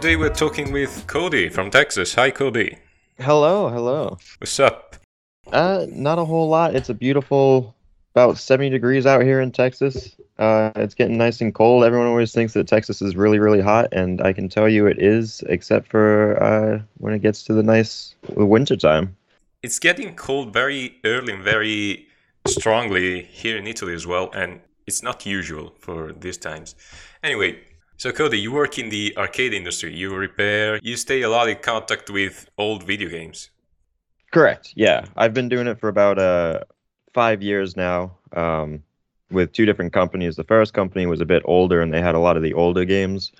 today 0.00 0.16
we're 0.16 0.30
talking 0.30 0.72
with 0.72 1.06
Kody 1.06 1.52
from 1.52 1.70
Texas. 1.70 2.14
Hi, 2.14 2.30
Kody. 2.30 2.78
Hello, 3.18 3.68
hello. 3.68 4.16
What's 4.38 4.58
up? 4.58 4.96
Uh, 5.52 5.84
not 5.90 6.18
a 6.18 6.24
whole 6.24 6.48
lot. 6.48 6.74
It's 6.74 6.88
a 6.88 6.94
beautiful, 6.94 7.76
about 8.14 8.38
70 8.38 8.70
degrees 8.70 9.04
out 9.04 9.20
here 9.20 9.42
in 9.42 9.52
Texas. 9.52 10.16
Uh, 10.38 10.70
it's 10.76 10.94
getting 10.94 11.18
nice 11.18 11.42
and 11.42 11.54
cold. 11.54 11.84
Everyone 11.84 12.06
always 12.06 12.32
thinks 12.32 12.54
that 12.54 12.66
Texas 12.66 13.02
is 13.02 13.14
really, 13.14 13.38
really 13.38 13.60
hot, 13.60 13.92
and 13.92 14.22
I 14.22 14.32
can 14.32 14.48
tell 14.48 14.70
you 14.70 14.86
it 14.86 14.98
is, 14.98 15.44
except 15.50 15.88
for 15.88 16.42
uh, 16.42 16.80
when 16.96 17.12
it 17.12 17.18
gets 17.18 17.42
to 17.42 17.52
the 17.52 17.62
nice 17.62 18.14
winter 18.30 18.76
time. 18.76 19.14
It's 19.62 19.78
getting 19.78 20.14
cold 20.16 20.50
very 20.50 20.96
early 21.04 21.34
and 21.34 21.44
very 21.44 22.06
strongly 22.46 23.24
here 23.24 23.58
in 23.58 23.66
Italy 23.66 23.92
as 23.92 24.06
well, 24.06 24.30
and 24.32 24.62
it's 24.86 25.02
not 25.02 25.26
usual 25.26 25.74
for 25.78 26.14
these 26.14 26.38
times. 26.38 26.74
Anyway, 27.22 27.60
so 28.00 28.10
Kody, 28.12 28.40
you 28.40 28.50
work 28.50 28.78
in 28.78 28.88
the 28.88 29.14
arcade 29.18 29.52
industry. 29.52 29.94
You 29.94 30.16
repair. 30.16 30.80
You 30.82 30.96
stay 30.96 31.20
a 31.20 31.28
lot 31.28 31.50
in 31.50 31.58
contact 31.58 32.08
with 32.08 32.48
old 32.56 32.82
video 32.82 33.10
games. 33.10 33.50
Correct. 34.32 34.72
Yeah, 34.74 35.04
I've 35.16 35.34
been 35.34 35.50
doing 35.50 35.66
it 35.66 35.78
for 35.78 35.88
about 35.88 36.18
uh 36.18 36.60
five 37.12 37.42
years 37.42 37.76
now. 37.76 38.16
Um, 38.32 38.82
with 39.30 39.52
two 39.52 39.66
different 39.66 39.92
companies. 39.92 40.36
The 40.36 40.44
first 40.44 40.72
company 40.72 41.04
was 41.04 41.20
a 41.20 41.26
bit 41.26 41.42
older, 41.44 41.82
and 41.82 41.92
they 41.92 42.00
had 42.00 42.14
a 42.14 42.18
lot 42.18 42.38
of 42.38 42.42
the 42.42 42.54
older 42.54 42.86
games, 42.86 43.32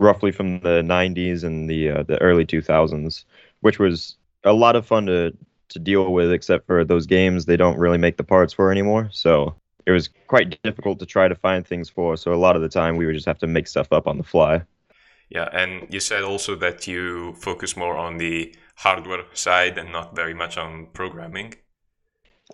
roughly 0.00 0.32
from 0.32 0.58
the 0.60 0.82
'90s 0.82 1.44
and 1.44 1.70
the 1.70 1.90
uh, 1.90 2.02
the 2.02 2.20
early 2.20 2.44
2000s, 2.44 3.24
which 3.60 3.78
was 3.78 4.16
a 4.42 4.52
lot 4.52 4.74
of 4.74 4.84
fun 4.84 5.06
to 5.06 5.32
to 5.68 5.78
deal 5.78 6.12
with. 6.12 6.32
Except 6.32 6.66
for 6.66 6.84
those 6.84 7.06
games, 7.06 7.44
they 7.44 7.56
don't 7.56 7.78
really 7.78 7.98
make 7.98 8.16
the 8.16 8.24
parts 8.24 8.52
for 8.52 8.72
anymore. 8.72 9.08
So 9.12 9.54
it 9.86 9.90
was 9.90 10.08
quite 10.28 10.60
difficult 10.62 10.98
to 11.00 11.06
try 11.06 11.28
to 11.28 11.34
find 11.34 11.66
things 11.66 11.88
for. 11.88 12.16
So 12.16 12.32
a 12.32 12.36
lot 12.36 12.56
of 12.56 12.62
the 12.62 12.68
time 12.68 12.96
we 12.96 13.06
would 13.06 13.14
just 13.14 13.26
have 13.26 13.38
to 13.38 13.46
make 13.46 13.66
stuff 13.66 13.92
up 13.92 14.06
on 14.06 14.18
the 14.18 14.24
fly. 14.24 14.62
Yeah, 15.30 15.48
and 15.52 15.86
you 15.92 16.00
said 16.00 16.24
also 16.24 16.54
that 16.56 16.86
you 16.86 17.34
focus 17.34 17.76
more 17.76 17.96
on 17.96 18.18
the 18.18 18.54
hardware 18.76 19.24
side 19.32 19.78
and 19.78 19.90
not 19.90 20.14
very 20.14 20.34
much 20.34 20.58
on 20.58 20.88
programming. 20.92 21.54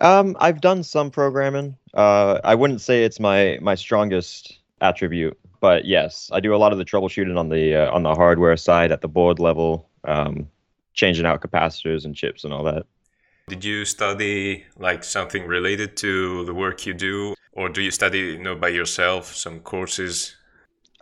Um, 0.01 0.37
I've 0.39 0.61
done 0.61 0.83
some 0.83 1.11
programming. 1.11 1.75
Uh, 1.93 2.39
I 2.43 2.55
wouldn't 2.55 2.81
say 2.81 3.03
it's 3.03 3.19
my 3.19 3.59
my 3.61 3.75
strongest 3.75 4.59
attribute, 4.79 5.37
but 5.59 5.85
yes, 5.85 6.29
I 6.31 6.39
do 6.39 6.55
a 6.55 6.57
lot 6.57 6.71
of 6.71 6.77
the 6.77 6.85
troubleshooting 6.85 7.37
on 7.37 7.49
the 7.49 7.75
uh, 7.75 7.91
on 7.91 8.03
the 8.03 8.15
hardware 8.15 8.55
side 8.55 8.91
at 8.93 9.01
the 9.01 9.09
board 9.09 9.39
level, 9.39 9.89
um, 10.05 10.47
changing 10.93 11.25
out 11.25 11.41
capacitors 11.41 12.05
and 12.05 12.15
chips 12.15 12.45
and 12.45 12.53
all 12.53 12.63
that. 12.63 12.85
Did 13.49 13.65
you 13.65 13.83
study 13.83 14.63
like 14.77 15.03
something 15.03 15.47
related 15.47 15.97
to 15.97 16.45
the 16.45 16.53
work 16.53 16.85
you 16.85 16.93
do, 16.93 17.33
or 17.51 17.67
do 17.67 17.81
you 17.81 17.89
study 17.89 18.19
you 18.19 18.37
know 18.37 18.55
by 18.55 18.67
yourself 18.67 19.35
some 19.35 19.59
courses? 19.61 20.35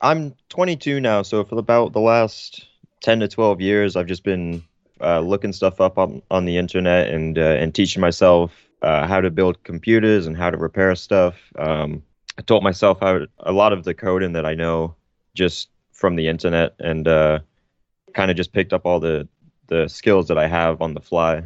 I'm 0.01 0.33
22 0.47 1.01
now, 1.01 1.23
so 1.23 1.43
for 1.43 1.59
about 1.59 1.91
the 1.91 1.99
last 1.99 2.65
10 3.01 3.19
to 3.19 3.27
12 3.27 3.59
years, 3.59 3.97
I've 3.97 4.05
just 4.05 4.23
been 4.23 4.63
uh, 5.01 5.19
looking 5.19 5.51
stuff 5.51 5.81
up 5.81 5.97
on, 5.97 6.21
on 6.31 6.45
the 6.45 6.55
internet 6.55 7.09
and 7.09 7.37
uh, 7.37 7.57
and 7.61 7.75
teaching 7.75 7.99
myself 7.99 8.53
uh, 8.81 9.05
how 9.05 9.19
to 9.19 9.29
build 9.29 9.61
computers 9.65 10.25
and 10.25 10.37
how 10.37 10.49
to 10.49 10.57
repair 10.57 10.95
stuff. 10.95 11.35
Um, 11.59 12.01
I 12.37 12.43
taught 12.43 12.63
myself 12.63 13.01
how 13.01 13.25
a 13.39 13.51
lot 13.51 13.73
of 13.73 13.83
the 13.83 13.93
coding 13.93 14.31
that 14.31 14.45
I 14.45 14.53
know 14.53 14.95
just 15.33 15.67
from 15.91 16.15
the 16.15 16.29
internet, 16.29 16.75
and 16.79 17.09
uh, 17.09 17.39
kind 18.13 18.31
of 18.31 18.37
just 18.37 18.53
picked 18.53 18.71
up 18.71 18.85
all 18.85 19.01
the 19.01 19.27
the 19.67 19.89
skills 19.89 20.29
that 20.29 20.37
I 20.37 20.47
have 20.47 20.81
on 20.81 20.93
the 20.93 21.01
fly. 21.01 21.43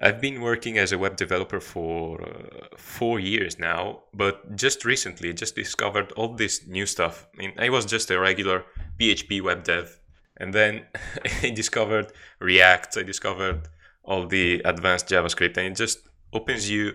I've 0.00 0.20
been 0.20 0.40
working 0.42 0.76
as 0.78 0.92
a 0.92 0.98
web 0.98 1.16
developer 1.16 1.60
for 1.60 2.22
uh, 2.22 2.76
four 2.76 3.18
years 3.18 3.58
now, 3.58 4.02
but 4.12 4.56
just 4.56 4.84
recently 4.84 5.32
just 5.32 5.54
discovered 5.54 6.12
all 6.12 6.34
this 6.34 6.66
new 6.66 6.86
stuff. 6.86 7.26
I 7.34 7.36
mean, 7.38 7.52
I 7.58 7.70
was 7.70 7.86
just 7.86 8.10
a 8.10 8.18
regular 8.18 8.64
PHP 9.00 9.42
web 9.42 9.64
dev, 9.64 9.98
and 10.36 10.52
then 10.52 10.86
I 11.42 11.50
discovered 11.50 12.12
React. 12.40 12.98
I 12.98 13.02
discovered 13.04 13.68
all 14.04 14.26
the 14.26 14.60
advanced 14.64 15.08
JavaScript, 15.08 15.56
and 15.56 15.68
it 15.68 15.76
just 15.76 16.00
opens 16.32 16.70
you. 16.70 16.94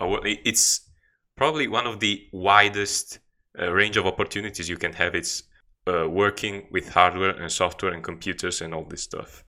It's 0.00 0.88
probably 1.36 1.68
one 1.68 1.86
of 1.86 2.00
the 2.00 2.26
widest 2.32 3.18
uh, 3.58 3.72
range 3.72 3.96
of 3.96 4.06
opportunities 4.06 4.68
you 4.68 4.76
can 4.76 4.94
have. 4.94 5.14
It's 5.14 5.42
uh, 5.86 6.08
working 6.08 6.66
with 6.70 6.90
hardware 6.90 7.30
and 7.30 7.50
software 7.50 7.92
and 7.92 8.02
computers 8.02 8.60
and 8.60 8.74
all 8.74 8.84
this 8.84 9.02
stuff. 9.02 9.44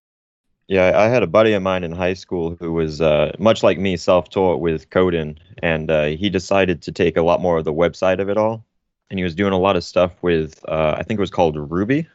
Yeah, 0.70 1.00
I 1.00 1.08
had 1.08 1.24
a 1.24 1.26
buddy 1.26 1.52
of 1.54 1.64
mine 1.64 1.82
in 1.82 1.90
high 1.90 2.14
school 2.14 2.54
who 2.60 2.72
was 2.72 3.00
uh, 3.00 3.32
much 3.40 3.64
like 3.64 3.76
me, 3.76 3.96
self-taught 3.96 4.60
with 4.60 4.88
coding, 4.90 5.36
and 5.64 5.90
uh, 5.90 6.04
he 6.04 6.30
decided 6.30 6.80
to 6.82 6.92
take 6.92 7.16
a 7.16 7.22
lot 7.22 7.40
more 7.40 7.58
of 7.58 7.64
the 7.64 7.72
website 7.72 8.20
of 8.20 8.28
it 8.28 8.36
all, 8.36 8.64
and 9.10 9.18
he 9.18 9.24
was 9.24 9.34
doing 9.34 9.52
a 9.52 9.58
lot 9.58 9.74
of 9.74 9.82
stuff 9.82 10.12
with, 10.22 10.64
uh, 10.68 10.94
I 10.96 11.02
think 11.02 11.18
it 11.18 11.20
was 11.20 11.28
called 11.28 11.56
Ruby. 11.56 12.06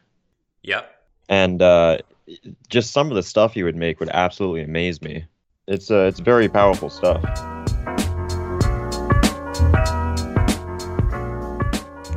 Yep. 0.62 0.90
And 1.28 1.60
uh, 1.60 1.98
just 2.70 2.94
some 2.94 3.10
of 3.10 3.14
the 3.14 3.22
stuff 3.22 3.52
he 3.52 3.62
would 3.62 3.76
make 3.76 4.00
would 4.00 4.08
absolutely 4.08 4.62
amaze 4.62 5.02
me. 5.02 5.26
It's 5.68 5.90
uh, 5.90 6.06
it's 6.08 6.20
very 6.20 6.48
powerful 6.48 6.88
stuff. 6.88 7.22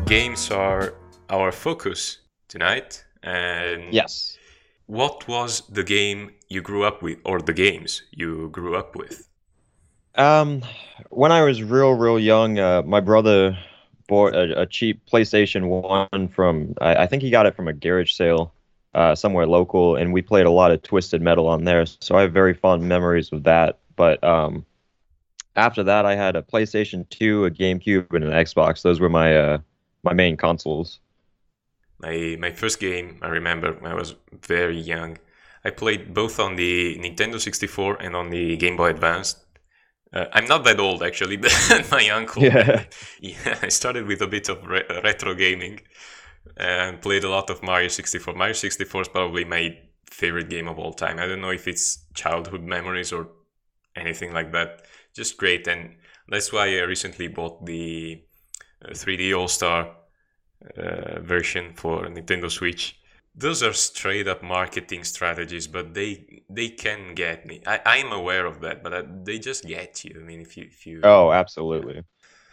Games 0.06 0.50
are 0.52 0.94
our 1.30 1.52
focus 1.52 2.20
tonight, 2.48 3.04
and 3.24 3.94
yes 3.94 4.39
what 4.90 5.28
was 5.28 5.62
the 5.70 5.84
game 5.84 6.32
you 6.48 6.64
grew 6.64 6.84
up 6.84 7.04
with 7.04 7.20
or 7.24 7.40
the 7.40 7.54
games 7.54 8.02
you 8.10 8.50
grew 8.50 8.76
up 8.76 8.96
with? 8.96 9.30
Um 10.16 10.64
when 11.12 11.32
i 11.32 11.44
was 11.44 11.62
real 11.62 11.92
real 11.92 12.20
young 12.20 12.60
uh, 12.60 12.82
my 12.82 13.00
brother 13.00 13.58
bought 14.08 14.34
a, 14.34 14.62
a, 14.62 14.66
cheap 14.66 15.02
playstation 15.06 15.68
1 16.12 16.28
from 16.30 16.74
I, 16.82 17.04
I, 17.04 17.06
think 17.06 17.22
he 17.22 17.30
got 17.30 17.46
it 17.46 17.56
from 17.56 17.68
a 17.68 17.74
garage 17.74 18.14
sale 18.14 18.52
uh, 18.96 19.14
somewhere 19.14 19.46
local 19.46 19.96
and 19.96 20.12
we 20.12 20.24
played 20.24 20.48
a 20.48 20.52
lot 20.52 20.72
of 20.72 20.82
twisted 20.82 21.22
metal 21.22 21.48
on 21.48 21.64
there 21.64 21.86
so 21.86 22.16
i 22.16 22.22
have 22.22 22.34
very 22.34 22.56
fond 22.56 22.82
memories 22.84 23.32
of 23.32 23.44
that 23.44 23.78
but 23.96 24.22
um 24.24 24.66
after 25.56 25.84
that 25.84 26.06
i 26.06 26.16
had 26.16 26.36
a 26.36 26.42
playstation 26.42 27.08
2 27.10 27.46
a 27.46 27.52
gamecube 27.52 28.12
and 28.14 28.24
an 28.24 28.32
xbox. 28.46 28.82
Those 28.82 29.00
were 29.00 29.10
my 29.10 29.38
uh 29.38 29.58
my 30.04 30.14
main 30.14 30.36
consoles 30.36 31.00
my 32.00 32.38
my 32.40 32.52
first 32.52 32.80
game 32.80 33.20
I 33.22 33.28
remember 33.28 33.78
I 33.86 33.94
was 33.94 34.16
very 34.46 34.80
young. 34.80 35.18
I 35.64 35.72
played 35.72 36.14
both 36.14 36.40
on 36.40 36.56
the 36.56 36.98
Nintendo 36.98 37.40
64 37.40 38.02
and 38.02 38.16
on 38.16 38.30
the 38.30 38.56
Game 38.58 38.78
Boy 38.78 38.92
Advance. 38.92 39.36
Uh, 40.14 40.26
I'm 40.34 40.46
not 40.46 40.64
that 40.64 40.80
old 40.80 41.04
actually, 41.04 41.38
but 41.46 41.52
my 41.92 42.10
uncle. 42.10 42.44
Yeah. 42.44 42.86
yeah, 43.20 43.60
I 43.62 43.68
started 43.68 44.08
with 44.08 44.22
a 44.22 44.28
bit 44.28 44.50
of 44.50 44.66
re- 44.66 44.86
retro 45.04 45.36
gaming 45.36 45.82
and 46.58 47.02
played 47.02 47.24
a 47.24 47.30
lot 47.30 47.50
of 47.50 47.62
Mario 47.62 47.90
64. 47.90 48.34
Mario 48.34 48.54
64 48.54 49.02
is 49.02 49.08
probably 49.10 49.46
my 49.46 49.78
favorite 50.10 50.50
game 50.50 50.68
of 50.68 50.80
all 50.80 50.94
time. 50.94 51.20
I 51.20 51.28
don't 51.28 51.42
know 51.42 51.52
if 51.52 51.68
it's 51.68 52.06
childhood 52.14 52.64
memories 52.64 53.12
or 53.12 53.28
anything 53.96 54.34
like 54.34 54.52
that. 54.54 54.84
Just 55.14 55.38
great, 55.38 55.68
and 55.68 55.96
that's 56.28 56.52
why 56.52 56.68
I 56.68 56.81
recently 56.81 57.28
bought 57.28 57.66
the 57.66 58.22
uh, 58.86 58.92
3D 58.92 59.38
All 59.38 59.48
Star 59.48 59.96
uh, 60.78 61.20
version 61.22 61.74
for 61.74 62.06
Nintendo 62.06 62.50
Switch. 62.50 63.00
Those 63.36 63.64
are 63.64 63.74
straight 63.74 64.28
up 64.28 64.44
marketing 64.44 65.03
strategies, 65.03 65.68
but 65.68 65.94
they 65.94 66.44
they 66.50 66.70
can 66.70 67.16
get 67.16 67.46
me. 67.46 67.62
I 67.66 67.80
I'm 67.86 68.12
aware 68.12 68.46
of 68.46 68.59
that, 68.62 68.84
but 68.84 68.94
I, 68.94 69.03
they 69.24 69.40
just 69.40 69.66
get 69.66 70.03
you. 70.03 70.19
I 70.19 70.24
mean, 70.24 70.42
if 70.42 70.58
you 70.58 70.64
if 70.66 70.86
you 70.86 71.02
oh, 71.03 71.31
absolutely. 71.31 72.03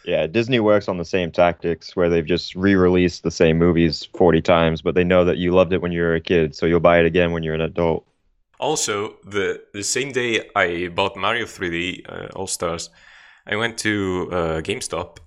Yeah, 0.05 0.25
Disney 0.25 0.61
works 0.61 0.87
on 0.87 0.97
the 0.97 1.03
same 1.03 1.31
tactics 1.31 1.93
where 1.97 2.07
they've 2.07 2.25
just 2.25 2.55
re-released 2.55 3.23
the 3.23 3.31
same 3.31 3.57
movies 3.57 4.07
40 4.13 4.41
times, 4.41 4.81
but 4.81 4.95
they 4.95 5.03
know 5.03 5.25
that 5.25 5.37
you 5.37 5.51
loved 5.51 5.73
it 5.73 5.81
when 5.81 5.91
you 5.91 6.01
were 6.01 6.15
a 6.15 6.21
kid, 6.21 6.55
so 6.55 6.65
you'll 6.65 6.79
buy 6.79 6.99
it 6.99 7.05
again 7.05 7.33
when 7.33 7.43
you're 7.43 7.55
an 7.55 7.61
adult. 7.61 8.07
Also, 8.59 9.17
the 9.25 9.61
the 9.73 9.83
same 9.83 10.13
day 10.13 10.49
I 10.55 10.87
bought 10.87 11.17
Mario 11.17 11.45
3D 11.45 12.05
uh, 12.09 12.27
All 12.35 12.47
Stars, 12.47 12.89
I 13.45 13.55
went 13.55 13.77
to 13.79 14.29
uh, 14.31 14.61
GameStop. 14.61 15.17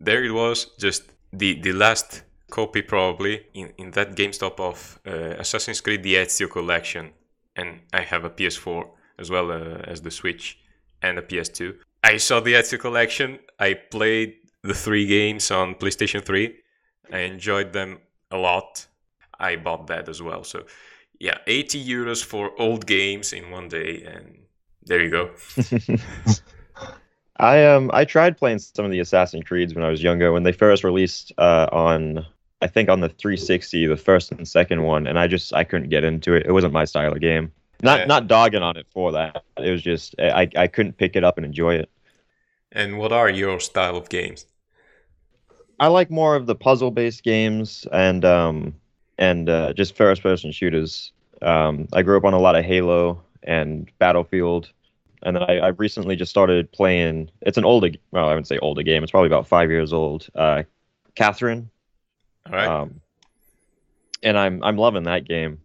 There 0.00 0.24
it 0.24 0.32
was, 0.32 0.66
just 0.78 1.02
the 1.32 1.60
the 1.60 1.72
last 1.72 2.22
copy 2.50 2.82
probably 2.82 3.46
in, 3.54 3.72
in 3.78 3.90
that 3.92 4.14
GameStop 4.14 4.58
of 4.60 4.98
uh, 5.06 5.36
Assassin's 5.38 5.80
Creed 5.80 6.02
the 6.02 6.14
Ezio 6.14 6.50
collection, 6.50 7.10
and 7.56 7.80
I 7.92 8.02
have 8.02 8.24
a 8.24 8.30
PS4 8.30 8.88
as 9.18 9.30
well 9.30 9.50
uh, 9.50 9.82
as 9.84 10.02
the 10.02 10.10
Switch 10.10 10.58
and 11.02 11.18
a 11.18 11.22
PS2. 11.22 11.76
I 12.02 12.16
saw 12.16 12.40
the 12.40 12.54
Ezio 12.54 12.78
collection. 12.78 13.38
I 13.58 13.74
played 13.74 14.36
the 14.62 14.74
three 14.74 15.06
games 15.06 15.50
on 15.50 15.74
PlayStation 15.74 16.24
3. 16.24 16.54
I 17.12 17.18
enjoyed 17.20 17.72
them 17.72 17.98
a 18.30 18.36
lot. 18.36 18.86
I 19.38 19.56
bought 19.56 19.86
that 19.88 20.08
as 20.08 20.22
well. 20.22 20.44
So, 20.44 20.64
yeah, 21.18 21.38
80 21.46 21.84
euros 21.84 22.24
for 22.24 22.52
old 22.60 22.86
games 22.86 23.32
in 23.32 23.50
one 23.50 23.68
day, 23.68 24.04
and 24.04 24.38
there 24.84 25.02
you 25.02 25.10
go. 25.10 25.30
I 27.40 27.64
um 27.66 27.90
I 27.94 28.04
tried 28.04 28.36
playing 28.36 28.58
some 28.58 28.84
of 28.84 28.90
the 28.90 28.98
Assassin's 29.00 29.44
Creeds 29.44 29.74
when 29.74 29.84
I 29.84 29.90
was 29.90 30.02
younger 30.02 30.32
when 30.32 30.42
they 30.42 30.52
first 30.52 30.82
released 30.82 31.32
uh, 31.38 31.68
on 31.70 32.26
I 32.60 32.66
think 32.66 32.88
on 32.88 33.00
the 33.00 33.08
360, 33.08 33.86
the 33.86 33.96
first 33.96 34.32
and 34.32 34.46
second 34.46 34.82
one, 34.82 35.06
and 35.06 35.18
I 35.18 35.26
just 35.26 35.54
I 35.54 35.64
couldn't 35.64 35.90
get 35.90 36.04
into 36.04 36.34
it. 36.34 36.46
It 36.46 36.52
wasn't 36.52 36.72
my 36.72 36.84
style 36.84 37.12
of 37.12 37.20
game. 37.20 37.52
Not 37.82 38.00
yeah. 38.00 38.06
not 38.06 38.26
dogging 38.26 38.62
on 38.62 38.76
it 38.76 38.86
for 38.90 39.12
that. 39.12 39.44
It 39.56 39.70
was 39.70 39.82
just 39.82 40.14
I 40.18 40.48
I 40.56 40.66
couldn't 40.66 40.96
pick 40.96 41.14
it 41.14 41.24
up 41.24 41.36
and 41.36 41.46
enjoy 41.46 41.76
it. 41.76 41.88
And 42.72 42.98
what 42.98 43.12
are 43.12 43.30
your 43.30 43.60
style 43.60 43.96
of 43.96 44.08
games? 44.08 44.46
I 45.80 45.86
like 45.86 46.10
more 46.10 46.34
of 46.34 46.46
the 46.46 46.56
puzzle 46.56 46.90
based 46.90 47.22
games 47.22 47.86
and 47.92 48.24
um 48.24 48.74
and 49.18 49.48
uh, 49.48 49.72
just 49.72 49.96
first 49.96 50.22
person 50.22 50.52
shooters. 50.52 51.12
Um, 51.42 51.88
I 51.92 52.02
grew 52.02 52.16
up 52.16 52.24
on 52.24 52.34
a 52.34 52.38
lot 52.38 52.56
of 52.56 52.64
Halo 52.64 53.22
and 53.42 53.90
Battlefield, 53.98 54.70
and 55.22 55.36
then 55.36 55.42
I, 55.42 55.58
I 55.58 55.68
recently 55.68 56.16
just 56.16 56.30
started 56.30 56.70
playing. 56.72 57.30
It's 57.42 57.58
an 57.58 57.64
older, 57.64 57.90
well, 58.12 58.26
I 58.26 58.28
wouldn't 58.28 58.46
say 58.46 58.58
older 58.58 58.82
game. 58.82 59.02
It's 59.02 59.10
probably 59.10 59.26
about 59.26 59.46
five 59.46 59.70
years 59.70 59.92
old. 59.92 60.28
Uh, 60.34 60.62
Catherine. 61.14 61.70
All 62.48 62.54
right. 62.56 62.66
Um, 62.66 63.00
and 64.22 64.38
I'm 64.38 64.62
I'm 64.62 64.76
loving 64.76 65.04
that 65.04 65.24
game. 65.24 65.60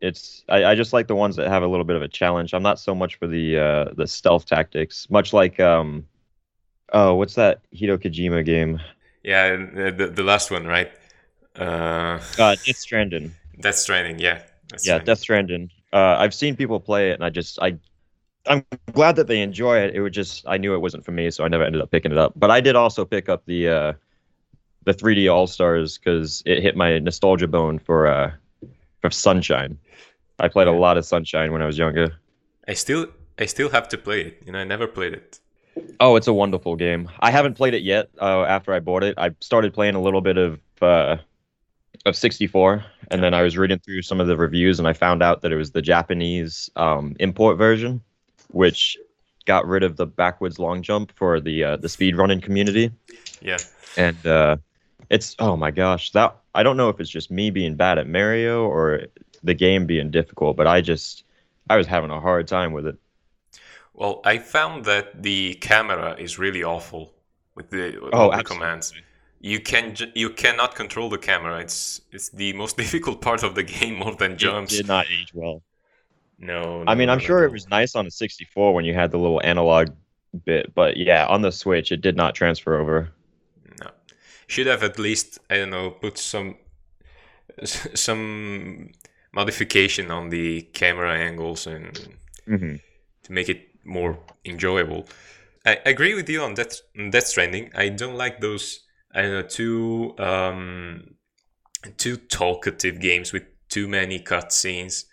It's 0.00 0.44
I, 0.48 0.64
I 0.64 0.74
just 0.74 0.92
like 0.92 1.08
the 1.08 1.16
ones 1.16 1.36
that 1.36 1.48
have 1.48 1.62
a 1.62 1.66
little 1.66 1.84
bit 1.84 1.96
of 1.96 2.02
a 2.02 2.08
challenge. 2.08 2.54
I'm 2.54 2.62
not 2.62 2.78
so 2.78 2.94
much 2.94 3.16
for 3.16 3.26
the 3.26 3.58
uh, 3.58 3.84
the 3.96 4.06
stealth 4.06 4.46
tactics, 4.46 5.08
much 5.10 5.32
like 5.32 5.58
um, 5.58 6.06
oh, 6.92 7.14
what's 7.14 7.34
that 7.34 7.62
Hideo 7.74 7.98
Kojima 7.98 8.44
game? 8.44 8.80
yeah, 9.24 9.56
the, 9.56 9.94
the 9.96 10.06
the 10.08 10.22
last 10.22 10.50
one, 10.50 10.66
right? 10.66 10.90
Uh, 11.58 12.20
Uh, 12.38 12.56
Death 12.64 12.76
Stranding. 12.76 13.34
Death 13.60 13.76
Stranding. 13.76 14.18
Yeah. 14.20 14.34
Death 14.34 14.46
Yeah, 14.70 14.78
Stranding. 14.78 15.06
Death 15.06 15.18
Stranding. 15.18 15.70
Uh, 15.92 16.16
I've 16.18 16.34
seen 16.34 16.54
people 16.54 16.78
play 16.78 17.10
it, 17.10 17.14
and 17.14 17.24
I 17.24 17.30
just 17.30 17.58
I, 17.60 17.76
I'm 18.46 18.64
glad 18.92 19.16
that 19.16 19.26
they 19.26 19.40
enjoy 19.40 19.78
it. 19.78 19.94
It 19.94 20.00
would 20.00 20.12
just 20.12 20.44
I 20.46 20.58
knew 20.58 20.74
it 20.74 20.78
wasn't 20.78 21.04
for 21.04 21.12
me, 21.12 21.30
so 21.30 21.44
I 21.44 21.48
never 21.48 21.64
ended 21.64 21.82
up 21.82 21.90
picking 21.90 22.12
it 22.12 22.18
up. 22.18 22.34
But 22.36 22.50
I 22.50 22.60
did 22.60 22.76
also 22.76 23.04
pick 23.04 23.28
up 23.28 23.44
the 23.46 23.68
uh, 23.68 23.92
the 24.88 24.94
3D 24.94 25.32
All 25.32 25.46
Stars 25.46 25.98
because 25.98 26.42
it 26.46 26.62
hit 26.62 26.76
my 26.76 26.98
nostalgia 26.98 27.46
bone 27.46 27.78
for 27.78 28.06
uh, 28.06 28.32
for 29.00 29.10
Sunshine. 29.10 29.78
I 30.38 30.48
played 30.48 30.66
a 30.66 30.72
lot 30.72 30.96
of 30.96 31.04
Sunshine 31.04 31.52
when 31.52 31.62
I 31.62 31.66
was 31.66 31.76
younger. 31.76 32.14
I 32.66 32.74
still 32.74 33.06
I 33.38 33.46
still 33.46 33.68
have 33.70 33.88
to 33.90 33.98
play 33.98 34.22
it. 34.22 34.42
You 34.46 34.52
know, 34.52 34.58
I 34.58 34.64
never 34.64 34.86
played 34.86 35.12
it. 35.12 35.40
Oh, 36.00 36.16
it's 36.16 36.26
a 36.26 36.32
wonderful 36.32 36.74
game. 36.74 37.08
I 37.20 37.30
haven't 37.30 37.54
played 37.54 37.74
it 37.74 37.82
yet. 37.82 38.08
Uh, 38.20 38.42
after 38.44 38.72
I 38.72 38.80
bought 38.80 39.04
it, 39.04 39.14
I 39.18 39.30
started 39.40 39.72
playing 39.74 39.94
a 39.94 40.00
little 40.00 40.22
bit 40.22 40.38
of 40.38 40.58
uh, 40.80 41.18
of 42.06 42.16
64, 42.16 42.84
and 43.10 43.22
then 43.22 43.34
I 43.34 43.42
was 43.42 43.58
reading 43.58 43.78
through 43.78 44.02
some 44.02 44.20
of 44.20 44.26
the 44.26 44.36
reviews, 44.36 44.78
and 44.78 44.88
I 44.88 44.94
found 44.94 45.22
out 45.22 45.42
that 45.42 45.52
it 45.52 45.56
was 45.56 45.72
the 45.72 45.82
Japanese 45.82 46.70
um, 46.76 47.14
import 47.20 47.58
version, 47.58 48.00
which 48.48 48.96
got 49.44 49.66
rid 49.66 49.82
of 49.82 49.96
the 49.96 50.06
backwards 50.06 50.58
long 50.58 50.82
jump 50.82 51.12
for 51.14 51.40
the 51.40 51.62
uh, 51.62 51.76
the 51.76 51.88
speedrunning 51.88 52.42
community. 52.42 52.90
Yeah. 53.42 53.58
And 53.96 54.26
uh, 54.26 54.56
it's 55.10 55.36
oh 55.38 55.56
my 55.56 55.70
gosh, 55.70 56.10
that 56.12 56.36
I 56.54 56.62
don't 56.62 56.76
know 56.76 56.88
if 56.88 57.00
it's 57.00 57.10
just 57.10 57.30
me 57.30 57.50
being 57.50 57.76
bad 57.76 57.98
at 57.98 58.08
Mario 58.08 58.66
or 58.66 59.06
the 59.42 59.54
game 59.54 59.86
being 59.86 60.10
difficult, 60.10 60.56
but 60.56 60.66
I 60.66 60.80
just 60.80 61.24
I 61.70 61.76
was 61.76 61.86
having 61.86 62.10
a 62.10 62.20
hard 62.20 62.48
time 62.48 62.72
with 62.72 62.86
it. 62.86 62.96
Well, 63.94 64.20
I 64.24 64.38
found 64.38 64.84
that 64.84 65.22
the 65.22 65.54
camera 65.54 66.14
is 66.18 66.38
really 66.38 66.62
awful 66.62 67.12
with 67.54 67.70
the, 67.70 67.98
with 68.00 68.14
Oh, 68.14 68.34
the 68.34 68.44
commands. 68.44 68.92
You 69.40 69.60
can 69.60 69.96
you 70.14 70.30
cannot 70.30 70.74
control 70.74 71.08
the 71.08 71.18
camera. 71.18 71.60
It's 71.60 72.00
it's 72.12 72.28
the 72.30 72.52
most 72.54 72.76
difficult 72.82 73.20
part 73.20 73.42
of 73.42 73.54
the 73.54 73.62
game 73.62 73.96
more 73.98 74.14
than 74.14 74.36
jumps. 74.38 74.74
It 74.74 74.78
did 74.78 74.88
not 74.88 75.06
age 75.10 75.32
well. 75.34 75.62
No, 76.38 76.84
I 76.86 76.94
mean, 76.94 77.08
I'm 77.08 77.18
no, 77.18 77.24
sure 77.24 77.40
no. 77.40 77.46
it 77.46 77.52
was 77.52 77.68
nice 77.68 77.96
on 77.96 78.04
the 78.04 78.10
64 78.12 78.72
when 78.72 78.84
you 78.84 78.94
had 78.94 79.10
the 79.10 79.18
little 79.18 79.40
analog 79.42 79.88
bit, 80.44 80.72
but 80.74 80.96
yeah, 80.96 81.26
on 81.26 81.42
the 81.42 81.50
Switch, 81.50 81.90
it 81.90 82.00
did 82.00 82.16
not 82.16 82.34
transfer 82.34 82.78
over. 82.78 83.12
Should 84.48 84.66
have 84.66 84.82
at 84.82 84.98
least 84.98 85.38
I 85.48 85.58
don't 85.58 85.70
know 85.70 85.92
put 85.92 86.18
some 86.18 86.56
some 87.64 88.90
modification 89.32 90.10
on 90.10 90.30
the 90.30 90.62
camera 90.72 91.16
angles 91.16 91.66
and 91.66 92.16
hmm 92.46 92.76
to 93.24 93.32
make 93.32 93.48
it 93.48 93.68
more 93.84 94.18
enjoyable. 94.44 95.06
I 95.66 95.78
agree 95.86 96.14
with 96.14 96.28
you 96.28 96.42
on 96.42 96.54
that 96.54 96.80
on 96.98 97.10
Death 97.10 97.26
Stranding. 97.28 97.70
I 97.74 97.88
don't 97.90 98.16
like 98.16 98.40
those 98.40 98.80
I 99.14 99.22
don't 99.22 99.32
know 99.32 99.42
too 99.42 100.14
um 100.18 101.14
too 101.96 102.16
talkative 102.16 103.00
games 103.00 103.32
with 103.32 103.44
too 103.68 103.88
many 103.88 104.20
cutscenes. 104.20 105.04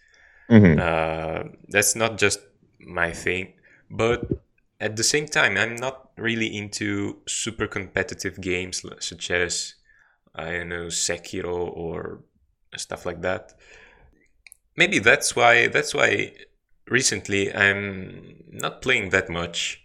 hmm 0.49 0.79
Uh, 0.79 1.43
that's 1.69 1.95
not 1.95 2.17
just 2.17 2.39
my 2.79 3.11
thing, 3.11 3.53
but 3.89 4.25
at 4.79 4.95
the 4.95 5.03
same 5.03 5.27
time, 5.27 5.57
I'm 5.57 5.75
not 5.75 6.11
really 6.17 6.55
into 6.55 7.21
super 7.27 7.67
competitive 7.67 8.41
games 8.41 8.83
such 8.99 9.31
as 9.31 9.75
I 10.33 10.51
don't 10.51 10.69
know 10.69 10.87
Sekiro 10.87 11.75
or 11.75 12.23
stuff 12.75 13.05
like 13.05 13.21
that. 13.21 13.53
Maybe 14.75 14.99
that's 14.99 15.35
why 15.35 15.67
that's 15.67 15.93
why 15.93 16.33
recently 16.87 17.53
I'm 17.53 18.43
not 18.49 18.81
playing 18.81 19.09
that 19.09 19.29
much, 19.29 19.81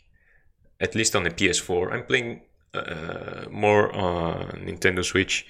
at 0.81 0.95
least 0.95 1.15
on 1.15 1.23
the 1.23 1.31
PS4. 1.31 1.93
I'm 1.93 2.05
playing 2.07 2.43
uh, 2.75 3.45
more 3.51 3.95
on 3.95 4.65
Nintendo 4.67 5.05
Switch. 5.05 5.47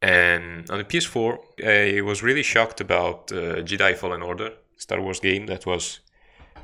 And 0.00 0.70
on 0.70 0.78
the 0.78 0.84
PS4, 0.84 1.38
I 1.64 2.02
was 2.02 2.22
really 2.22 2.42
shocked 2.42 2.80
about 2.80 3.32
uh, 3.32 3.62
Jedi 3.62 3.96
Fallen 3.96 4.22
Order, 4.22 4.50
Star 4.76 5.00
Wars 5.00 5.18
game 5.18 5.46
that 5.46 5.64
was 5.64 6.00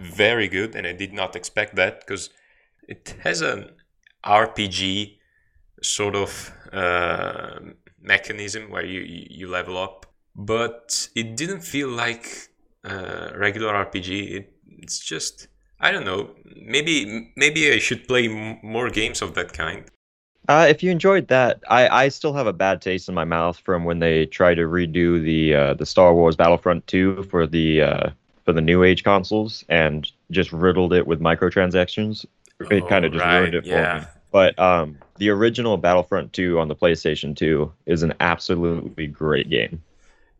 very 0.00 0.48
good, 0.48 0.74
and 0.74 0.86
I 0.86 0.92
did 0.92 1.12
not 1.12 1.36
expect 1.36 1.76
that 1.76 2.00
because 2.00 2.30
it 2.88 3.14
has 3.20 3.40
an 3.40 3.70
RPG 4.24 5.18
sort 5.82 6.14
of 6.14 6.52
uh, 6.72 7.60
mechanism 8.00 8.70
where 8.70 8.84
you, 8.84 9.00
you 9.30 9.48
level 9.48 9.76
up, 9.78 10.06
but 10.34 11.08
it 11.14 11.36
didn't 11.36 11.60
feel 11.60 11.88
like 11.88 12.48
uh, 12.84 13.30
regular 13.36 13.72
RPG. 13.72 14.30
It, 14.30 14.52
it's 14.78 14.98
just 14.98 15.48
I 15.80 15.92
don't 15.92 16.04
know. 16.04 16.30
Maybe 16.44 17.32
maybe 17.36 17.72
I 17.72 17.78
should 17.78 18.06
play 18.06 18.28
m- 18.28 18.58
more 18.62 18.90
games 18.90 19.22
of 19.22 19.34
that 19.34 19.52
kind. 19.52 19.84
Uh, 20.48 20.66
if 20.68 20.82
you 20.82 20.90
enjoyed 20.90 21.28
that, 21.28 21.62
I, 21.68 21.88
I 21.88 22.08
still 22.08 22.32
have 22.32 22.46
a 22.46 22.52
bad 22.52 22.82
taste 22.82 23.08
in 23.08 23.14
my 23.14 23.24
mouth 23.24 23.58
from 23.58 23.84
when 23.84 23.98
they 23.98 24.26
tried 24.26 24.56
to 24.56 24.62
redo 24.62 25.22
the 25.22 25.54
uh, 25.54 25.74
the 25.74 25.86
Star 25.86 26.14
Wars 26.14 26.36
Battlefront 26.36 26.86
2 26.86 27.24
for 27.24 27.46
the 27.46 27.82
uh, 27.82 28.10
for 28.50 28.54
the 28.54 28.60
new 28.60 28.82
age 28.82 29.04
consoles 29.04 29.64
and 29.68 30.10
just 30.30 30.52
riddled 30.52 30.92
it 30.92 31.06
with 31.06 31.20
microtransactions. 31.20 32.26
It 32.70 32.86
kind 32.88 33.04
Oh, 33.04 33.08
of 33.08 33.12
just 33.12 33.24
right, 33.24 33.38
ruined 33.38 33.54
it 33.54 33.64
for 33.66 33.86
me. 33.86 34.00
But 34.32 34.58
um, 34.58 34.98
the 35.18 35.30
original 35.30 35.76
Battlefront 35.76 36.32
2 36.32 36.58
on 36.58 36.68
the 36.68 36.74
PlayStation 36.76 37.36
2 37.36 37.72
is 37.86 38.02
an 38.02 38.14
absolutely 38.20 39.06
great 39.06 39.48
game. 39.50 39.82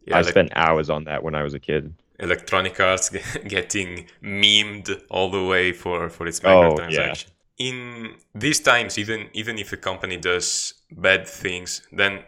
Yeah, 0.07 0.17
I 0.17 0.23
like 0.23 0.31
spent 0.31 0.53
hours 0.57 0.91
on 0.91 1.05
that 1.05 1.23
when 1.23 1.35
I 1.35 1.43
was 1.43 1.55
a 1.55 1.59
kid. 1.61 1.93
Electronic 2.19 2.79
Arts 2.81 3.11
getting 3.49 4.07
memed 4.23 5.03
all 5.11 5.31
the 5.31 5.45
way 5.45 5.73
for 5.73 6.09
for 6.11 6.27
its 6.27 6.41
Oh, 6.45 6.75
microtransaction. 6.75 7.27
In 7.59 8.15
these 8.35 8.61
times, 8.61 8.99
even 8.99 9.29
even 9.33 9.59
if 9.59 9.73
a 9.73 9.77
company 9.77 10.17
does 10.17 10.75
bad 10.91 11.27
things, 11.29 11.83
then 11.93 12.25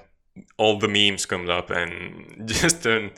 all 0.56 0.78
the 0.78 0.88
memes 0.88 1.26
come 1.26 1.48
up 1.50 1.70
and 1.70 2.46
just 2.48 2.82
turn. 2.82 3.10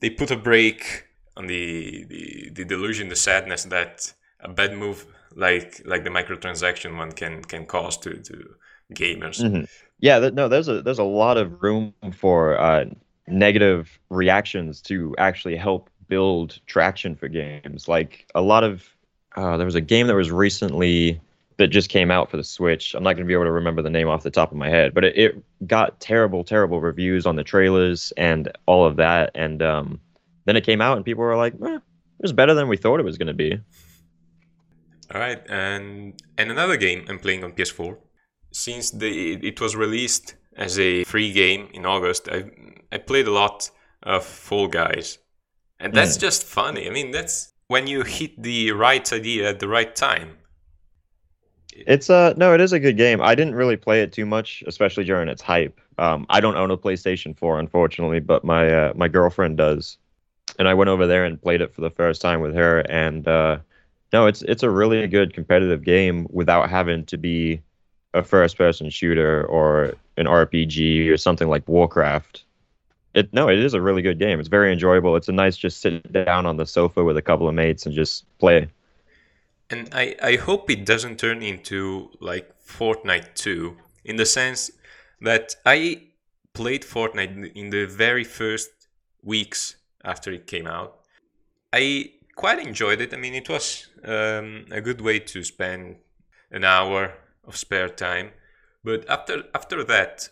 They 0.00 0.10
put 0.10 0.30
a 0.30 0.36
break 0.36 1.04
on 1.36 1.46
the, 1.46 2.04
the 2.04 2.50
the 2.50 2.64
delusion, 2.64 3.08
the 3.08 3.16
sadness 3.16 3.64
that 3.64 4.12
a 4.40 4.48
bad 4.48 4.74
move 4.76 5.06
like 5.34 5.82
like 5.84 6.04
the 6.04 6.10
microtransaction 6.10 6.96
one 6.96 7.12
can 7.12 7.42
can 7.44 7.66
cause 7.66 7.98
to 7.98 8.16
to 8.22 8.54
gamers. 8.94 9.44
Mhm. 9.44 9.66
Yeah, 10.00 10.18
th- 10.20 10.34
no, 10.34 10.48
there's 10.48 10.68
a 10.68 10.82
there's 10.82 10.98
a 10.98 11.04
lot 11.04 11.36
of 11.36 11.62
room 11.62 11.94
for 12.12 12.58
uh, 12.58 12.84
negative 13.26 13.98
reactions 14.10 14.80
to 14.82 15.14
actually 15.18 15.56
help 15.56 15.90
build 16.08 16.60
traction 16.66 17.16
for 17.16 17.28
games. 17.28 17.88
Like 17.88 18.26
a 18.34 18.42
lot 18.42 18.64
of 18.64 18.88
uh, 19.36 19.56
there 19.56 19.66
was 19.66 19.74
a 19.74 19.80
game 19.80 20.06
that 20.06 20.14
was 20.14 20.30
recently 20.30 21.20
that 21.58 21.68
just 21.68 21.88
came 21.88 22.10
out 22.10 22.30
for 22.30 22.36
the 22.36 22.44
Switch. 22.44 22.94
I'm 22.94 23.02
not 23.02 23.14
going 23.14 23.24
to 23.24 23.28
be 23.28 23.32
able 23.32 23.44
to 23.44 23.52
remember 23.52 23.80
the 23.82 23.90
name 23.90 24.08
off 24.08 24.22
the 24.22 24.30
top 24.30 24.50
of 24.52 24.58
my 24.58 24.68
head, 24.68 24.92
but 24.92 25.04
it, 25.04 25.16
it 25.16 25.44
got 25.66 25.98
terrible, 26.00 26.44
terrible 26.44 26.80
reviews 26.82 27.24
on 27.24 27.36
the 27.36 27.44
trailers 27.44 28.12
and 28.18 28.50
all 28.66 28.84
of 28.84 28.96
that. 28.96 29.30
And 29.34 29.62
um, 29.62 30.00
then 30.46 30.56
it 30.56 30.64
came 30.64 30.80
out, 30.80 30.96
and 30.96 31.04
people 31.04 31.22
were 31.22 31.36
like, 31.36 31.54
eh, 31.54 31.76
"It 31.76 32.22
was 32.22 32.32
better 32.32 32.54
than 32.54 32.68
we 32.68 32.76
thought 32.76 33.00
it 33.00 33.04
was 33.04 33.18
going 33.18 33.28
to 33.28 33.34
be." 33.34 33.60
All 35.14 35.20
right, 35.20 35.42
and 35.48 36.20
and 36.38 36.50
another 36.50 36.76
game 36.76 37.04
I'm 37.08 37.18
playing 37.18 37.44
on 37.44 37.52
PS4. 37.52 37.96
Since 38.52 38.92
the 38.92 39.34
it 39.46 39.60
was 39.60 39.76
released 39.76 40.36
as 40.56 40.78
a 40.78 41.04
free 41.04 41.32
game 41.32 41.68
in 41.74 41.84
August, 41.84 42.28
I 42.28 42.50
I 42.90 42.98
played 42.98 43.26
a 43.26 43.32
lot 43.32 43.70
of 44.02 44.24
Fall 44.24 44.68
Guys, 44.68 45.18
and 45.78 45.92
that's 45.92 46.16
just 46.16 46.44
funny. 46.44 46.86
I 46.86 46.90
mean, 46.90 47.10
that's 47.10 47.52
when 47.68 47.86
you 47.86 48.02
hit 48.02 48.42
the 48.42 48.72
right 48.72 49.12
idea 49.12 49.50
at 49.50 49.60
the 49.60 49.68
right 49.68 49.94
time. 49.94 50.38
It's 51.72 52.08
uh 52.08 52.32
no, 52.36 52.54
it 52.54 52.60
is 52.60 52.72
a 52.72 52.80
good 52.80 52.96
game. 52.96 53.20
I 53.20 53.34
didn't 53.34 53.54
really 53.54 53.76
play 53.76 54.00
it 54.00 54.12
too 54.12 54.24
much, 54.24 54.64
especially 54.66 55.04
during 55.04 55.28
its 55.28 55.42
hype. 55.42 55.78
Um, 55.98 56.26
I 56.28 56.40
don't 56.40 56.56
own 56.56 56.70
a 56.70 56.76
PlayStation 56.76 57.36
4, 57.36 57.58
unfortunately, 57.58 58.20
but 58.20 58.44
my 58.44 58.72
uh, 58.72 58.92
my 58.96 59.08
girlfriend 59.08 59.56
does, 59.58 59.98
and 60.58 60.68
I 60.68 60.74
went 60.74 60.90
over 60.90 61.06
there 61.06 61.24
and 61.24 61.40
played 61.40 61.60
it 61.60 61.74
for 61.74 61.80
the 61.80 61.90
first 61.90 62.20
time 62.20 62.40
with 62.40 62.54
her. 62.54 62.80
And 62.80 63.26
uh, 63.26 63.58
no, 64.12 64.26
it's 64.26 64.42
it's 64.42 64.62
a 64.62 64.70
really 64.70 65.06
good 65.06 65.34
competitive 65.34 65.82
game 65.84 66.26
without 66.30 66.70
having 66.70 67.04
to 67.06 67.16
be 67.16 67.60
a 68.14 68.22
first-person 68.22 68.88
shooter 68.88 69.44
or 69.44 69.94
an 70.16 70.26
RPG 70.26 71.10
or 71.10 71.16
something 71.16 71.48
like 71.48 71.66
Warcraft. 71.68 72.44
It 73.14 73.32
no, 73.32 73.48
it 73.48 73.58
is 73.58 73.74
a 73.74 73.80
really 73.80 74.02
good 74.02 74.18
game. 74.18 74.40
It's 74.40 74.48
very 74.48 74.72
enjoyable. 74.72 75.16
It's 75.16 75.28
a 75.28 75.32
nice 75.32 75.56
just 75.56 75.80
sit 75.80 76.12
down 76.12 76.46
on 76.46 76.56
the 76.56 76.66
sofa 76.66 77.04
with 77.04 77.16
a 77.16 77.22
couple 77.22 77.48
of 77.48 77.54
mates 77.54 77.86
and 77.86 77.94
just 77.94 78.24
play. 78.38 78.68
And 79.68 79.88
I, 79.92 80.14
I 80.22 80.36
hope 80.36 80.70
it 80.70 80.86
doesn't 80.86 81.18
turn 81.18 81.42
into 81.42 82.10
like 82.20 82.54
Fortnite 82.64 83.34
2 83.34 83.76
in 84.04 84.16
the 84.16 84.26
sense 84.26 84.70
that 85.20 85.56
I 85.64 86.02
played 86.52 86.82
Fortnite 86.82 87.52
in 87.56 87.70
the 87.70 87.86
very 87.86 88.22
first 88.22 88.70
weeks 89.22 89.76
after 90.06 90.32
it 90.32 90.46
came 90.46 90.66
out. 90.66 91.00
I 91.72 92.12
quite 92.36 92.58
enjoyed 92.58 93.00
it. 93.00 93.12
I 93.12 93.16
mean, 93.16 93.34
it 93.34 93.48
was 93.48 93.88
um, 94.04 94.66
a 94.70 94.80
good 94.80 95.00
way 95.00 95.18
to 95.18 95.42
spend 95.42 95.96
an 96.50 96.64
hour 96.64 97.14
of 97.44 97.56
spare 97.56 97.88
time. 97.88 98.30
But 98.84 99.08
after 99.10 99.42
after 99.54 99.82
that, 99.84 100.28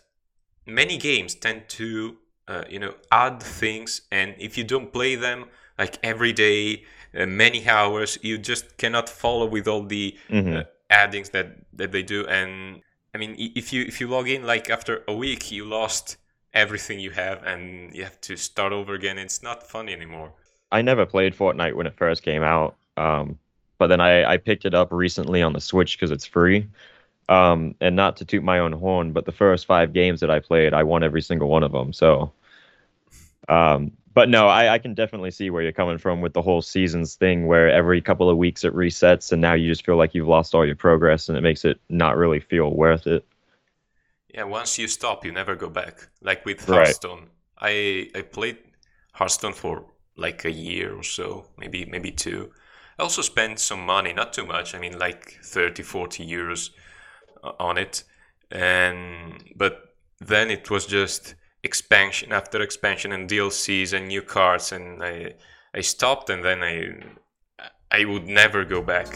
many 0.65 0.97
games 0.97 1.35
tend 1.35 1.67
to 1.69 2.17
uh, 2.47 2.63
you 2.69 2.79
know 2.79 2.95
add 3.11 3.43
things, 3.43 4.01
and 4.11 4.33
if 4.39 4.57
you 4.57 4.63
don't 4.63 4.93
play 4.93 5.15
them 5.15 5.45
like 5.77 5.99
every 6.03 6.31
day, 6.31 6.85
uh, 7.17 7.25
many 7.25 7.67
hours, 7.67 8.17
you 8.21 8.37
just 8.37 8.77
cannot 8.77 9.09
follow 9.09 9.45
with 9.45 9.67
all 9.67 9.83
the 9.83 10.17
mm-hmm. 10.29 10.57
uh, 10.57 10.63
addings 10.89 11.29
that 11.31 11.57
that 11.73 11.91
they 11.91 12.03
do. 12.03 12.25
And 12.27 12.81
I 13.13 13.17
mean, 13.17 13.35
if 13.37 13.73
you 13.73 13.83
if 13.83 13.99
you 13.99 14.07
log 14.07 14.29
in 14.29 14.45
like 14.45 14.69
after 14.69 15.03
a 15.07 15.13
week, 15.13 15.51
you 15.51 15.65
lost 15.65 16.17
everything 16.55 16.99
you 16.99 17.11
have, 17.11 17.43
and 17.43 17.93
you 17.93 18.03
have 18.03 18.19
to 18.21 18.35
start 18.35 18.73
over 18.73 18.93
again. 18.93 19.19
It's 19.19 19.43
not 19.43 19.61
fun 19.69 19.89
anymore. 19.89 20.33
I 20.71 20.81
never 20.81 21.05
played 21.05 21.35
Fortnite 21.35 21.75
when 21.75 21.85
it 21.85 21.95
first 21.95 22.23
came 22.23 22.41
out, 22.41 22.75
um, 22.97 23.37
but 23.77 23.87
then 23.87 24.01
I, 24.01 24.25
I 24.25 24.37
picked 24.37 24.65
it 24.65 24.73
up 24.73 24.91
recently 24.91 25.41
on 25.41 25.53
the 25.53 25.61
Switch 25.61 25.97
because 25.97 26.11
it's 26.11 26.25
free. 26.25 26.67
Um, 27.27 27.75
and 27.81 27.95
not 27.95 28.17
to 28.17 28.25
toot 28.25 28.43
my 28.43 28.59
own 28.59 28.71
horn, 28.71 29.11
but 29.11 29.25
the 29.25 29.31
first 29.31 29.65
five 29.65 29.93
games 29.93 30.19
that 30.19 30.29
I 30.29 30.39
played, 30.39 30.73
I 30.75 30.83
won 30.83 31.03
every 31.03 31.23
single 31.23 31.49
one 31.49 31.63
of 31.63 31.71
them. 31.71 31.91
So, 31.91 32.31
um, 33.49 33.91
but 34.13 34.29
no, 34.29 34.47
I, 34.47 34.73
I, 34.73 34.77
can 34.77 34.93
definitely 34.93 35.31
see 35.31 35.49
where 35.49 35.63
you're 35.63 35.71
coming 35.71 35.97
from 35.97 36.21
with 36.21 36.33
the 36.33 36.41
whole 36.41 36.61
seasons 36.61 37.15
thing, 37.15 37.47
where 37.47 37.69
every 37.69 37.99
couple 37.99 38.29
of 38.29 38.37
weeks 38.37 38.63
it 38.63 38.73
resets, 38.75 39.31
and 39.31 39.41
now 39.41 39.53
you 39.53 39.69
just 39.69 39.85
feel 39.85 39.97
like 39.97 40.13
you've 40.13 40.27
lost 40.27 40.53
all 40.53 40.65
your 40.65 40.75
progress, 40.75 41.27
and 41.27 41.37
it 41.37 41.41
makes 41.41 41.65
it 41.65 41.79
not 41.89 42.15
really 42.15 42.39
feel 42.39 42.71
worth 42.71 43.07
it. 43.07 43.25
Yeah, 44.35 44.43
once 44.43 44.77
you 44.77 44.89
stop, 44.89 45.23
you 45.23 45.31
never 45.31 45.55
go 45.55 45.69
back. 45.69 46.09
Like 46.21 46.45
with 46.45 46.65
Hearthstone, 46.65 47.29
right. 47.61 48.09
I 48.13 48.19
I 48.19 48.21
played 48.21 48.57
Hearthstone 49.13 49.53
for 49.53 49.85
like 50.17 50.43
a 50.43 50.51
year 50.51 50.93
or 50.93 51.03
so, 51.03 51.45
maybe 51.57 51.85
maybe 51.85 52.11
two. 52.11 52.51
I 52.99 53.03
also 53.03 53.21
spent 53.21 53.59
some 53.59 53.85
money, 53.85 54.11
not 54.11 54.33
too 54.33 54.45
much. 54.45 54.75
I 54.75 54.79
mean, 54.79 54.99
like 54.99 55.39
30, 55.41 55.83
40 55.83 56.27
euros 56.27 56.71
on 57.59 57.77
it, 57.77 58.03
and 58.51 59.41
but 59.55 59.95
then 60.19 60.51
it 60.51 60.69
was 60.69 60.85
just 60.85 61.35
expansion 61.63 62.33
after 62.33 62.61
expansion 62.61 63.13
and 63.13 63.29
DLCs 63.29 63.93
and 63.93 64.09
new 64.09 64.21
cards, 64.21 64.73
and 64.73 65.01
I 65.01 65.35
I 65.73 65.79
stopped, 65.79 66.29
and 66.29 66.43
then 66.43 66.61
I 66.61 66.89
I 67.89 68.03
would 68.03 68.27
never 68.27 68.65
go 68.65 68.81
back. 68.81 69.07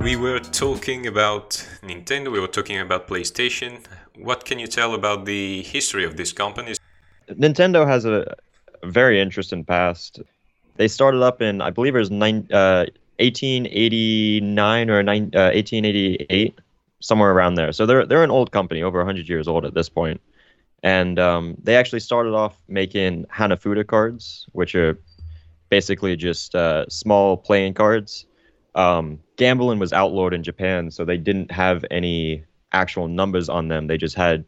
We 0.00 0.14
were 0.14 0.38
talking 0.38 1.08
about 1.08 1.50
Nintendo, 1.82 2.30
we 2.30 2.38
were 2.38 2.46
talking 2.46 2.78
about 2.78 3.08
PlayStation. 3.08 3.84
What 4.16 4.44
can 4.44 4.60
you 4.60 4.68
tell 4.68 4.94
about 4.94 5.24
the 5.24 5.62
history 5.62 6.04
of 6.04 6.16
these 6.16 6.32
companies? 6.32 6.78
Nintendo 7.28 7.86
has 7.86 8.04
a 8.04 8.36
very 8.84 9.20
interesting 9.20 9.64
past. 9.64 10.20
They 10.76 10.86
started 10.86 11.22
up 11.22 11.42
in, 11.42 11.60
I 11.60 11.70
believe 11.70 11.96
it 11.96 11.98
was 11.98 12.12
nine, 12.12 12.46
uh, 12.52 12.86
1889 13.18 14.90
or 14.90 15.02
nine, 15.02 15.30
uh, 15.34 15.50
1888, 15.52 16.56
somewhere 17.00 17.32
around 17.32 17.54
there. 17.56 17.72
So 17.72 17.84
they're 17.84 18.06
they're 18.06 18.22
an 18.22 18.30
old 18.30 18.52
company, 18.52 18.82
over 18.82 18.98
100 18.98 19.28
years 19.28 19.48
old 19.48 19.64
at 19.64 19.74
this 19.74 19.88
point. 19.88 20.20
And 20.84 21.18
um, 21.18 21.56
they 21.60 21.74
actually 21.74 22.00
started 22.00 22.34
off 22.34 22.56
making 22.68 23.24
Hanafuda 23.24 23.84
cards, 23.84 24.46
which 24.52 24.76
are 24.76 24.96
basically 25.70 26.14
just 26.16 26.54
uh, 26.54 26.88
small 26.88 27.36
playing 27.36 27.74
cards. 27.74 28.26
Um, 28.74 29.20
gambling 29.36 29.78
was 29.78 29.92
outlawed 29.92 30.34
in 30.34 30.42
Japan, 30.42 30.90
so 30.90 31.04
they 31.04 31.16
didn't 31.16 31.50
have 31.50 31.84
any 31.90 32.44
actual 32.72 33.08
numbers 33.08 33.48
on 33.48 33.68
them. 33.68 33.86
They 33.86 33.96
just 33.96 34.14
had 34.14 34.44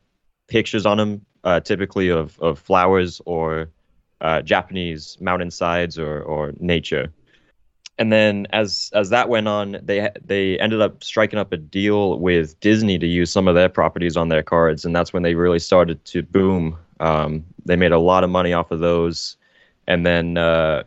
pictures 0.48 0.86
on 0.86 0.98
them, 0.98 1.26
uh, 1.44 1.60
typically 1.60 2.10
of, 2.10 2.38
of 2.40 2.58
flowers 2.58 3.20
or 3.26 3.70
uh, 4.20 4.42
Japanese 4.42 5.16
mountainsides 5.20 5.98
or, 5.98 6.22
or 6.22 6.52
nature. 6.58 7.12
And 7.98 8.10
then 8.10 8.46
as 8.50 8.90
as 8.94 9.10
that 9.10 9.28
went 9.28 9.46
on, 9.46 9.78
they 9.82 10.08
they 10.24 10.58
ended 10.58 10.80
up 10.80 11.04
striking 11.04 11.38
up 11.38 11.52
a 11.52 11.58
deal 11.58 12.18
with 12.18 12.58
Disney 12.60 12.98
to 12.98 13.06
use 13.06 13.30
some 13.30 13.46
of 13.46 13.54
their 13.54 13.68
properties 13.68 14.16
on 14.16 14.28
their 14.30 14.42
cards, 14.42 14.86
and 14.86 14.96
that's 14.96 15.12
when 15.12 15.22
they 15.22 15.34
really 15.34 15.58
started 15.58 16.02
to 16.06 16.22
boom. 16.22 16.78
Um, 16.98 17.44
they 17.66 17.76
made 17.76 17.92
a 17.92 17.98
lot 17.98 18.24
of 18.24 18.30
money 18.30 18.54
off 18.54 18.70
of 18.70 18.80
those, 18.80 19.36
and 19.86 20.06
then 20.06 20.38
uh, 20.38 20.84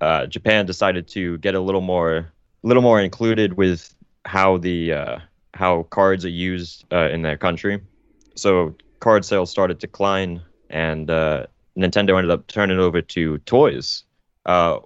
uh 0.00 0.26
Japan 0.26 0.66
decided 0.66 1.06
to 1.08 1.38
get 1.38 1.54
a 1.54 1.60
little 1.60 1.82
more 1.82 2.32
little 2.66 2.82
more 2.82 3.00
included 3.00 3.54
with 3.54 3.94
how 4.24 4.58
the 4.58 4.92
uh, 4.92 5.18
how 5.54 5.84
cards 5.84 6.24
are 6.24 6.30
used 6.30 6.84
uh, 6.92 7.08
in 7.10 7.22
their 7.22 7.36
country. 7.36 7.80
So 8.34 8.74
card 9.00 9.24
sales 9.24 9.50
started 9.50 9.80
to 9.80 9.86
decline, 9.86 10.42
and 10.68 11.10
uh, 11.10 11.46
Nintendo 11.78 12.16
ended 12.16 12.30
up 12.30 12.46
turning 12.48 12.78
over 12.78 13.00
to 13.00 13.38
toys. 13.38 14.04
Uh, 14.44 14.78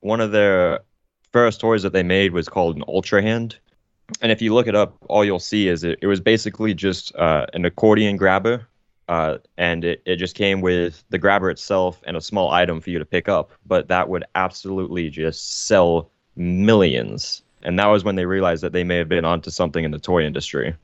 one 0.00 0.20
of 0.20 0.30
their 0.30 0.80
first 1.32 1.60
toys 1.60 1.82
that 1.82 1.92
they 1.92 2.02
made 2.02 2.32
was 2.32 2.48
called 2.48 2.76
an 2.76 2.84
Ultra 2.86 3.22
Hand. 3.22 3.58
And 4.22 4.30
if 4.30 4.40
you 4.40 4.54
look 4.54 4.68
it 4.68 4.76
up, 4.76 4.96
all 5.08 5.24
you'll 5.24 5.40
see 5.40 5.66
is 5.66 5.82
it, 5.82 5.98
it 6.00 6.06
was 6.06 6.20
basically 6.20 6.74
just 6.74 7.14
uh, 7.16 7.46
an 7.54 7.64
accordion 7.64 8.16
grabber. 8.16 8.68
Uh, 9.08 9.38
and 9.56 9.84
it, 9.84 10.02
it 10.04 10.16
just 10.16 10.34
came 10.34 10.60
with 10.60 11.04
the 11.10 11.18
grabber 11.18 11.50
itself 11.50 12.02
and 12.06 12.16
a 12.16 12.20
small 12.20 12.50
item 12.50 12.80
for 12.80 12.90
you 12.90 12.98
to 12.98 13.04
pick 13.04 13.28
up. 13.28 13.50
But 13.66 13.88
that 13.88 14.08
would 14.08 14.24
absolutely 14.34 15.10
just 15.10 15.66
sell 15.66 16.10
millions 16.36 17.42
and 17.66 17.78
that 17.80 17.86
was 17.86 18.04
when 18.04 18.14
they 18.14 18.26
realized 18.26 18.62
that 18.62 18.72
they 18.72 18.84
may 18.84 18.96
have 18.96 19.08
been 19.08 19.24
onto 19.24 19.50
something 19.50 19.84
in 19.84 19.90
the 19.90 19.98
toy 19.98 20.24
industry. 20.24 20.76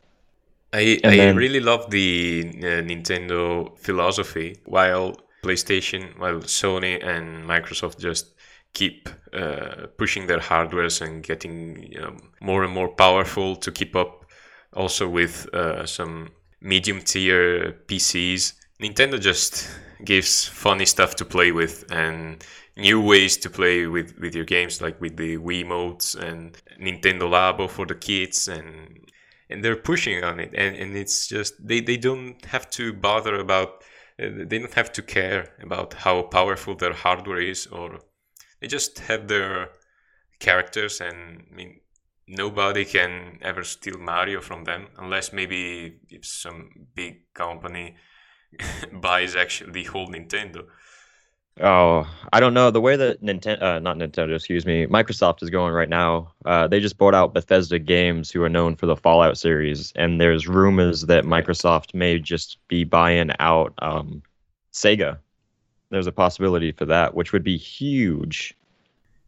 I, 0.73 0.99
I 1.05 1.17
then, 1.17 1.37
really 1.37 1.61
love 1.61 1.91
the 1.91 2.45
uh, 2.59 2.83
Nintendo 2.83 3.79
philosophy. 3.79 4.59
While 4.65 5.17
PlayStation, 5.45 6.19
while 6.19 6.41
Sony 6.41 7.05
and 7.05 7.45
Microsoft 7.45 7.99
just 7.99 8.35
keep 8.73 9.09
uh, 9.33 9.87
pushing 9.97 10.27
their 10.27 10.41
hardwares 10.41 11.01
and 11.01 11.23
getting 11.23 11.83
you 11.93 12.01
know, 12.01 12.17
more 12.41 12.65
and 12.65 12.73
more 12.73 12.89
powerful 12.89 13.55
to 13.57 13.71
keep 13.71 13.95
up 13.95 14.25
also 14.73 15.09
with 15.09 15.47
uh, 15.55 15.87
some 15.87 16.31
medium 16.61 17.01
tier 17.01 17.77
PCs. 17.87 18.55
Nintendo 18.83 19.21
just 19.21 19.69
gives 20.05 20.45
funny 20.45 20.85
stuff 20.87 21.15
to 21.15 21.25
play 21.25 21.53
with 21.53 21.85
and 21.93 22.45
new 22.77 23.01
ways 23.01 23.37
to 23.37 23.49
play 23.49 23.87
with, 23.87 24.19
with 24.19 24.35
your 24.35 24.45
games, 24.45 24.83
like 24.83 25.01
with 25.01 25.17
the 25.17 25.39
Wii 25.39 25.65
modes 25.65 26.17
and 26.17 26.61
Nintendo 26.81 27.31
Labo 27.31 27.71
for 27.71 27.87
the 27.87 27.95
kids, 27.95 28.49
and 28.49 28.99
and 29.49 29.63
they're 29.63 29.77
pushing 29.77 30.25
on 30.25 30.41
it, 30.41 30.53
and, 30.55 30.75
and 30.77 30.97
it's 30.97 31.29
just 31.29 31.55
they, 31.65 31.81
they 31.81 31.99
don't 31.99 32.43
have 32.47 32.71
to 32.71 32.93
bother 32.93 33.35
about, 33.37 33.85
uh, 34.19 34.29
they 34.47 34.59
don't 34.59 34.73
have 34.73 34.91
to 34.93 35.03
care 35.03 35.51
about 35.63 35.93
how 35.93 36.23
powerful 36.23 36.75
their 36.75 36.95
hardware 36.95 37.41
is, 37.41 37.67
or 37.67 38.01
they 38.61 38.67
just 38.67 38.99
have 39.01 39.29
their 39.29 39.69
characters, 40.41 41.01
and 41.01 41.45
I 41.53 41.55
mean 41.55 41.81
nobody 42.27 42.85
can 42.85 43.39
ever 43.43 43.63
steal 43.63 43.99
Mario 43.99 44.41
from 44.41 44.65
them 44.65 44.87
unless 44.97 45.33
maybe 45.33 46.01
if 46.09 46.25
some 46.25 46.71
big 46.95 47.33
company 47.35 47.97
buys 48.93 49.37
actually 49.37 49.73
the 49.73 49.85
whole 49.85 50.09
Nintendo. 50.09 50.67
Oh, 51.61 52.11
I 52.33 52.41
don't 52.41 52.55
know. 52.55 52.71
The 52.71 52.81
way 52.81 52.97
that 52.97 53.23
Nintendo, 53.23 53.63
uh, 53.63 53.79
not 53.79 53.99
Nintendo, 53.99 54.35
excuse 54.35 54.65
me, 54.65 54.87
Microsoft 54.87 55.43
is 55.43 55.51
going 55.51 55.75
right 55.75 55.89
now, 55.89 56.33
uh, 56.47 56.67
they 56.67 56.81
just 56.81 56.97
bought 56.97 57.15
out 57.15 57.35
Bethesda 57.35 57.79
Games, 57.79 58.31
who 58.31 58.43
are 58.43 58.49
known 58.49 58.75
for 58.75 58.87
the 58.87 58.97
Fallout 58.97 59.37
series. 59.37 59.93
And 59.95 60.19
there's 60.19 60.49
rumors 60.49 61.03
that 61.03 61.25
Microsoft 61.25 61.93
may 61.93 62.19
just 62.19 62.57
be 62.69 62.85
buying 62.85 63.31
out 63.39 63.75
um, 63.79 64.23
Sega. 64.73 65.19
There's 65.91 66.07
a 66.07 66.13
possibility 66.13 66.73
for 66.73 66.87
that, 66.87 67.15
which 67.15 67.35
would 67.35 67.45
be 67.45 67.59
huge. 67.59 68.55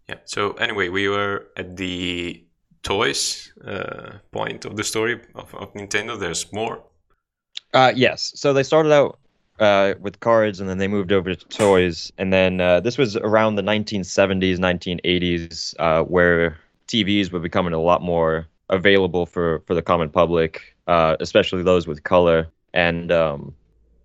Yeah. 0.09 0.17
So, 0.25 0.53
anyway, 0.53 0.89
we 0.89 1.09
were 1.09 1.47
at 1.59 1.77
the 1.77 2.43
toys 2.83 3.53
uh, 3.67 4.13
point 4.33 4.65
of 4.65 4.77
the 4.77 4.85
story 4.85 5.21
of, 5.35 5.55
of 5.55 5.75
Nintendo. 5.75 6.19
There's 6.19 6.51
more. 6.53 6.85
Uh, 7.75 7.93
yes. 7.95 8.33
So 8.37 8.53
they 8.53 8.63
started 8.63 8.93
out 8.93 9.19
uh, 9.59 9.95
with 10.01 10.21
cards, 10.21 10.61
and 10.61 10.71
then 10.71 10.79
they 10.79 10.89
moved 10.89 11.13
over 11.13 11.35
to 11.35 11.49
toys. 11.49 12.13
And 12.17 12.33
then 12.33 12.61
uh, 12.61 12.81
this 12.81 12.97
was 12.97 13.17
around 13.17 13.57
the 13.57 13.63
1970s, 13.63 14.59
1980s, 14.59 15.75
uh, 15.79 16.05
where 16.05 16.57
TVs 16.89 17.33
were 17.33 17.41
becoming 17.41 17.73
a 17.73 17.81
lot 17.81 18.01
more 18.01 18.47
available 18.71 19.27
for 19.27 19.61
for 19.67 19.75
the 19.75 19.83
common 19.83 20.09
public, 20.09 20.75
uh, 20.87 21.17
especially 21.21 21.63
those 21.63 21.87
with 21.87 22.05
color. 22.05 22.49
And 22.73 23.13
um, 23.13 23.55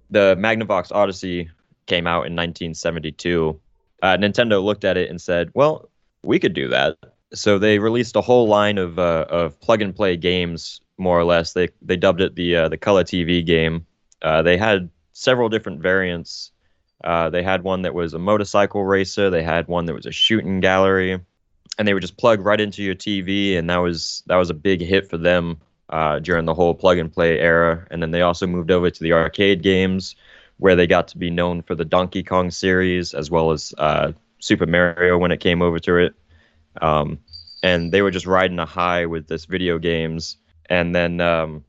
the 0.09 0.35
Magnavox 0.37 0.91
Odyssey 0.91 1.49
came 1.85 2.07
out 2.07 2.27
in 2.27 2.35
1972. 2.35 3.59
Uh, 4.01 4.17
Nintendo 4.17 4.63
looked 4.63 4.83
at 4.83 4.97
it 4.97 5.09
and 5.09 5.21
said, 5.21 5.49
"Well, 5.53 5.89
we 6.23 6.39
could 6.39 6.53
do 6.53 6.67
that." 6.69 6.97
So 7.33 7.59
they 7.59 7.77
released 7.77 8.15
a 8.15 8.21
whole 8.21 8.47
line 8.47 8.79
of 8.79 8.97
uh, 8.97 9.25
of 9.29 9.59
plug 9.59 9.81
and 9.81 9.95
play 9.95 10.17
games, 10.17 10.81
more 10.99 11.17
or 11.19 11.23
less. 11.23 11.53
They 11.53 11.69
they 11.81 11.97
dubbed 11.97 12.21
it 12.21 12.35
the 12.35 12.67
the 12.69 12.77
Color 12.77 13.03
TV 13.03 13.45
game. 13.45 13.85
they 14.21 14.57
had 14.57 14.89
several 15.13 15.49
different 15.49 15.81
variants. 15.81 16.51
Uh, 17.03 17.29
they 17.29 17.43
had 17.43 17.63
one 17.63 17.83
that 17.83 17.93
was 17.93 18.13
a 18.13 18.19
motorcycle 18.19 18.83
racer. 18.83 19.29
They 19.29 19.43
had 19.43 19.67
one 19.67 19.85
that 19.85 19.95
was 19.95 20.05
a 20.05 20.11
shooting 20.11 20.59
gallery, 20.59 21.19
and 21.77 21.87
they 21.87 21.93
would 21.93 22.01
just 22.01 22.17
plug 22.17 22.41
right 22.45 22.59
into 22.59 22.83
your 22.83 22.95
TV, 22.95 23.57
and 23.57 23.69
that 23.69 23.77
was 23.77 24.23
that 24.27 24.35
was 24.35 24.49
a 24.49 24.53
big 24.53 24.81
hit 24.81 25.09
for 25.09 25.17
them. 25.17 25.59
uh, 25.89 26.19
during 26.19 26.45
the 26.45 26.53
whole 26.53 26.73
plug 26.75 26.97
and 26.97 27.11
play 27.11 27.39
era, 27.39 27.85
and 27.91 28.01
then 28.01 28.11
they 28.11 28.21
also 28.21 28.45
moved 28.47 28.71
over 28.71 28.89
to 28.89 29.03
the 29.03 29.13
arcade 29.13 29.61
games, 29.63 30.15
where 30.57 30.75
they 30.75 30.87
got 30.87 31.07
to 31.07 31.17
be 31.17 31.29
known 31.29 31.61
for 31.61 31.75
the 31.75 31.85
Donkey 31.85 32.23
Kong 32.23 32.51
series 32.51 33.13
as 33.13 33.31
well 33.31 33.51
as 33.51 33.73
uh, 33.77 34.11
Super 34.39 34.65
Mario 34.67 35.17
when 35.17 35.31
it 35.31 35.39
came 35.39 35.61
over 35.61 35.79
to 35.79 35.97
it. 35.97 36.13
Um, 36.81 37.19
and 37.63 37.91
they 37.91 38.01
were 38.01 38.11
just 38.11 38.25
riding 38.27 38.59
a 38.59 38.65
high 38.65 39.05
with 39.05 39.27
this 39.27 39.45
video 39.45 39.79
games, 39.79 40.37
and 40.69 40.95
then 40.95 41.19
um, 41.19 41.63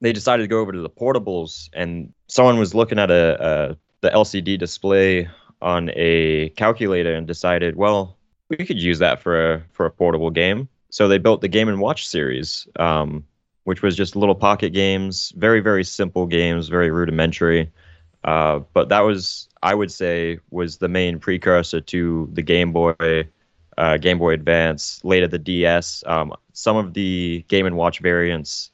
they 0.00 0.12
decided 0.12 0.42
to 0.42 0.48
go 0.48 0.60
over 0.60 0.72
to 0.72 0.80
the 0.80 0.90
portables, 0.90 1.68
and 1.72 2.12
someone 2.28 2.58
was 2.58 2.74
looking 2.74 2.98
at 2.98 3.10
a, 3.10 3.72
a 3.72 3.76
the 4.02 4.10
LCD 4.10 4.58
display 4.58 5.28
on 5.62 5.90
a 5.96 6.50
calculator 6.50 7.14
and 7.14 7.26
decided, 7.26 7.74
well, 7.74 8.18
we 8.50 8.56
could 8.58 8.78
use 8.78 8.98
that 8.98 9.20
for 9.20 9.54
a 9.54 9.62
for 9.72 9.86
a 9.86 9.90
portable 9.90 10.30
game. 10.30 10.68
So 10.90 11.08
they 11.08 11.18
built 11.18 11.40
the 11.40 11.48
Game 11.48 11.68
and 11.68 11.80
Watch 11.80 12.06
series, 12.06 12.68
um, 12.78 13.24
which 13.64 13.82
was 13.82 13.96
just 13.96 14.14
little 14.14 14.34
pocket 14.34 14.70
games, 14.70 15.32
very 15.36 15.60
very 15.60 15.84
simple 15.84 16.26
games, 16.26 16.68
very 16.68 16.90
rudimentary. 16.90 17.72
Uh, 18.24 18.60
but 18.72 18.88
that 18.88 19.00
was, 19.00 19.48
I 19.62 19.74
would 19.74 19.92
say, 19.92 20.38
was 20.50 20.78
the 20.78 20.88
main 20.88 21.18
precursor 21.18 21.80
to 21.82 22.28
the 22.32 22.42
Game 22.42 22.72
Boy, 22.72 23.28
uh, 23.78 23.96
Game 23.96 24.18
Boy 24.18 24.32
Advance, 24.32 25.00
later 25.04 25.26
the 25.28 25.38
DS. 25.38 26.04
Um, 26.06 26.32
some 26.52 26.76
of 26.76 26.94
the 26.94 27.44
Game 27.48 27.66
and 27.66 27.76
Watch 27.76 28.00
variants 28.00 28.70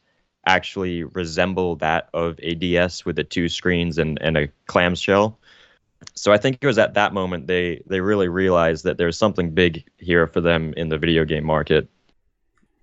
actually 0.47 1.05
resemble 1.05 1.77
that 1.77 2.09
of 2.15 2.39
a 2.43 2.55
DS 2.55 3.05
with 3.05 3.17
the 3.17 3.25
two 3.25 3.49
screens 3.49 3.99
and, 3.99 4.19
and 4.23 4.37
a 4.37 4.49
clamshell. 4.67 5.39
So 6.15 6.33
I 6.33 6.39
think 6.39 6.59
it 6.61 6.67
was 6.67 6.79
at 6.79 6.95
that 6.95 7.13
moment 7.13 7.47
they 7.47 7.83
they 7.87 8.01
really 8.01 8.29
realized 8.29 8.85
that 8.85 8.97
there's 8.97 9.19
something 9.19 9.51
big 9.51 9.85
here 9.99 10.27
for 10.27 10.41
them 10.41 10.73
in 10.77 10.89
the 10.89 10.99
video 10.99 11.25
game 11.25 11.45
market. 11.45 11.89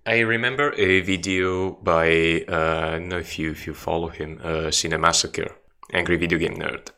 I 0.06 0.20
remember 0.20 0.72
a 0.74 1.00
video 1.00 1.72
by 1.82 2.44
uh, 2.48 2.86
I 2.86 2.90
don't 2.92 3.08
know 3.08 3.18
if 3.18 3.38
you 3.38 3.50
if 3.50 3.66
you 3.66 3.74
follow 3.74 4.08
him, 4.08 4.40
uh, 4.42 4.70
Cinemassacre, 4.70 5.52
Angry 5.92 6.16
Video 6.16 6.38
Game 6.38 6.56
Nerd. 6.56 6.88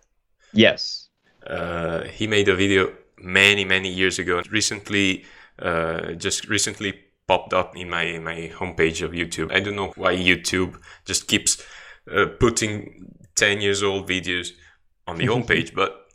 Yes. 0.52 1.08
Uh, 1.46 2.04
he 2.04 2.26
made 2.26 2.48
a 2.48 2.54
video 2.54 2.92
many 3.22 3.64
many 3.64 3.88
years 3.88 4.18
ago. 4.18 4.42
Recently, 4.50 5.24
uh, 5.58 6.12
just 6.12 6.48
recently 6.48 6.94
popped 7.26 7.52
up 7.52 7.76
in 7.76 7.88
my 7.88 8.18
my 8.18 8.50
homepage 8.54 9.02
of 9.02 9.12
YouTube. 9.12 9.52
I 9.52 9.60
don't 9.60 9.76
know 9.76 9.92
why 9.96 10.16
YouTube 10.16 10.80
just 11.04 11.28
keeps 11.28 11.62
uh, 12.10 12.26
putting 12.38 13.14
ten 13.36 13.60
years 13.60 13.82
old 13.82 14.08
videos 14.08 14.50
on 15.06 15.16
the 15.18 15.26
homepage, 15.32 15.74
but 15.74 16.06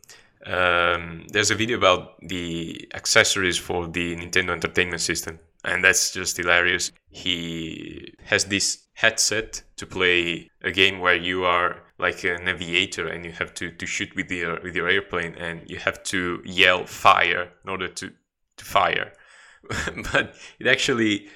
um, 0.45 1.25
there's 1.31 1.51
a 1.51 1.55
video 1.55 1.77
about 1.77 2.19
the 2.21 2.87
accessories 2.93 3.57
for 3.57 3.87
the 3.87 4.15
Nintendo 4.15 4.51
Entertainment 4.51 5.01
System, 5.01 5.39
and 5.63 5.83
that's 5.83 6.11
just 6.11 6.37
hilarious. 6.37 6.91
He 7.09 8.13
has 8.23 8.45
this 8.45 8.83
headset 8.93 9.63
to 9.77 9.85
play 9.85 10.49
a 10.61 10.71
game 10.71 10.99
where 10.99 11.15
you 11.15 11.45
are 11.45 11.84
like 11.97 12.23
an 12.23 12.47
aviator 12.47 13.07
and 13.07 13.25
you 13.25 13.31
have 13.31 13.53
to, 13.53 13.71
to 13.71 13.85
shoot 13.85 14.15
with 14.15 14.29
your 14.29 14.59
with 14.61 14.75
your 14.75 14.89
airplane 14.89 15.35
and 15.35 15.69
you 15.69 15.77
have 15.77 16.03
to 16.03 16.41
yell 16.43 16.85
fire 16.85 17.51
in 17.63 17.69
order 17.69 17.87
to, 17.87 18.11
to 18.57 18.65
fire. 18.65 19.13
but 20.11 20.35
it 20.59 20.67
actually 20.67 21.27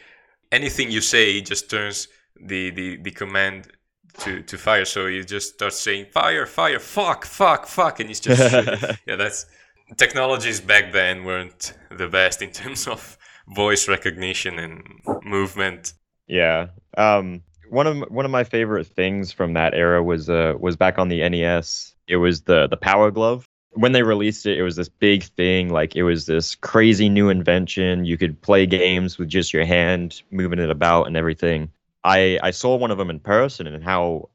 anything 0.51 0.91
you 0.91 1.01
say 1.01 1.41
just 1.41 1.69
turns 1.69 2.07
the, 2.41 2.69
the, 2.71 2.97
the 2.97 3.11
command 3.11 3.71
to 4.19 4.41
to 4.43 4.57
fire. 4.57 4.85
So 4.85 5.05
you 5.05 5.23
just 5.23 5.55
start 5.55 5.73
saying 5.73 6.07
fire, 6.11 6.45
fire, 6.45 6.79
fuck, 6.79 7.25
fuck, 7.25 7.65
fuck, 7.65 7.99
and 7.99 8.09
it's 8.09 8.19
just 8.19 8.51
yeah. 9.07 9.15
That's 9.15 9.45
technologies 9.97 10.59
back 10.59 10.91
then 10.91 11.23
weren't 11.23 11.73
the 11.89 12.07
best 12.07 12.41
in 12.41 12.51
terms 12.51 12.87
of 12.87 13.17
voice 13.47 13.87
recognition 13.87 14.59
and 14.59 14.83
movement. 15.23 15.93
Yeah. 16.27 16.67
Um, 16.97 17.43
one 17.69 17.87
of 17.87 17.99
one 18.09 18.25
of 18.25 18.31
my 18.31 18.43
favorite 18.43 18.87
things 18.87 19.31
from 19.31 19.53
that 19.53 19.73
era 19.73 20.03
was 20.03 20.29
uh 20.29 20.55
was 20.59 20.75
back 20.75 20.97
on 20.97 21.09
the 21.09 21.27
NES. 21.27 21.93
It 22.07 22.17
was 22.17 22.41
the 22.41 22.67
the 22.67 22.77
Power 22.77 23.11
Glove. 23.11 23.45
When 23.73 23.91
they 23.91 24.03
released 24.03 24.45
it, 24.45 24.57
it 24.57 24.63
was 24.63 24.75
this 24.75 24.89
big 24.89 25.23
thing. 25.23 25.69
Like 25.69 25.95
it 25.95 26.03
was 26.03 26.25
this 26.25 26.55
crazy 26.55 27.07
new 27.07 27.29
invention. 27.29 28.05
You 28.05 28.17
could 28.17 28.41
play 28.41 28.65
games 28.65 29.17
with 29.17 29.29
just 29.29 29.53
your 29.53 29.65
hand 29.65 30.21
moving 30.31 30.59
it 30.59 30.69
about 30.69 31.07
and 31.07 31.15
everything. 31.15 31.69
I 32.03 32.39
I 32.41 32.51
saw 32.51 32.75
one 32.75 32.91
of 32.91 32.97
them 32.97 33.09
in 33.09 33.19
person 33.19 33.67
and 33.67 33.83
how 33.83 34.29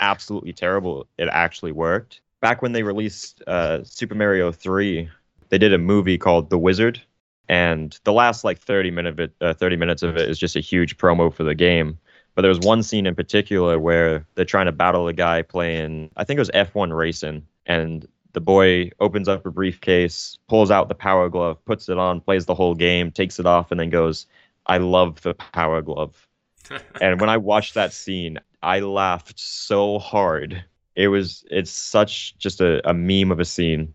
absolutely 0.00 0.52
terrible 0.52 1.06
it 1.18 1.28
actually 1.28 1.72
worked. 1.72 2.20
Back 2.40 2.62
when 2.62 2.72
they 2.72 2.82
released 2.82 3.42
uh, 3.46 3.82
Super 3.82 4.14
Mario 4.14 4.52
3, 4.52 5.08
they 5.48 5.58
did 5.58 5.72
a 5.72 5.78
movie 5.78 6.18
called 6.18 6.50
The 6.50 6.58
Wizard, 6.58 7.00
and 7.48 7.98
the 8.04 8.12
last 8.12 8.44
like 8.44 8.58
30 8.58 8.90
minute 8.90 9.14
of 9.14 9.20
it, 9.20 9.32
uh, 9.40 9.54
30 9.54 9.76
minutes 9.76 10.02
of 10.02 10.16
it 10.16 10.28
is 10.28 10.38
just 10.38 10.56
a 10.56 10.60
huge 10.60 10.98
promo 10.98 11.32
for 11.32 11.44
the 11.44 11.54
game. 11.54 11.98
But 12.36 12.42
there 12.42 12.50
was 12.50 12.60
one 12.60 12.82
scene 12.82 13.06
in 13.06 13.14
particular 13.14 13.78
where 13.78 14.26
they're 14.34 14.44
trying 14.44 14.66
to 14.66 14.72
battle 14.72 15.08
a 15.08 15.14
guy 15.14 15.40
playing, 15.40 16.10
I 16.18 16.24
think 16.24 16.36
it 16.36 16.42
was 16.42 16.50
F1 16.50 16.94
racing, 16.94 17.46
and 17.64 18.06
the 18.34 18.42
boy 18.42 18.90
opens 19.00 19.26
up 19.26 19.46
a 19.46 19.50
briefcase, 19.50 20.38
pulls 20.46 20.70
out 20.70 20.88
the 20.88 20.94
power 20.94 21.30
glove, 21.30 21.64
puts 21.64 21.88
it 21.88 21.96
on, 21.96 22.20
plays 22.20 22.44
the 22.44 22.54
whole 22.54 22.74
game, 22.74 23.10
takes 23.10 23.40
it 23.40 23.46
off, 23.46 23.70
and 23.70 23.80
then 23.80 23.88
goes, 23.88 24.26
"I 24.66 24.76
love 24.76 25.22
the 25.22 25.32
power 25.32 25.80
glove." 25.80 26.28
and 27.00 27.18
when 27.18 27.30
I 27.30 27.38
watched 27.38 27.72
that 27.72 27.94
scene, 27.94 28.38
I 28.62 28.80
laughed 28.80 29.40
so 29.40 29.98
hard. 29.98 30.62
It 30.94 31.08
was 31.08 31.42
it's 31.50 31.70
such 31.70 32.36
just 32.36 32.60
a, 32.60 32.86
a 32.86 32.92
meme 32.92 33.32
of 33.32 33.40
a 33.40 33.46
scene. 33.46 33.94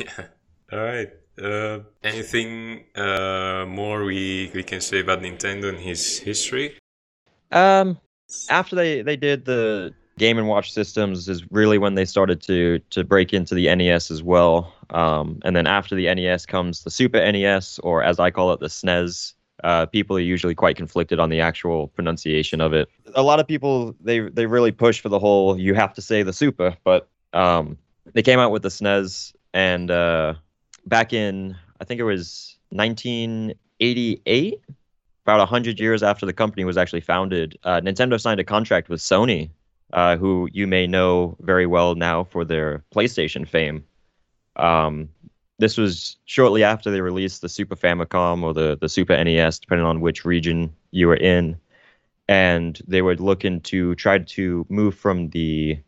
Yeah. 0.00 0.24
All 0.72 0.78
right. 0.78 1.10
Uh, 1.38 1.80
anything 2.02 2.84
uh, 2.94 3.66
more 3.68 4.04
we 4.04 4.50
we 4.54 4.62
can 4.62 4.80
say 4.80 5.00
about 5.00 5.20
Nintendo 5.20 5.68
and 5.68 5.78
his 5.78 6.18
history? 6.18 6.78
Um, 7.52 7.98
after 8.48 8.74
they 8.74 9.02
they 9.02 9.16
did 9.16 9.44
the 9.44 9.94
Game 10.18 10.38
and 10.38 10.48
Watch 10.48 10.72
systems 10.72 11.28
is 11.28 11.50
really 11.50 11.78
when 11.78 11.94
they 11.94 12.04
started 12.04 12.40
to 12.42 12.80
to 12.90 13.04
break 13.04 13.32
into 13.32 13.54
the 13.54 13.74
NES 13.74 14.10
as 14.10 14.22
well. 14.22 14.74
Um, 14.90 15.40
and 15.44 15.56
then 15.56 15.66
after 15.66 15.94
the 15.94 16.12
NES 16.14 16.46
comes 16.46 16.84
the 16.84 16.90
Super 16.90 17.18
NES, 17.18 17.78
or 17.80 18.02
as 18.02 18.18
I 18.18 18.30
call 18.30 18.52
it, 18.52 18.60
the 18.60 18.66
SNES 18.66 19.34
uh, 19.64 19.86
people 19.86 20.16
are 20.16 20.20
usually 20.20 20.54
quite 20.54 20.76
conflicted 20.76 21.18
on 21.20 21.30
the 21.30 21.40
actual 21.40 21.88
pronunciation 21.88 22.60
of 22.60 22.72
it. 22.72 22.88
A 23.14 23.22
lot 23.22 23.40
of 23.40 23.46
people 23.46 23.94
they 24.00 24.20
they 24.20 24.46
really 24.46 24.72
push 24.72 25.00
for 25.00 25.08
the 25.08 25.18
whole 25.18 25.58
you 25.58 25.74
have 25.74 25.94
to 25.94 26.02
say 26.02 26.22
the 26.22 26.32
super, 26.32 26.76
but 26.84 27.08
um, 27.32 27.78
they 28.12 28.22
came 28.22 28.38
out 28.38 28.50
with 28.50 28.62
the 28.62 28.68
SNES 28.68 29.34
and 29.54 29.90
uh, 29.90 30.34
back 30.86 31.12
in 31.12 31.56
I 31.80 31.84
think 31.84 32.00
it 32.00 32.04
was 32.04 32.56
1988, 32.70 34.60
about 35.24 35.38
100 35.38 35.78
years 35.78 36.02
after 36.02 36.26
the 36.26 36.32
company 36.32 36.64
was 36.64 36.76
actually 36.76 37.00
founded, 37.00 37.58
uh, 37.64 37.80
Nintendo 37.80 38.20
signed 38.20 38.40
a 38.40 38.44
contract 38.44 38.88
with 38.88 39.00
Sony, 39.00 39.50
uh, 39.92 40.16
who 40.16 40.48
you 40.52 40.66
may 40.66 40.86
know 40.86 41.36
very 41.40 41.66
well 41.66 41.94
now 41.94 42.24
for 42.24 42.44
their 42.44 42.84
PlayStation 42.94 43.46
fame. 43.46 43.84
Um, 44.56 45.08
this 45.58 45.76
was 45.76 46.16
shortly 46.24 46.64
after 46.64 46.90
they 46.90 47.00
released 47.00 47.40
the 47.40 47.48
Super 47.48 47.76
Famicom 47.76 48.42
or 48.42 48.52
the, 48.52 48.76
the 48.80 48.88
Super 48.88 49.22
NES, 49.22 49.60
depending 49.60 49.86
on 49.86 50.00
which 50.00 50.24
region 50.24 50.74
you 50.90 51.06
were 51.06 51.16
in. 51.16 51.56
And 52.28 52.80
they 52.88 53.02
were 53.02 53.14
looking 53.14 53.60
to 53.62 53.94
try 53.94 54.18
to 54.18 54.66
move 54.68 54.96
from 54.96 55.30
the 55.30 55.78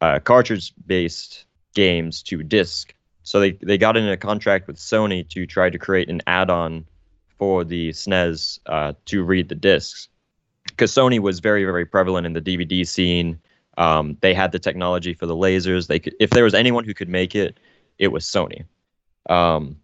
uh, 0.00 0.20
cartridge 0.20 0.72
based 0.86 1.46
games 1.74 2.22
to 2.24 2.42
disc. 2.42 2.94
So 3.24 3.40
they, 3.40 3.52
they 3.52 3.78
got 3.78 3.96
in 3.96 4.08
a 4.08 4.16
contract 4.16 4.66
with 4.66 4.76
Sony 4.76 5.28
to 5.30 5.46
try 5.46 5.70
to 5.70 5.78
create 5.78 6.10
an 6.10 6.22
add 6.26 6.50
on 6.50 6.84
for 7.44 7.62
the 7.62 7.90
SNES 7.90 8.58
uh, 8.64 8.94
to 9.04 9.22
read 9.22 9.50
the 9.50 9.54
discs. 9.54 10.08
Because 10.64 10.90
Sony 10.90 11.18
was 11.18 11.40
very, 11.40 11.62
very 11.62 11.84
prevalent 11.84 12.26
in 12.26 12.32
the 12.32 12.40
DVD 12.40 12.86
scene. 12.86 13.38
Um, 13.76 14.16
they 14.22 14.32
had 14.32 14.50
the 14.50 14.58
technology 14.58 15.12
for 15.12 15.26
the 15.26 15.36
lasers. 15.36 15.86
They 15.86 15.98
could, 15.98 16.14
if 16.18 16.30
there 16.30 16.44
was 16.44 16.54
anyone 16.54 16.84
who 16.84 16.94
could 16.94 17.10
make 17.10 17.34
it, 17.34 17.60
it 17.98 18.08
was 18.08 18.24
Sony. 18.24 18.64
Um, 19.28 19.76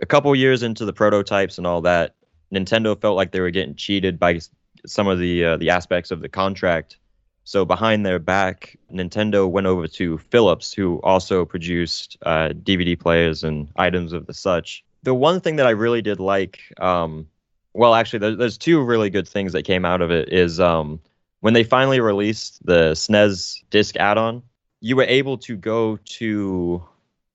a 0.00 0.06
couple 0.06 0.32
years 0.36 0.62
into 0.62 0.84
the 0.84 0.92
prototypes 0.92 1.58
and 1.58 1.66
all 1.66 1.80
that, 1.80 2.14
Nintendo 2.54 2.98
felt 3.00 3.16
like 3.16 3.32
they 3.32 3.40
were 3.40 3.50
getting 3.50 3.74
cheated 3.74 4.20
by 4.20 4.38
some 4.86 5.08
of 5.08 5.18
the 5.18 5.44
uh, 5.44 5.56
the 5.56 5.70
aspects 5.70 6.12
of 6.12 6.20
the 6.20 6.28
contract. 6.28 6.96
So 7.42 7.64
behind 7.64 8.06
their 8.06 8.20
back, 8.20 8.78
Nintendo 8.92 9.50
went 9.50 9.66
over 9.66 9.88
to 9.98 10.18
Philips, 10.18 10.72
who 10.72 11.00
also 11.02 11.44
produced 11.44 12.16
uh, 12.22 12.50
DVD 12.50 12.96
players 12.96 13.42
and 13.42 13.68
items 13.74 14.12
of 14.12 14.26
the 14.26 14.34
such. 14.34 14.84
The 15.02 15.14
one 15.14 15.40
thing 15.40 15.56
that 15.56 15.66
I 15.66 15.70
really 15.70 16.02
did 16.02 16.20
like, 16.20 16.60
um, 16.78 17.26
well, 17.72 17.94
actually, 17.94 18.18
there's, 18.18 18.36
there's 18.36 18.58
two 18.58 18.82
really 18.82 19.10
good 19.10 19.28
things 19.28 19.52
that 19.52 19.62
came 19.62 19.84
out 19.84 20.02
of 20.02 20.10
it. 20.10 20.32
Is 20.32 20.60
um, 20.60 21.00
when 21.40 21.54
they 21.54 21.64
finally 21.64 22.00
released 22.00 22.64
the 22.66 22.92
SNES 22.92 23.62
disc 23.70 23.96
add-on, 23.96 24.42
you 24.80 24.96
were 24.96 25.04
able 25.04 25.38
to 25.38 25.56
go 25.56 25.98
to 26.04 26.82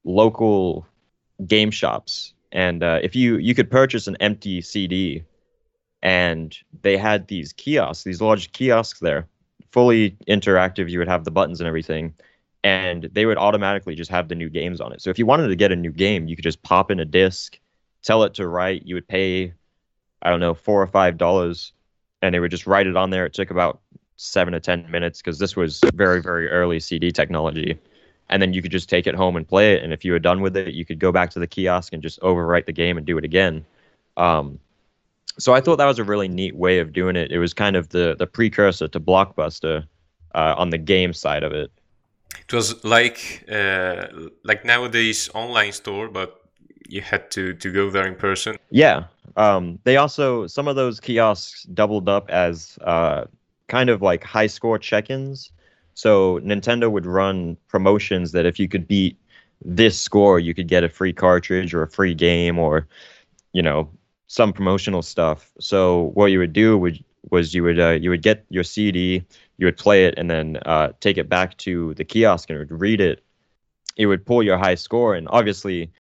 local 0.03 0.85
game 1.47 1.71
shops, 1.71 2.33
and 2.51 2.83
uh, 2.83 2.99
if 3.01 3.15
you 3.15 3.37
you 3.37 3.55
could 3.55 3.69
purchase 3.69 4.07
an 4.07 4.17
empty 4.19 4.61
CD, 4.61 5.23
and 6.03 6.57
they 6.81 6.97
had 6.97 7.27
these 7.27 7.53
kiosks, 7.53 8.03
these 8.03 8.21
large 8.21 8.51
kiosks 8.51 8.99
there, 8.99 9.27
fully 9.71 10.11
interactive. 10.27 10.89
You 10.89 10.99
would 10.99 11.07
have 11.07 11.23
the 11.23 11.31
buttons 11.31 11.59
and 11.59 11.67
everything, 11.67 12.13
and 12.65 13.07
they 13.13 13.27
would 13.27 13.37
automatically 13.37 13.93
just 13.93 14.09
have 14.09 14.27
the 14.27 14.33
new 14.33 14.49
games 14.49 14.81
on 14.81 14.91
it. 14.91 14.99
So 14.99 15.11
if 15.11 15.19
you 15.19 15.27
wanted 15.27 15.49
to 15.49 15.55
get 15.55 15.71
a 15.71 15.75
new 15.75 15.91
game, 15.91 16.27
you 16.27 16.35
could 16.35 16.41
just 16.43 16.63
pop 16.63 16.89
in 16.89 16.99
a 16.99 17.05
disc, 17.05 17.59
tell 18.01 18.23
it 18.23 18.33
to 18.33 18.47
write. 18.47 18.87
You 18.87 18.95
would 18.95 19.07
pay, 19.07 19.53
I 20.23 20.31
don't 20.31 20.39
know, 20.39 20.55
four 20.55 20.81
or 20.81 20.87
five 20.87 21.15
dollars, 21.15 21.73
and 22.23 22.33
they 22.33 22.39
would 22.39 22.49
just 22.49 22.65
write 22.65 22.87
it 22.87 22.95
on 22.95 23.11
there. 23.11 23.23
It 23.27 23.35
took 23.35 23.51
about 23.51 23.81
seven 24.15 24.53
to 24.53 24.59
ten 24.59 24.89
minutes 24.89 25.21
because 25.21 25.37
this 25.37 25.55
was 25.55 25.79
very 25.93 26.23
very 26.23 26.49
early 26.49 26.79
CD 26.79 27.11
technology, 27.11 27.77
and 28.29 28.41
then 28.41 28.51
you 28.51 28.63
could 28.63 28.71
just 28.71 28.89
take 28.89 29.05
it 29.05 29.13
home 29.13 29.35
and 29.35 29.47
play 29.47 29.75
it. 29.75 29.83
And 29.83 29.93
if 29.93 30.03
you 30.03 30.11
were 30.13 30.17
done 30.17 30.41
with 30.41 30.57
it, 30.57 30.73
you 30.73 30.85
could 30.85 30.97
go 30.97 31.11
back 31.11 31.29
to 31.31 31.39
the 31.39 31.45
kiosk 31.45 31.93
and 31.93 32.01
just 32.01 32.19
overwrite 32.21 32.65
the 32.65 32.73
game 32.73 32.97
and 32.97 33.05
do 33.05 33.19
it 33.19 33.23
again. 33.23 33.63
Um, 34.17 34.57
so 35.37 35.53
I 35.53 35.61
thought 35.61 35.75
that 35.75 35.85
was 35.85 35.99
a 35.99 36.03
really 36.03 36.29
neat 36.29 36.55
way 36.55 36.79
of 36.79 36.93
doing 36.93 37.15
it. 37.15 37.31
It 37.31 37.37
was 37.37 37.53
kind 37.53 37.75
of 37.75 37.89
the 37.89 38.15
the 38.17 38.25
precursor 38.25 38.87
to 38.87 38.99
Blockbuster 38.99 39.85
uh, 40.33 40.55
on 40.57 40.71
the 40.71 40.79
game 40.79 41.13
side 41.13 41.43
of 41.43 41.51
it. 41.51 41.71
It 42.47 42.53
was 42.53 42.83
like 42.83 43.45
uh, 43.51 44.07
like 44.43 44.65
nowadays 44.65 45.29
online 45.33 45.71
store, 45.71 46.07
but 46.07 46.41
you 46.87 47.01
had 47.01 47.31
to 47.31 47.53
to 47.53 47.71
go 47.71 47.89
there 47.89 48.07
in 48.07 48.15
person. 48.15 48.57
Yeah. 48.69 49.05
Um, 49.37 49.79
they 49.83 49.97
also 49.97 50.47
some 50.47 50.67
of 50.67 50.75
those 50.75 50.99
kiosks 50.99 51.63
doubled 51.63 52.07
up 52.07 52.29
as 52.29 52.77
uh, 52.81 53.25
kind 53.67 53.89
of 53.89 54.01
like 54.01 54.23
high 54.23 54.47
score 54.47 54.77
check-ins. 54.77 55.51
So 55.95 56.39
Nintendo 56.41 56.91
would 56.91 57.05
run 57.05 57.57
promotions 57.67 58.31
that 58.33 58.45
if 58.45 58.59
you 58.59 58.67
could 58.67 58.87
beat 58.87 59.17
this 59.63 59.99
score, 59.99 60.39
you 60.39 60.53
could 60.53 60.67
get 60.67 60.83
a 60.83 60.89
free 60.89 61.13
cartridge 61.13 61.73
or 61.73 61.83
a 61.83 61.89
free 61.89 62.13
game 62.13 62.59
or 62.59 62.87
you 63.53 63.61
know 63.61 63.89
some 64.27 64.53
promotional 64.53 65.01
stuff. 65.01 65.51
So 65.59 66.11
what 66.13 66.27
you 66.27 66.39
would 66.39 66.53
do 66.53 66.77
would 66.77 67.03
was 67.31 67.53
you 67.53 67.63
would 67.63 67.79
uh, 67.79 67.91
you 67.91 68.09
would 68.09 68.21
get 68.21 68.45
your 68.49 68.63
CD, 68.63 69.23
you 69.57 69.65
would 69.65 69.77
play 69.77 70.05
it, 70.05 70.13
and 70.17 70.29
then 70.29 70.57
uh, 70.65 70.89
take 70.99 71.17
it 71.17 71.29
back 71.29 71.57
to 71.57 71.93
the 71.95 72.05
kiosk 72.05 72.49
and 72.49 72.59
would 72.59 72.71
read 72.71 73.01
it. 73.01 73.23
It 73.97 74.07
would 74.07 74.25
pull 74.25 74.43
your 74.43 74.57
high 74.57 74.75
score, 74.75 75.15
and 75.15 75.27
obviously, 75.29 75.91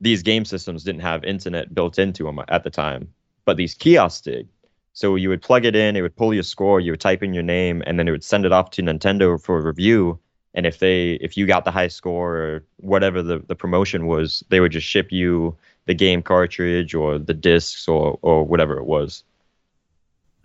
these 0.00 0.22
game 0.22 0.44
systems 0.44 0.84
didn't 0.84 1.00
have 1.02 1.24
internet 1.24 1.74
built 1.74 1.98
into 1.98 2.24
them 2.24 2.40
at 2.48 2.64
the 2.64 2.70
time, 2.70 3.08
but 3.44 3.56
these 3.56 3.74
kiosks 3.74 4.22
did. 4.22 4.48
So 4.92 5.14
you 5.14 5.28
would 5.28 5.42
plug 5.42 5.66
it 5.66 5.76
in, 5.76 5.94
it 5.94 6.00
would 6.00 6.16
pull 6.16 6.32
your 6.32 6.42
score, 6.42 6.80
you 6.80 6.92
would 6.92 7.00
type 7.00 7.22
in 7.22 7.34
your 7.34 7.42
name, 7.42 7.82
and 7.86 7.98
then 7.98 8.08
it 8.08 8.12
would 8.12 8.24
send 8.24 8.46
it 8.46 8.52
off 8.52 8.70
to 8.70 8.82
Nintendo 8.82 9.40
for 9.40 9.60
review. 9.60 10.18
And 10.54 10.64
if 10.64 10.78
they 10.78 11.12
if 11.20 11.36
you 11.36 11.46
got 11.46 11.66
the 11.66 11.70
high 11.70 11.88
score 11.88 12.36
or 12.36 12.64
whatever 12.78 13.22
the, 13.22 13.40
the 13.40 13.54
promotion 13.54 14.06
was, 14.06 14.42
they 14.48 14.58
would 14.58 14.72
just 14.72 14.86
ship 14.86 15.12
you 15.12 15.54
the 15.84 15.94
game 15.94 16.22
cartridge 16.22 16.94
or 16.94 17.18
the 17.18 17.34
discs 17.34 17.86
or, 17.86 18.18
or 18.22 18.44
whatever 18.44 18.78
it 18.78 18.86
was. 18.86 19.22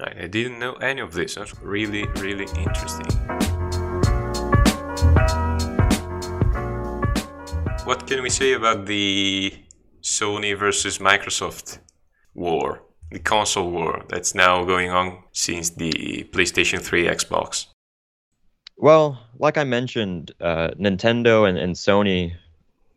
I 0.04 0.28
didn't 0.28 0.58
know 0.58 0.74
any 0.74 1.02
of 1.02 1.14
this. 1.14 1.36
That's 1.36 1.54
really, 1.62 2.08
really 2.18 2.48
interesting. 2.58 3.06
What 7.86 8.08
can 8.08 8.24
we 8.24 8.30
say 8.30 8.54
about 8.54 8.88
the 8.88 9.54
Sony 10.02 10.58
versus 10.58 10.98
Microsoft 10.98 11.80
war, 12.34 12.82
the 13.12 13.20
console 13.20 13.70
war 13.70 14.04
that's 14.10 14.34
now 14.34 14.64
going 14.64 14.90
on 14.90 15.24
since 15.34 15.70
the 15.70 16.28
PlayStation 16.32 16.82
3 16.82 17.06
Xbox? 17.06 17.68
Well, 18.78 19.20
like 19.38 19.58
I 19.58 19.64
mentioned, 19.64 20.32
uh, 20.42 20.70
Nintendo 20.80 21.48
and, 21.48 21.58
and 21.58 21.76
Sony 21.76 22.34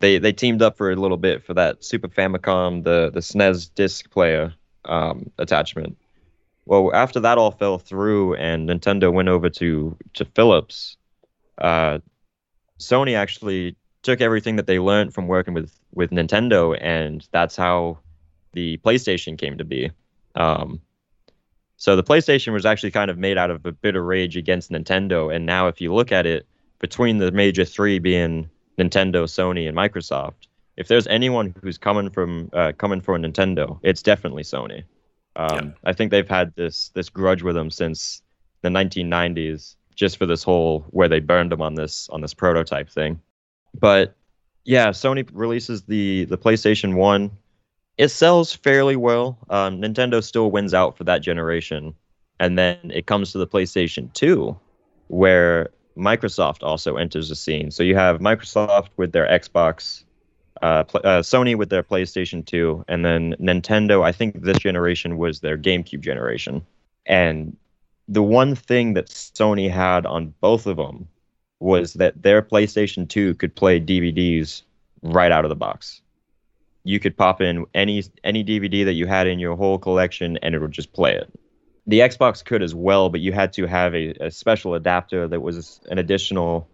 they 0.00 0.18
they 0.18 0.32
teamed 0.32 0.60
up 0.60 0.76
for 0.76 0.90
a 0.90 0.96
little 0.96 1.16
bit 1.16 1.44
for 1.44 1.54
that 1.54 1.84
Super 1.84 2.08
Famicom, 2.08 2.84
the 2.84 3.10
the 3.12 3.20
SNES 3.20 3.70
disc 3.74 4.10
player 4.10 4.54
um, 4.84 5.30
attachment. 5.38 5.96
Well, 6.66 6.94
after 6.94 7.20
that 7.20 7.38
all 7.38 7.50
fell 7.50 7.78
through 7.78 8.34
and 8.34 8.68
Nintendo 8.68 9.12
went 9.12 9.28
over 9.28 9.50
to 9.50 9.96
to 10.14 10.24
Philips, 10.24 10.96
uh, 11.58 11.98
Sony 12.78 13.16
actually 13.16 13.76
took 14.02 14.20
everything 14.20 14.56
that 14.56 14.66
they 14.66 14.78
learned 14.78 15.14
from 15.14 15.26
working 15.26 15.54
with 15.54 15.72
with 15.92 16.10
Nintendo, 16.10 16.76
and 16.80 17.26
that's 17.32 17.56
how 17.56 17.98
the 18.52 18.78
PlayStation 18.78 19.36
came 19.38 19.58
to 19.58 19.64
be. 19.64 19.90
Um, 20.34 20.80
so 21.76 21.96
the 21.96 22.04
PlayStation 22.04 22.52
was 22.52 22.64
actually 22.64 22.92
kind 22.92 23.10
of 23.10 23.18
made 23.18 23.36
out 23.36 23.50
of 23.50 23.64
a 23.66 23.72
bitter 23.72 24.02
rage 24.02 24.36
against 24.36 24.70
Nintendo, 24.70 25.34
and 25.34 25.44
now 25.46 25.68
if 25.68 25.80
you 25.80 25.92
look 25.92 26.12
at 26.12 26.26
it, 26.26 26.46
between 26.78 27.18
the 27.18 27.30
major 27.32 27.64
three 27.64 27.98
being 27.98 28.48
Nintendo, 28.78 29.24
Sony, 29.24 29.68
and 29.68 29.76
Microsoft, 29.76 30.48
if 30.76 30.88
there's 30.88 31.06
anyone 31.06 31.54
who's 31.62 31.78
coming 31.78 32.10
from 32.10 32.50
uh, 32.52 32.72
coming 32.76 33.00
for 33.00 33.18
Nintendo, 33.18 33.78
it's 33.82 34.02
definitely 34.02 34.42
Sony. 34.42 34.84
Um. 35.36 35.74
I 35.84 35.92
think 35.92 36.10
they've 36.10 36.28
had 36.28 36.54
this 36.54 36.90
this 36.90 37.08
grudge 37.08 37.42
with 37.42 37.54
them 37.54 37.70
since 37.70 38.22
the 38.62 38.68
1990s, 38.68 39.76
just 39.94 40.16
for 40.16 40.26
this 40.26 40.42
whole 40.42 40.86
where 40.90 41.08
they 41.08 41.20
burned 41.20 41.52
them 41.52 41.62
on 41.62 41.74
this 41.74 42.08
on 42.10 42.20
this 42.20 42.34
prototype 42.34 42.88
thing. 42.88 43.20
But 43.78 44.16
yeah, 44.64 44.88
Sony 44.90 45.28
releases 45.32 45.82
the 45.82 46.24
the 46.24 46.38
PlayStation 46.38 46.94
One. 46.94 47.30
It 47.96 48.08
sells 48.08 48.52
fairly 48.52 48.96
well. 48.96 49.38
Um, 49.50 49.80
Nintendo 49.80 50.22
still 50.22 50.50
wins 50.50 50.74
out 50.74 50.96
for 50.96 51.04
that 51.04 51.22
generation, 51.22 51.94
and 52.40 52.58
then 52.58 52.78
it 52.92 53.06
comes 53.06 53.32
to 53.32 53.38
the 53.38 53.46
PlayStation 53.46 54.12
Two, 54.12 54.58
where 55.08 55.70
Microsoft 55.96 56.62
also 56.62 56.96
enters 56.96 57.28
the 57.28 57.36
scene. 57.36 57.70
So 57.70 57.82
you 57.82 57.94
have 57.94 58.20
Microsoft 58.20 58.88
with 58.96 59.12
their 59.12 59.26
Xbox 59.26 60.03
uh, 60.64 60.82
uh, 60.94 61.20
Sony 61.20 61.54
with 61.54 61.68
their 61.68 61.82
PlayStation 61.82 62.42
2, 62.42 62.86
and 62.88 63.04
then 63.04 63.34
Nintendo. 63.38 64.02
I 64.02 64.12
think 64.12 64.40
this 64.40 64.58
generation 64.58 65.18
was 65.18 65.40
their 65.40 65.58
GameCube 65.58 66.00
generation. 66.00 66.64
And 67.04 67.54
the 68.08 68.22
one 68.22 68.54
thing 68.54 68.94
that 68.94 69.08
Sony 69.08 69.70
had 69.70 70.06
on 70.06 70.32
both 70.40 70.66
of 70.66 70.78
them 70.78 71.06
was 71.60 71.92
that 71.94 72.22
their 72.22 72.40
PlayStation 72.40 73.06
2 73.06 73.34
could 73.34 73.54
play 73.54 73.78
DVDs 73.78 74.62
right 75.02 75.30
out 75.30 75.44
of 75.44 75.50
the 75.50 75.54
box. 75.54 76.00
You 76.84 76.98
could 76.98 77.14
pop 77.14 77.42
in 77.42 77.66
any 77.74 78.02
any 78.24 78.42
DVD 78.42 78.86
that 78.86 78.94
you 78.94 79.06
had 79.06 79.26
in 79.26 79.38
your 79.38 79.56
whole 79.56 79.78
collection, 79.78 80.38
and 80.38 80.54
it 80.54 80.60
would 80.60 80.72
just 80.72 80.94
play 80.94 81.14
it. 81.14 81.30
The 81.86 82.00
Xbox 82.00 82.42
could 82.42 82.62
as 82.62 82.74
well, 82.74 83.10
but 83.10 83.20
you 83.20 83.32
had 83.32 83.52
to 83.54 83.66
have 83.66 83.94
a, 83.94 84.14
a 84.18 84.30
special 84.30 84.74
adapter 84.74 85.28
that 85.28 85.40
was 85.40 85.80
an 85.90 85.98
additional 85.98 86.66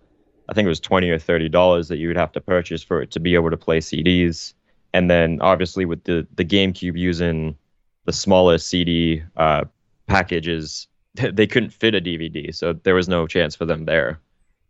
I 0.50 0.54
think 0.54 0.66
it 0.66 0.68
was 0.68 0.80
twenty 0.80 1.08
or 1.10 1.18
thirty 1.18 1.48
dollars 1.48 1.88
that 1.88 1.98
you 1.98 2.08
would 2.08 2.16
have 2.16 2.32
to 2.32 2.40
purchase 2.40 2.82
for 2.82 3.00
it 3.00 3.10
to 3.12 3.20
be 3.20 3.34
able 3.34 3.50
to 3.50 3.56
play 3.56 3.78
CDs. 3.78 4.52
And 4.92 5.08
then 5.08 5.38
obviously 5.40 5.84
with 5.84 6.04
the 6.04 6.26
the 6.34 6.44
GameCube 6.44 6.98
using 6.98 7.56
the 8.04 8.12
smallest 8.12 8.66
CD 8.66 9.22
uh, 9.36 9.64
packages, 10.06 10.88
they 11.14 11.46
couldn't 11.46 11.70
fit 11.70 11.94
a 11.94 12.00
DVD, 12.00 12.54
so 12.54 12.72
there 12.72 12.94
was 12.94 13.08
no 13.08 13.26
chance 13.26 13.54
for 13.54 13.64
them 13.64 13.84
there. 13.84 14.20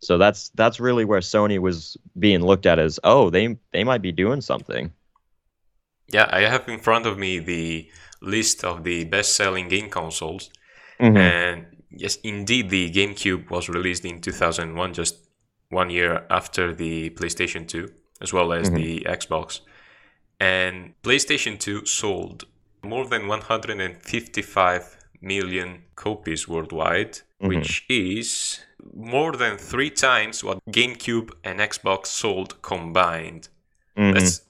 So 0.00 0.18
that's 0.18 0.50
that's 0.50 0.80
really 0.80 1.04
where 1.04 1.20
Sony 1.20 1.58
was 1.58 1.96
being 2.18 2.40
looked 2.40 2.66
at 2.66 2.78
as, 2.78 3.00
oh, 3.04 3.30
they 3.30 3.56
they 3.72 3.84
might 3.84 4.02
be 4.02 4.12
doing 4.12 4.40
something. 4.40 4.92
Yeah, 6.08 6.28
I 6.30 6.40
have 6.40 6.68
in 6.68 6.80
front 6.80 7.06
of 7.06 7.18
me 7.18 7.38
the 7.38 7.88
list 8.20 8.64
of 8.64 8.82
the 8.82 9.04
best-selling 9.04 9.68
game 9.68 9.88
consoles, 9.88 10.50
mm-hmm. 10.98 11.16
and 11.16 11.66
yes, 11.90 12.16
indeed, 12.16 12.70
the 12.70 12.90
GameCube 12.90 13.50
was 13.50 13.68
released 13.68 14.04
in 14.04 14.20
2001, 14.20 14.94
just 14.94 15.29
one 15.70 15.88
year 15.88 16.26
after 16.30 16.74
the 16.74 17.10
PlayStation 17.10 17.66
2, 17.66 17.90
as 18.20 18.32
well 18.32 18.52
as 18.52 18.68
mm-hmm. 18.68 18.76
the 18.76 19.00
Xbox. 19.08 19.60
And 20.38 20.94
PlayStation 21.02 21.58
2 21.58 21.86
sold 21.86 22.44
more 22.82 23.06
than 23.06 23.26
155 23.28 24.96
million 25.20 25.82
copies 25.96 26.48
worldwide, 26.48 27.12
mm-hmm. 27.12 27.48
which 27.48 27.84
is 27.88 28.60
more 28.94 29.32
than 29.32 29.56
three 29.56 29.90
times 29.90 30.42
what 30.42 30.58
GameCube 30.70 31.30
and 31.44 31.60
Xbox 31.60 32.06
sold 32.06 32.60
combined. 32.62 33.48
Mm-hmm. 33.96 34.14
That's 34.14 34.42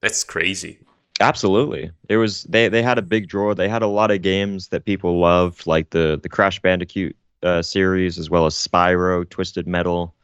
that's 0.00 0.24
crazy. 0.24 0.78
Absolutely. 1.20 1.90
It 2.08 2.16
was 2.16 2.44
they 2.44 2.68
they 2.68 2.82
had 2.82 2.98
a 2.98 3.02
big 3.02 3.28
draw. 3.28 3.54
They 3.54 3.68
had 3.68 3.82
a 3.82 3.86
lot 3.86 4.10
of 4.10 4.22
games 4.22 4.68
that 4.68 4.84
people 4.84 5.18
loved, 5.18 5.66
like 5.66 5.90
the 5.90 6.18
the 6.22 6.28
Crash 6.28 6.60
Bandicoot 6.60 7.16
uh, 7.42 7.62
series, 7.62 8.18
as 8.18 8.30
well 8.30 8.46
as 8.46 8.54
Spyro, 8.54 9.28
Twisted 9.28 9.66
Metal. 9.66 10.14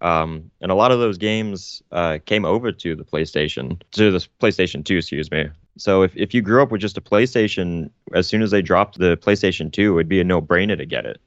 Um, 0.00 0.50
and 0.60 0.72
a 0.72 0.74
lot 0.74 0.92
of 0.92 0.98
those 0.98 1.18
games 1.18 1.82
uh, 1.92 2.18
came 2.24 2.44
over 2.44 2.72
to 2.72 2.96
the 2.96 3.04
PlayStation, 3.04 3.80
to 3.92 4.10
the 4.10 4.26
PlayStation 4.40 4.84
2, 4.84 4.96
excuse 4.96 5.30
me. 5.30 5.48
So 5.76 6.02
if, 6.02 6.16
if 6.16 6.34
you 6.34 6.42
grew 6.42 6.62
up 6.62 6.70
with 6.70 6.80
just 6.80 6.96
a 6.96 7.00
PlayStation, 7.00 7.90
as 8.14 8.26
soon 8.26 8.42
as 8.42 8.50
they 8.50 8.62
dropped 8.62 8.98
the 8.98 9.16
PlayStation 9.18 9.72
2, 9.72 9.98
it'd 9.98 10.08
be 10.08 10.20
a 10.20 10.24
no-brainer 10.24 10.76
to 10.76 10.86
get 10.86 11.06
it. 11.06 11.20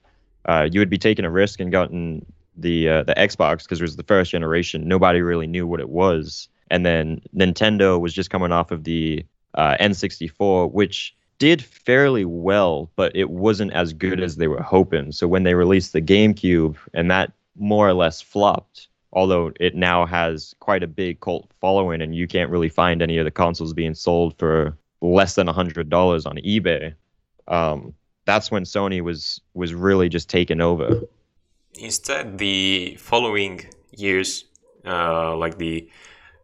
Uh, 0.46 0.68
you 0.72 0.80
would 0.80 0.90
be 0.90 0.98
taking 0.98 1.26
a 1.26 1.30
risk 1.30 1.60
and 1.60 1.72
gotten 1.72 2.26
the 2.56 2.90
uh, 2.90 3.04
the 3.04 3.14
Xbox 3.16 3.64
because 3.64 3.80
it 3.80 3.84
was 3.84 3.96
the 3.96 4.04
first 4.04 4.32
generation. 4.32 4.88
Nobody 4.88 5.22
really 5.22 5.48
knew 5.48 5.66
what 5.66 5.80
it 5.80 5.90
was, 5.90 6.50
and 6.70 6.86
then 6.86 7.22
Nintendo 7.36 8.00
was 8.00 8.14
just 8.14 8.30
coming 8.30 8.52
off 8.52 8.72
of 8.72 8.84
the 8.84 9.26
uh, 9.56 9.78
N64, 9.80 10.72
which 10.72 11.16
did 11.40 11.64
fairly 11.64 12.26
well, 12.26 12.92
but 12.96 13.16
it 13.16 13.30
wasn't 13.30 13.74
as 13.74 13.94
good 13.94 14.22
as 14.22 14.36
they 14.36 14.48
were 14.48 14.62
hoping. 14.62 15.12
So 15.12 15.28
when 15.28 15.44
they 15.44 15.56
released 15.56 15.94
the 15.94 16.02
GameCube 16.02 16.78
and 16.94 17.10
that 17.10 17.32
more 17.58 17.88
or 17.88 17.94
less 17.94 18.22
flopped, 18.22 18.88
although 19.12 19.52
it 19.60 19.76
now 19.76 20.06
has 20.06 20.54
quite 20.60 20.84
a 20.84 20.88
big 20.88 21.20
cult 21.20 21.50
following, 21.62 22.02
and 22.02 22.16
you 22.16 22.28
can't 22.28 22.50
really 22.50 22.70
find 22.70 23.02
any 23.02 23.18
of 23.18 23.26
the 23.26 23.32
consoles 23.32 23.74
being 23.74 23.94
sold 23.94 24.38
for 24.38 24.78
less 25.02 25.36
than 25.36 25.48
hundred 25.48 25.90
dollars 25.90 26.26
on 26.26 26.38
eBay. 26.38 26.94
Um, 27.48 27.94
that's 28.26 28.50
when 28.52 28.64
Sony 28.64 29.02
was 29.02 29.42
was 29.54 29.74
really 29.74 30.10
just 30.10 30.30
taken 30.30 30.62
over. 30.62 31.02
Instead, 31.80 32.38
the 32.38 32.96
following 33.00 33.62
years, 33.92 34.46
uh, 34.86 35.36
like 35.36 35.58
the 35.58 35.90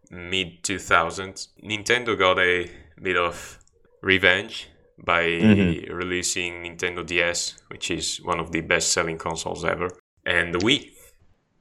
mid 0.09 0.63
2000s, 0.63 1.49
Nintendo 1.63 2.17
got 2.17 2.39
a 2.39 2.69
bit 3.01 3.15
of 3.15 3.59
revenge 4.01 4.67
by 5.05 5.23
Mhm. 5.23 5.89
releasing 5.93 6.63
Nintendo 6.63 7.05
DS, 7.05 7.61
which 7.69 7.89
is 7.91 8.17
one 8.23 8.39
of 8.39 8.51
the 8.51 8.61
best 8.61 8.91
selling 8.91 9.17
consoles 9.17 9.63
ever, 9.63 9.89
and 10.25 10.53
the 10.53 10.59
Wii. 10.59 10.91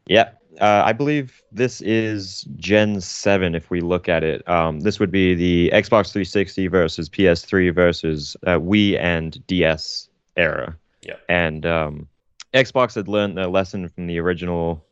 Yeah, 0.08 0.30
uh, 0.60 0.82
I 0.84 0.92
believe 0.92 1.42
this 1.52 1.80
is 1.80 2.42
Gen 2.56 3.00
7 3.00 3.54
if 3.54 3.70
we 3.70 3.80
look 3.80 4.08
at 4.08 4.24
it. 4.24 4.46
Um, 4.48 4.80
this 4.80 4.98
would 4.98 5.10
be 5.10 5.34
the 5.34 5.70
Xbox 5.72 6.12
360 6.12 6.66
versus 6.68 7.08
PS3 7.08 7.74
versus 7.74 8.36
uh, 8.46 8.58
Wii 8.58 8.98
and 8.98 9.44
DS 9.46 10.08
era. 10.36 10.76
Yeah. 11.02 11.16
And 11.28 11.64
um, 11.64 12.08
Xbox 12.54 12.94
had 12.94 13.08
learned 13.08 13.36
their 13.36 13.46
lesson 13.46 13.88
from 13.88 14.06
the 14.06 14.18
original 14.18 14.84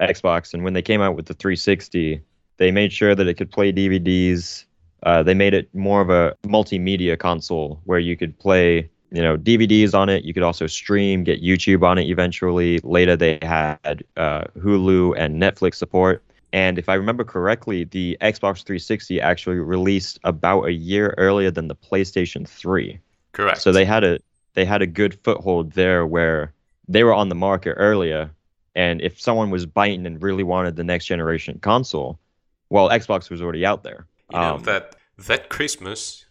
Xbox, 0.00 0.54
and 0.54 0.62
when 0.62 0.74
they 0.74 0.82
came 0.82 1.00
out 1.00 1.16
with 1.16 1.26
the 1.26 1.34
360, 1.34 2.22
they 2.58 2.70
made 2.70 2.92
sure 2.92 3.14
that 3.14 3.26
it 3.26 3.34
could 3.34 3.50
play 3.50 3.72
DVDs. 3.72 4.64
Uh, 5.02 5.22
they 5.22 5.34
made 5.34 5.54
it 5.54 5.72
more 5.74 6.00
of 6.00 6.10
a 6.10 6.34
multimedia 6.44 7.18
console 7.18 7.80
where 7.84 7.98
you 7.98 8.16
could 8.16 8.38
play 8.38 8.88
you 9.10 9.22
know 9.22 9.36
DVDs 9.36 9.94
on 9.94 10.08
it. 10.08 10.24
You 10.24 10.34
could 10.34 10.42
also 10.42 10.66
stream, 10.66 11.24
get 11.24 11.42
YouTube 11.42 11.82
on 11.82 11.98
it 11.98 12.08
eventually. 12.08 12.78
Later, 12.84 13.16
they 13.16 13.38
had 13.42 14.04
uh, 14.16 14.44
Hulu 14.58 15.14
and 15.16 15.40
Netflix 15.40 15.76
support. 15.76 16.22
And 16.52 16.78
if 16.78 16.88
I 16.88 16.94
remember 16.94 17.24
correctly, 17.24 17.84
the 17.84 18.16
Xbox 18.22 18.64
360 18.64 19.20
actually 19.20 19.56
released 19.56 20.18
about 20.24 20.62
a 20.64 20.72
year 20.72 21.14
earlier 21.18 21.50
than 21.50 21.68
the 21.68 21.74
PlayStation 21.76 22.48
3. 22.48 22.98
Correct. 23.32 23.60
So 23.60 23.72
they 23.72 23.84
had 23.84 24.04
a 24.04 24.18
they 24.54 24.64
had 24.64 24.82
a 24.82 24.86
good 24.86 25.14
foothold 25.22 25.72
there 25.72 26.06
where 26.06 26.52
they 26.88 27.04
were 27.04 27.14
on 27.14 27.28
the 27.28 27.34
market 27.34 27.74
earlier. 27.74 28.30
And 28.74 29.00
if 29.02 29.20
someone 29.20 29.50
was 29.50 29.66
biting 29.66 30.06
and 30.06 30.22
really 30.22 30.42
wanted 30.44 30.76
the 30.76 30.84
next 30.84 31.06
generation 31.06 31.58
console, 31.60 32.18
well, 32.70 32.88
Xbox 32.88 33.30
was 33.30 33.42
already 33.42 33.64
out 33.66 33.82
there. 33.82 34.06
You 34.30 34.38
know 34.40 34.54
Um, 34.56 34.62
that 34.64 34.96
that 35.18 35.48
Christmas 35.48 36.26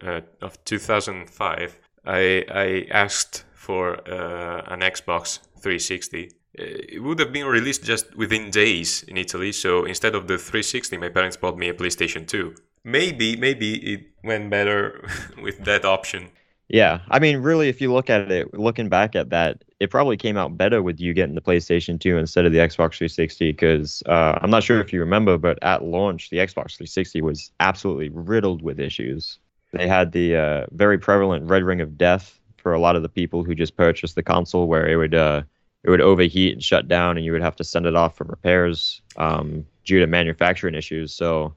uh, 0.00 0.20
of 0.40 0.62
2005, 0.64 1.78
I 2.04 2.44
I 2.48 2.86
asked 2.90 3.44
for 3.54 3.96
uh, 4.08 4.62
an 4.66 4.80
Xbox 4.80 5.38
360. 5.60 6.30
Uh, 6.58 6.64
It 6.94 7.02
would 7.02 7.18
have 7.20 7.32
been 7.32 7.46
released 7.46 7.84
just 7.84 8.16
within 8.16 8.50
days 8.50 9.04
in 9.04 9.16
Italy. 9.16 9.52
So 9.52 9.84
instead 9.84 10.14
of 10.14 10.26
the 10.26 10.36
360, 10.38 10.98
my 10.98 11.08
parents 11.08 11.36
bought 11.36 11.56
me 11.56 11.68
a 11.68 11.74
PlayStation 11.74 12.26
2. 12.26 12.54
Maybe 12.84 13.36
maybe 13.36 13.74
it 13.94 14.02
went 14.24 14.50
better 14.50 15.08
with 15.42 15.64
that 15.64 15.84
option. 15.84 16.30
Yeah, 16.68 17.00
I 17.10 17.18
mean, 17.18 17.42
really, 17.42 17.68
if 17.68 17.80
you 17.82 17.92
look 17.92 18.08
at 18.08 18.32
it, 18.32 18.54
looking 18.54 18.88
back 18.88 19.14
at 19.14 19.28
that, 19.28 19.62
it 19.78 19.90
probably 19.90 20.16
came 20.16 20.38
out 20.38 20.56
better 20.56 20.82
with 20.82 20.98
you 21.00 21.12
getting 21.12 21.34
the 21.34 21.42
PlayStation 21.42 22.00
2 22.00 22.16
instead 22.16 22.46
of 22.46 22.52
the 22.52 22.58
Xbox 22.58 22.96
360. 22.96 23.52
Because 23.52 24.02
uh, 24.06 24.38
I'm 24.40 24.50
not 24.50 24.62
sure 24.62 24.80
if 24.80 24.92
you 24.92 25.00
remember, 25.00 25.36
but 25.36 25.58
at 25.62 25.84
launch, 25.84 26.30
the 26.30 26.38
Xbox 26.38 26.76
360 26.76 27.20
was 27.20 27.52
absolutely 27.60 28.08
riddled 28.08 28.62
with 28.62 28.80
issues. 28.80 29.38
They 29.72 29.88
had 29.88 30.12
the 30.12 30.36
uh, 30.36 30.66
very 30.72 30.98
prevalent 30.98 31.48
red 31.48 31.62
ring 31.62 31.80
of 31.80 31.96
death 31.96 32.38
for 32.56 32.72
a 32.72 32.78
lot 32.78 32.96
of 32.96 33.02
the 33.02 33.08
people 33.08 33.42
who 33.42 33.54
just 33.54 33.76
purchased 33.76 34.14
the 34.14 34.22
console, 34.22 34.66
where 34.66 34.86
it 34.86 34.96
would 34.96 35.14
uh, 35.14 35.42
it 35.82 35.90
would 35.90 36.00
overheat 36.00 36.52
and 36.52 36.62
shut 36.62 36.88
down, 36.88 37.16
and 37.16 37.26
you 37.26 37.32
would 37.32 37.42
have 37.42 37.56
to 37.56 37.64
send 37.64 37.86
it 37.86 37.96
off 37.96 38.16
for 38.16 38.24
repairs 38.24 39.00
um, 39.16 39.66
due 39.84 40.00
to 40.00 40.06
manufacturing 40.06 40.74
issues. 40.74 41.12
So 41.12 41.54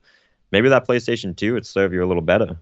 maybe 0.51 0.69
that 0.69 0.87
PlayStation 0.87 1.35
2 1.35 1.53
would 1.53 1.65
serve 1.65 1.93
you 1.93 2.03
a 2.03 2.07
little 2.07 2.23
better. 2.23 2.57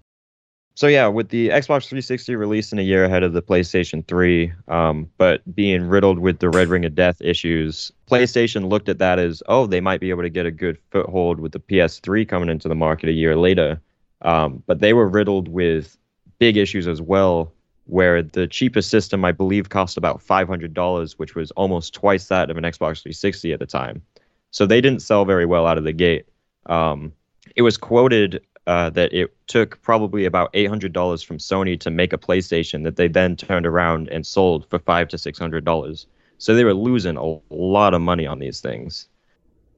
So 0.76 0.88
yeah, 0.88 1.06
with 1.06 1.28
the 1.28 1.50
Xbox 1.50 1.86
360 1.86 2.34
releasing 2.34 2.80
a 2.80 2.82
year 2.82 3.04
ahead 3.04 3.22
of 3.22 3.32
the 3.32 3.40
PlayStation 3.40 4.04
3, 4.08 4.52
um, 4.66 5.08
but 5.18 5.40
being 5.54 5.84
riddled 5.84 6.18
with 6.18 6.40
the 6.40 6.50
Red 6.50 6.66
Ring 6.66 6.84
of 6.84 6.96
Death 6.96 7.22
issues, 7.22 7.92
PlayStation 8.10 8.68
looked 8.68 8.88
at 8.88 8.98
that 8.98 9.20
as, 9.20 9.40
oh, 9.46 9.66
they 9.68 9.80
might 9.80 10.00
be 10.00 10.10
able 10.10 10.22
to 10.22 10.30
get 10.30 10.46
a 10.46 10.50
good 10.50 10.76
foothold 10.90 11.38
with 11.38 11.52
the 11.52 11.60
PS3 11.60 12.28
coming 12.28 12.48
into 12.48 12.68
the 12.68 12.74
market 12.74 13.08
a 13.08 13.12
year 13.12 13.36
later. 13.36 13.80
Um, 14.22 14.62
but 14.66 14.80
they 14.80 14.92
were 14.92 15.08
riddled 15.08 15.48
with 15.48 15.96
big 16.38 16.56
issues 16.56 16.86
as 16.86 17.00
well, 17.00 17.52
where 17.86 18.22
the 18.22 18.46
cheapest 18.46 18.90
system, 18.90 19.24
I 19.24 19.32
believe, 19.32 19.68
cost 19.68 19.96
about 19.96 20.20
$500, 20.20 21.12
which 21.14 21.34
was 21.34 21.50
almost 21.52 21.94
twice 21.94 22.28
that 22.28 22.50
of 22.50 22.56
an 22.56 22.64
Xbox 22.64 23.02
360 23.02 23.52
at 23.52 23.58
the 23.58 23.66
time. 23.66 24.02
So 24.50 24.66
they 24.66 24.80
didn't 24.80 25.02
sell 25.02 25.24
very 25.24 25.46
well 25.46 25.66
out 25.66 25.78
of 25.78 25.84
the 25.84 25.92
gate. 25.92 26.26
Um, 26.66 27.12
it 27.56 27.62
was 27.62 27.76
quoted 27.76 28.40
uh, 28.66 28.90
that 28.90 29.12
it 29.12 29.34
took 29.46 29.80
probably 29.82 30.24
about 30.24 30.50
eight 30.54 30.68
hundred 30.68 30.92
dollars 30.92 31.22
from 31.22 31.38
Sony 31.38 31.78
to 31.80 31.90
make 31.90 32.12
a 32.12 32.18
PlayStation 32.18 32.84
that 32.84 32.96
they 32.96 33.08
then 33.08 33.36
turned 33.36 33.66
around 33.66 34.08
and 34.08 34.26
sold 34.26 34.68
for 34.70 34.78
five 34.78 35.08
to 35.08 35.18
six 35.18 35.38
hundred 35.38 35.64
dollars. 35.64 36.06
So 36.38 36.54
they 36.54 36.64
were 36.64 36.74
losing 36.74 37.16
a 37.16 37.38
lot 37.50 37.94
of 37.94 38.00
money 38.00 38.26
on 38.26 38.38
these 38.38 38.60
things. 38.60 39.08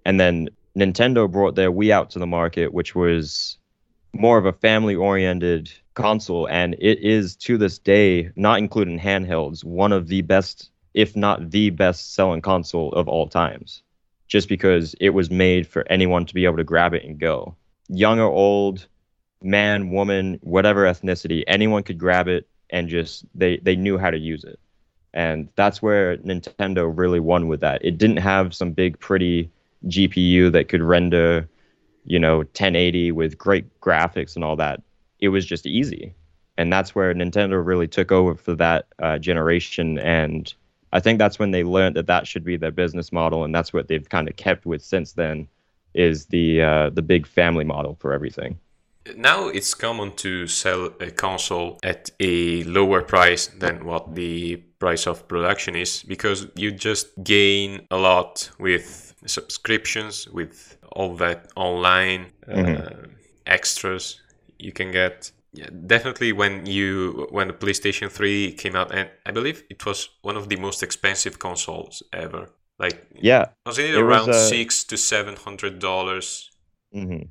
And 0.04 0.20
then 0.20 0.48
Nintendo 0.76 1.30
brought 1.30 1.54
their 1.56 1.72
Wii 1.72 1.90
out 1.90 2.10
to 2.10 2.18
the 2.18 2.26
market, 2.26 2.72
which 2.72 2.94
was 2.94 3.58
more 4.18 4.38
of 4.38 4.46
a 4.46 4.52
family-oriented 4.52 5.70
console, 5.94 6.46
and 6.48 6.74
it 6.78 7.00
is 7.00 7.36
to 7.36 7.58
this 7.58 7.78
day, 7.78 8.30
not 8.36 8.58
including 8.58 8.98
handhelds, 8.98 9.64
one 9.64 9.92
of 9.92 10.08
the 10.08 10.22
best, 10.22 10.70
if 10.94 11.16
not 11.16 11.50
the 11.50 11.70
best-selling 11.70 12.42
console 12.42 12.92
of 12.92 13.08
all 13.08 13.28
times. 13.28 13.82
Just 14.28 14.48
because 14.48 14.94
it 15.00 15.10
was 15.10 15.30
made 15.30 15.66
for 15.66 15.86
anyone 15.88 16.26
to 16.26 16.34
be 16.34 16.44
able 16.44 16.56
to 16.56 16.64
grab 16.64 16.94
it 16.94 17.04
and 17.04 17.18
go 17.18 17.56
young 17.88 18.18
or 18.18 18.30
old, 18.30 18.86
man, 19.42 19.90
woman, 19.90 20.38
whatever 20.42 20.84
ethnicity, 20.84 21.44
anyone 21.46 21.82
could 21.82 21.98
grab 21.98 22.28
it 22.28 22.48
and 22.70 22.88
just 22.88 23.24
they 23.34 23.58
they 23.58 23.76
knew 23.76 23.98
how 23.98 24.10
to 24.10 24.18
use 24.18 24.44
it. 24.44 24.58
And 25.14 25.48
that's 25.56 25.80
where 25.80 26.16
Nintendo 26.18 26.92
really 26.94 27.20
won 27.20 27.48
with 27.48 27.60
that. 27.60 27.84
It 27.84 27.98
didn't 27.98 28.18
have 28.18 28.54
some 28.54 28.72
big 28.72 28.98
pretty 28.98 29.50
GPU 29.86 30.52
that 30.52 30.68
could 30.68 30.82
render, 30.82 31.48
you 32.06 32.18
know, 32.18 32.38
1080 32.38 33.12
with 33.12 33.36
great 33.36 33.80
graphics 33.80 34.34
and 34.34 34.44
all 34.44 34.56
that. 34.56 34.82
It 35.20 35.28
was 35.28 35.44
just 35.44 35.66
easy. 35.66 36.14
And 36.58 36.72
that's 36.72 36.94
where 36.94 37.12
Nintendo 37.14 37.64
really 37.64 37.88
took 37.88 38.10
over 38.10 38.34
for 38.34 38.54
that 38.54 38.86
uh, 39.02 39.18
generation 39.18 39.98
and 39.98 40.52
I 40.92 41.00
think 41.00 41.18
that's 41.18 41.38
when 41.38 41.50
they 41.50 41.64
learned 41.64 41.96
that 41.96 42.06
that 42.06 42.26
should 42.26 42.44
be 42.44 42.56
their 42.56 42.70
business 42.70 43.12
model 43.12 43.44
and 43.44 43.54
that's 43.54 43.72
what 43.72 43.88
they've 43.88 44.08
kind 44.08 44.28
of 44.28 44.36
kept 44.36 44.64
with 44.64 44.82
since 44.82 45.12
then 45.12 45.48
is 45.94 46.26
the 46.26 46.62
uh, 46.62 46.90
the 46.90 47.02
big 47.02 47.26
family 47.26 47.64
model 47.64 47.96
for 48.00 48.12
everything. 48.12 48.58
Now 49.16 49.48
it's 49.48 49.74
common 49.74 50.12
to 50.16 50.46
sell 50.46 50.90
a 51.00 51.10
console 51.10 51.78
at 51.82 52.10
a 52.18 52.64
lower 52.64 53.02
price 53.02 53.46
than 53.46 53.84
what 53.84 54.14
the 54.14 54.56
price 54.78 55.06
of 55.06 55.28
production 55.28 55.76
is 55.76 56.02
because 56.02 56.48
you 56.56 56.72
just 56.72 57.08
gain 57.22 57.86
a 57.90 57.96
lot 57.96 58.50
with 58.58 59.14
subscriptions, 59.26 60.28
with 60.28 60.75
all 60.98 61.14
that 61.16 61.38
online 61.56 62.22
uh, 62.48 63.06
extras 63.46 64.20
you 64.58 64.72
can 64.72 64.92
get. 64.92 65.30
Yeah, 65.52 65.70
definitely 65.86 66.32
when 66.32 66.66
you 66.66 67.28
when 67.30 67.48
the 67.48 67.54
PlayStation 67.54 68.10
3 68.10 68.52
came 68.52 68.76
out, 68.76 68.92
and 68.94 69.08
I 69.24 69.30
believe 69.32 69.64
it 69.70 69.84
was 69.86 70.10
one 70.22 70.36
of 70.36 70.48
the 70.48 70.56
most 70.56 70.82
expensive 70.82 71.38
consoles 71.38 72.02
ever. 72.12 72.42
Like 72.78 72.96
Yeah, 73.20 73.46
was 73.66 73.78
it 73.78 73.94
It 73.94 74.02
was, 74.02 74.04
around 74.04 74.28
uh, 74.28 74.58
six 74.58 74.84
to 74.84 74.96
seven 74.96 75.36
hundred 75.36 75.78
dollars? 75.78 76.50
hmm 76.92 77.22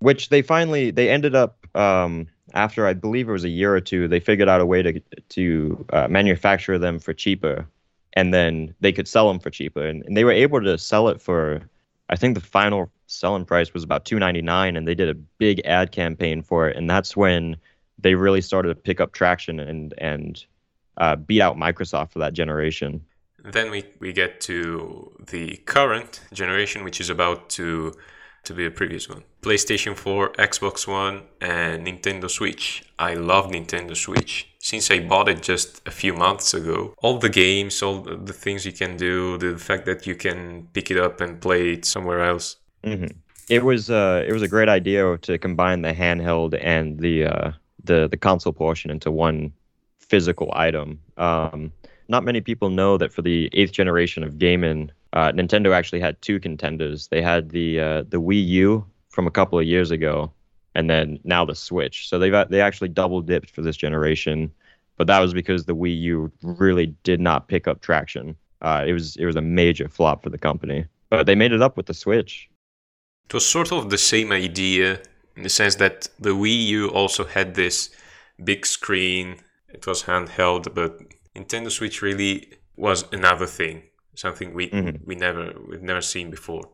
Which 0.00 0.28
they 0.30 0.42
finally 0.42 0.90
they 0.92 1.10
ended 1.10 1.34
up 1.34 1.66
um, 1.76 2.28
after 2.54 2.86
I 2.86 2.94
believe 2.94 3.28
it 3.28 3.32
was 3.32 3.44
a 3.44 3.48
year 3.50 3.74
or 3.74 3.80
two. 3.82 4.08
They 4.08 4.20
figured 4.20 4.48
out 4.48 4.60
a 4.62 4.66
way 4.66 4.82
to 4.82 5.00
to 5.30 5.86
uh, 5.92 6.08
manufacture 6.08 6.78
them 6.78 6.98
for 7.00 7.14
cheaper, 7.14 7.66
and 8.14 8.34
then 8.34 8.74
they 8.80 8.92
could 8.92 9.08
sell 9.08 9.28
them 9.28 9.40
for 9.40 9.50
cheaper. 9.50 9.86
And, 9.86 10.04
and 10.06 10.16
they 10.16 10.24
were 10.24 10.32
able 10.32 10.62
to 10.62 10.78
sell 10.78 11.08
it 11.08 11.22
for, 11.22 11.62
I 12.08 12.16
think 12.16 12.34
the 12.34 12.40
final 12.40 12.90
selling 13.06 13.44
price 13.44 13.74
was 13.74 13.84
about 13.84 14.04
two 14.04 14.18
ninety 14.18 14.42
nine, 14.42 14.76
and 14.76 14.86
they 14.86 14.94
did 14.94 15.08
a 15.08 15.14
big 15.14 15.60
ad 15.64 15.92
campaign 15.92 16.42
for 16.42 16.68
it. 16.68 16.76
And 16.76 16.88
that's 16.88 17.16
when 17.16 17.56
they 17.98 18.14
really 18.14 18.40
started 18.40 18.68
to 18.68 18.74
pick 18.74 19.00
up 19.00 19.12
traction 19.12 19.60
and 19.60 19.94
and 19.98 20.44
uh, 20.96 21.16
beat 21.16 21.40
out 21.40 21.56
Microsoft 21.56 22.12
for 22.12 22.18
that 22.20 22.32
generation. 22.32 23.04
Then 23.44 23.70
we, 23.70 23.84
we 24.00 24.12
get 24.12 24.40
to 24.42 25.12
the 25.30 25.56
current 25.58 26.20
generation, 26.32 26.82
which 26.82 27.00
is 27.00 27.08
about 27.08 27.48
to 27.50 27.94
to 28.48 28.54
be 28.54 28.64
the 28.64 28.70
previous 28.70 29.08
one. 29.08 29.22
PlayStation 29.42 29.96
4, 29.96 30.32
Xbox 30.32 30.86
One, 30.86 31.22
and 31.40 31.86
Nintendo 31.86 32.28
Switch. 32.28 32.82
I 32.98 33.14
love 33.14 33.46
Nintendo 33.50 33.96
Switch. 33.96 34.48
Since 34.58 34.90
I 34.90 34.98
bought 35.00 35.28
it 35.28 35.40
just 35.42 35.80
a 35.86 35.90
few 35.90 36.12
months 36.12 36.52
ago, 36.52 36.94
all 36.98 37.18
the 37.18 37.28
games, 37.28 37.82
all 37.82 38.00
the 38.00 38.32
things 38.32 38.66
you 38.66 38.72
can 38.72 38.96
do, 38.96 39.38
the 39.38 39.56
fact 39.58 39.86
that 39.86 40.06
you 40.06 40.14
can 40.16 40.68
pick 40.72 40.90
it 40.90 40.98
up 40.98 41.20
and 41.20 41.40
play 41.40 41.72
it 41.74 41.84
somewhere 41.84 42.22
else. 42.24 42.56
hmm 42.84 43.06
It 43.48 43.64
was 43.64 43.88
uh, 43.90 44.24
it 44.28 44.32
was 44.32 44.42
a 44.42 44.48
great 44.48 44.68
idea 44.68 45.16
to 45.26 45.38
combine 45.38 45.80
the 45.82 45.94
handheld 45.94 46.52
and 46.60 46.98
the 47.00 47.24
uh, 47.24 47.52
the 47.84 48.08
the 48.12 48.16
console 48.28 48.52
portion 48.52 48.90
into 48.90 49.10
one 49.10 49.52
physical 49.98 50.50
item. 50.54 51.00
Um, 51.16 51.72
not 52.08 52.24
many 52.24 52.40
people 52.40 52.70
know 52.70 52.98
that 52.98 53.12
for 53.12 53.22
the 53.22 53.48
eighth 53.52 53.72
generation 53.72 54.22
of 54.24 54.38
gaming, 54.38 54.90
uh, 55.12 55.32
Nintendo 55.32 55.72
actually 55.72 56.00
had 56.00 56.20
two 56.22 56.38
contenders. 56.40 57.08
They 57.08 57.22
had 57.22 57.50
the 57.50 57.80
uh, 57.80 58.02
the 58.08 58.20
Wii 58.20 58.46
U 58.46 58.86
from 59.10 59.26
a 59.26 59.30
couple 59.30 59.58
of 59.58 59.64
years 59.64 59.90
ago, 59.90 60.32
and 60.74 60.88
then 60.88 61.18
now 61.24 61.44
the 61.44 61.54
Switch. 61.54 62.08
So 62.08 62.18
they've 62.18 62.48
they 62.48 62.60
actually 62.60 62.88
double 62.88 63.20
dipped 63.20 63.50
for 63.50 63.62
this 63.62 63.76
generation, 63.76 64.52
but 64.96 65.06
that 65.06 65.20
was 65.20 65.32
because 65.32 65.64
the 65.64 65.74
Wii 65.74 66.00
U 66.00 66.32
really 66.42 66.86
did 67.04 67.20
not 67.20 67.48
pick 67.48 67.66
up 67.66 67.80
traction. 67.80 68.36
Uh, 68.60 68.84
it 68.86 68.92
was 68.92 69.16
it 69.16 69.24
was 69.24 69.36
a 69.36 69.40
major 69.40 69.88
flop 69.88 70.22
for 70.22 70.30
the 70.30 70.38
company, 70.38 70.84
but 71.10 71.26
they 71.26 71.34
made 71.34 71.52
it 71.52 71.62
up 71.62 71.76
with 71.76 71.86
the 71.86 71.94
Switch. 71.94 72.48
It 73.26 73.34
was 73.34 73.46
sort 73.46 73.72
of 73.72 73.90
the 73.90 73.98
same 73.98 74.32
idea 74.32 75.00
in 75.36 75.42
the 75.42 75.48
sense 75.48 75.76
that 75.76 76.08
the 76.18 76.30
Wii 76.30 76.66
U 76.66 76.88
also 76.88 77.24
had 77.24 77.54
this 77.54 77.90
big 78.42 78.66
screen. 78.66 79.36
It 79.68 79.86
was 79.86 80.04
handheld, 80.04 80.74
but 80.74 80.98
Nintendo 81.36 81.70
Switch 81.70 82.02
really 82.02 82.52
was 82.76 83.04
another 83.12 83.46
thing, 83.46 83.82
something 84.18 84.52
we 84.54 84.68
Mhm. 84.70 85.00
we 85.06 85.14
never 85.14 85.54
we've 85.68 85.82
never 85.82 86.02
seen 86.02 86.30
before. 86.30 86.64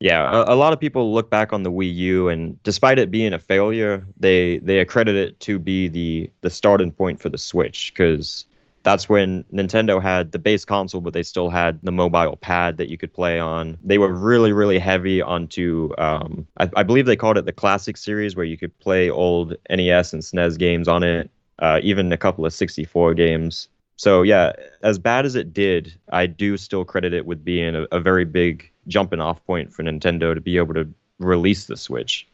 Yeah, 0.00 0.28
a, 0.32 0.54
a 0.54 0.56
lot 0.56 0.72
of 0.72 0.80
people 0.80 1.12
look 1.14 1.30
back 1.30 1.52
on 1.52 1.62
the 1.62 1.70
Wii 1.70 1.94
U, 1.94 2.28
and 2.28 2.60
despite 2.64 2.98
it 2.98 3.10
being 3.10 3.32
a 3.32 3.38
failure, 3.38 4.04
they 4.18 4.58
they 4.58 4.80
accredit 4.80 5.14
it 5.16 5.38
to 5.40 5.58
be 5.58 5.88
the 5.88 6.30
the 6.40 6.50
starting 6.50 6.90
point 6.90 7.20
for 7.20 7.28
the 7.28 7.38
Switch 7.38 7.92
because 7.92 8.46
that's 8.82 9.08
when 9.08 9.44
Nintendo 9.52 10.02
had 10.02 10.32
the 10.32 10.40
base 10.40 10.64
console, 10.64 11.00
but 11.00 11.12
they 11.14 11.22
still 11.22 11.48
had 11.50 11.78
the 11.84 11.92
mobile 11.92 12.36
pad 12.36 12.78
that 12.78 12.88
you 12.88 12.98
could 12.98 13.12
play 13.14 13.38
on. 13.38 13.78
They 13.84 13.98
were 13.98 14.12
really 14.12 14.52
really 14.52 14.78
heavy 14.80 15.22
onto, 15.22 15.90
um, 15.98 16.46
I, 16.58 16.68
I 16.76 16.82
believe 16.82 17.06
they 17.06 17.16
called 17.16 17.38
it 17.38 17.44
the 17.46 17.52
Classic 17.52 17.96
Series, 17.96 18.34
where 18.34 18.44
you 18.44 18.58
could 18.58 18.76
play 18.80 19.08
old 19.08 19.54
NES 19.70 20.12
and 20.12 20.22
SNES 20.22 20.58
games 20.58 20.88
on 20.88 21.04
it, 21.04 21.30
uh, 21.60 21.78
even 21.82 22.12
a 22.12 22.16
couple 22.16 22.44
of 22.44 22.52
64 22.52 23.14
games. 23.14 23.68
So 24.02 24.22
yeah, 24.22 24.50
as 24.82 24.98
bad 24.98 25.24
as 25.26 25.36
it 25.36 25.54
did, 25.54 25.94
I 26.10 26.26
do 26.26 26.56
still 26.56 26.84
credit 26.84 27.12
it 27.12 27.24
with 27.24 27.44
being 27.44 27.76
a, 27.76 27.82
a 27.92 28.00
very 28.00 28.24
big 28.24 28.68
jumping 28.88 29.20
off 29.20 29.38
point 29.46 29.72
for 29.72 29.84
Nintendo 29.84 30.34
to 30.34 30.40
be 30.40 30.56
able 30.56 30.74
to 30.74 30.88
release 31.20 31.66
the 31.66 31.76
Switch. 31.76 32.26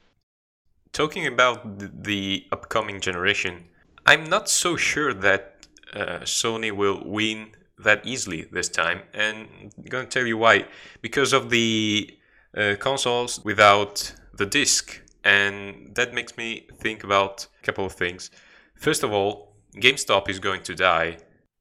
Talking 0.93 1.27
about 1.27 1.59
the 2.03 2.47
upcoming 2.53 3.03
generation, 3.03 3.65
I'm 4.07 4.25
not 4.25 4.49
so 4.49 4.77
sure 4.77 5.13
that 5.13 5.67
uh, 5.93 6.21
Sony 6.21 6.73
will 6.73 7.03
win 7.05 7.51
that 7.79 8.01
easily 8.07 8.49
this 8.51 8.71
time, 8.71 9.03
and 9.13 9.47
I'm 9.77 9.85
gonna 9.91 10.07
tell 10.07 10.27
you 10.27 10.39
why. 10.39 10.65
Because 11.03 11.35
of 11.35 11.51
the 11.51 12.17
uh, 12.57 12.77
consoles 12.81 13.45
without 13.45 14.15
the 14.33 14.47
disc, 14.47 15.03
and 15.23 15.95
that 15.97 16.15
makes 16.15 16.35
me 16.39 16.67
think 16.79 17.05
about 17.05 17.47
a 17.63 17.67
couple 17.67 17.85
of 17.85 17.93
things. 17.93 18.31
First 18.75 19.03
of 19.03 19.13
all, 19.13 19.53
GameStop 19.75 20.31
is 20.31 20.39
going 20.39 20.63
to 20.63 20.75
die, 20.75 21.19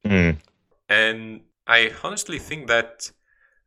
Mm, 0.07 0.37
and 0.89 1.41
I 1.67 1.91
honestly 2.03 2.39
think 2.39 2.67
that 2.67 3.11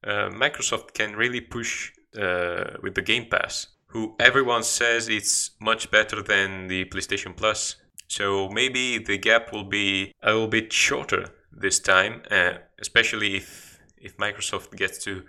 uh, 0.04 0.30
Microsoft 0.30 0.94
can 0.94 1.14
really 1.14 1.40
push 1.40 1.92
uh, 2.18 2.76
with 2.82 2.94
the 2.94 3.02
Game 3.02 3.26
Pass, 3.30 3.68
who 3.86 4.14
everyone 4.18 4.62
says 4.62 5.08
it's 5.08 5.50
much 5.60 5.90
better 5.90 6.22
than 6.22 6.68
the 6.68 6.86
PlayStation 6.86 7.36
Plus. 7.36 7.76
So 8.08 8.48
maybe 8.48 8.98
the 8.98 9.18
gap 9.18 9.52
will 9.52 9.64
be 9.64 10.12
a 10.22 10.32
little 10.32 10.48
bit 10.48 10.72
shorter 10.72 11.26
this 11.52 11.78
time, 11.78 12.22
uh, 12.30 12.54
especially 12.80 13.36
if 13.36 13.78
if 13.96 14.16
Microsoft 14.16 14.74
gets 14.76 15.04
to, 15.04 15.24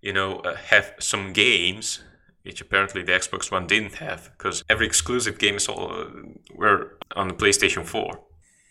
you 0.00 0.12
know, 0.12 0.36
uh, 0.36 0.56
have 0.56 0.94
some 0.98 1.34
games, 1.34 2.02
which 2.42 2.62
apparently 2.62 3.02
the 3.02 3.12
Xbox 3.12 3.52
One 3.52 3.66
didn't 3.66 3.96
have, 3.96 4.30
because 4.36 4.64
every 4.70 4.86
exclusive 4.86 5.38
game 5.38 5.56
is 5.56 5.68
all 5.68 5.92
uh, 5.92 6.06
were 6.54 6.96
on 7.14 7.28
the 7.28 7.34
PlayStation 7.34 7.84
4. 7.84 8.18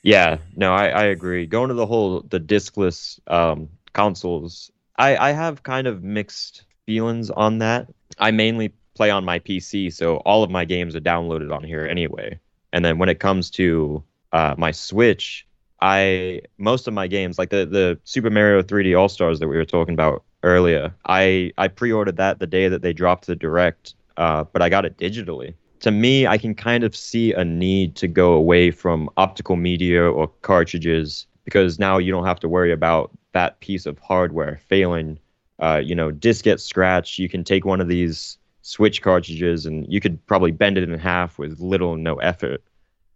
Yeah, 0.03 0.37
no, 0.55 0.73
I, 0.73 0.87
I 0.87 1.03
agree. 1.05 1.45
Going 1.45 1.69
to 1.69 1.73
the 1.73 1.85
whole 1.85 2.21
the 2.21 2.39
discless 2.39 3.19
um, 3.31 3.69
consoles, 3.93 4.71
I, 4.97 5.15
I 5.17 5.31
have 5.31 5.63
kind 5.63 5.87
of 5.87 6.03
mixed 6.03 6.63
feelings 6.85 7.29
on 7.31 7.59
that. 7.59 7.87
I 8.19 8.31
mainly 8.31 8.73
play 8.95 9.09
on 9.09 9.25
my 9.25 9.39
PC, 9.39 9.89
so 9.89 10.17
all 10.17 10.43
of 10.43 10.51
my 10.51 10.65
games 10.65 10.95
are 10.95 11.01
downloaded 11.01 11.53
on 11.55 11.63
here 11.63 11.85
anyway. 11.85 12.39
And 12.73 12.83
then 12.83 12.97
when 12.97 13.09
it 13.09 13.19
comes 13.19 13.49
to 13.51 14.03
uh, 14.33 14.55
my 14.57 14.71
Switch, 14.71 15.47
I 15.81 16.41
most 16.57 16.87
of 16.87 16.93
my 16.93 17.07
games, 17.07 17.39
like 17.39 17.49
the 17.49 17.65
the 17.65 17.99
Super 18.03 18.29
Mario 18.29 18.61
3D 18.61 18.97
All 18.99 19.09
Stars 19.09 19.39
that 19.39 19.47
we 19.47 19.55
were 19.55 19.65
talking 19.65 19.93
about 19.93 20.23
earlier, 20.43 20.93
I 21.05 21.51
I 21.57 21.69
pre-ordered 21.69 22.17
that 22.17 22.39
the 22.39 22.47
day 22.47 22.67
that 22.67 22.81
they 22.81 22.93
dropped 22.93 23.27
the 23.27 23.35
direct, 23.35 23.95
uh, 24.17 24.43
but 24.51 24.61
I 24.61 24.69
got 24.69 24.85
it 24.85 24.97
digitally. 24.97 25.55
To 25.83 25.91
me, 25.91 26.25
I 26.25 26.37
can 26.37 26.55
kind 26.55 26.85
of 26.85 26.95
see 26.95 27.33
a 27.33 27.43
need 27.43 27.97
to 27.97 28.07
go 28.07 28.31
away 28.31 28.71
from 28.71 29.09
optical 29.17 29.57
media 29.57 30.01
or 30.01 30.29
cartridges 30.41 31.27
because 31.43 31.77
now 31.77 31.97
you 31.97 32.09
don't 32.09 32.25
have 32.25 32.39
to 32.39 32.47
worry 32.47 32.71
about 32.71 33.11
that 33.33 33.59
piece 33.59 33.85
of 33.85 33.99
hardware 33.99 34.61
failing. 34.65 35.19
Uh, 35.59 35.81
you 35.83 35.93
know, 35.93 36.09
disc 36.09 36.45
gets 36.45 36.63
scratched. 36.63 37.19
You 37.19 37.27
can 37.27 37.43
take 37.43 37.65
one 37.65 37.81
of 37.81 37.89
these 37.89 38.37
Switch 38.61 39.01
cartridges 39.01 39.65
and 39.65 39.85
you 39.91 39.99
could 39.99 40.25
probably 40.25 40.51
bend 40.51 40.77
it 40.77 40.89
in 40.89 40.97
half 40.97 41.37
with 41.37 41.59
little 41.59 41.97
no 41.97 42.15
effort. 42.19 42.63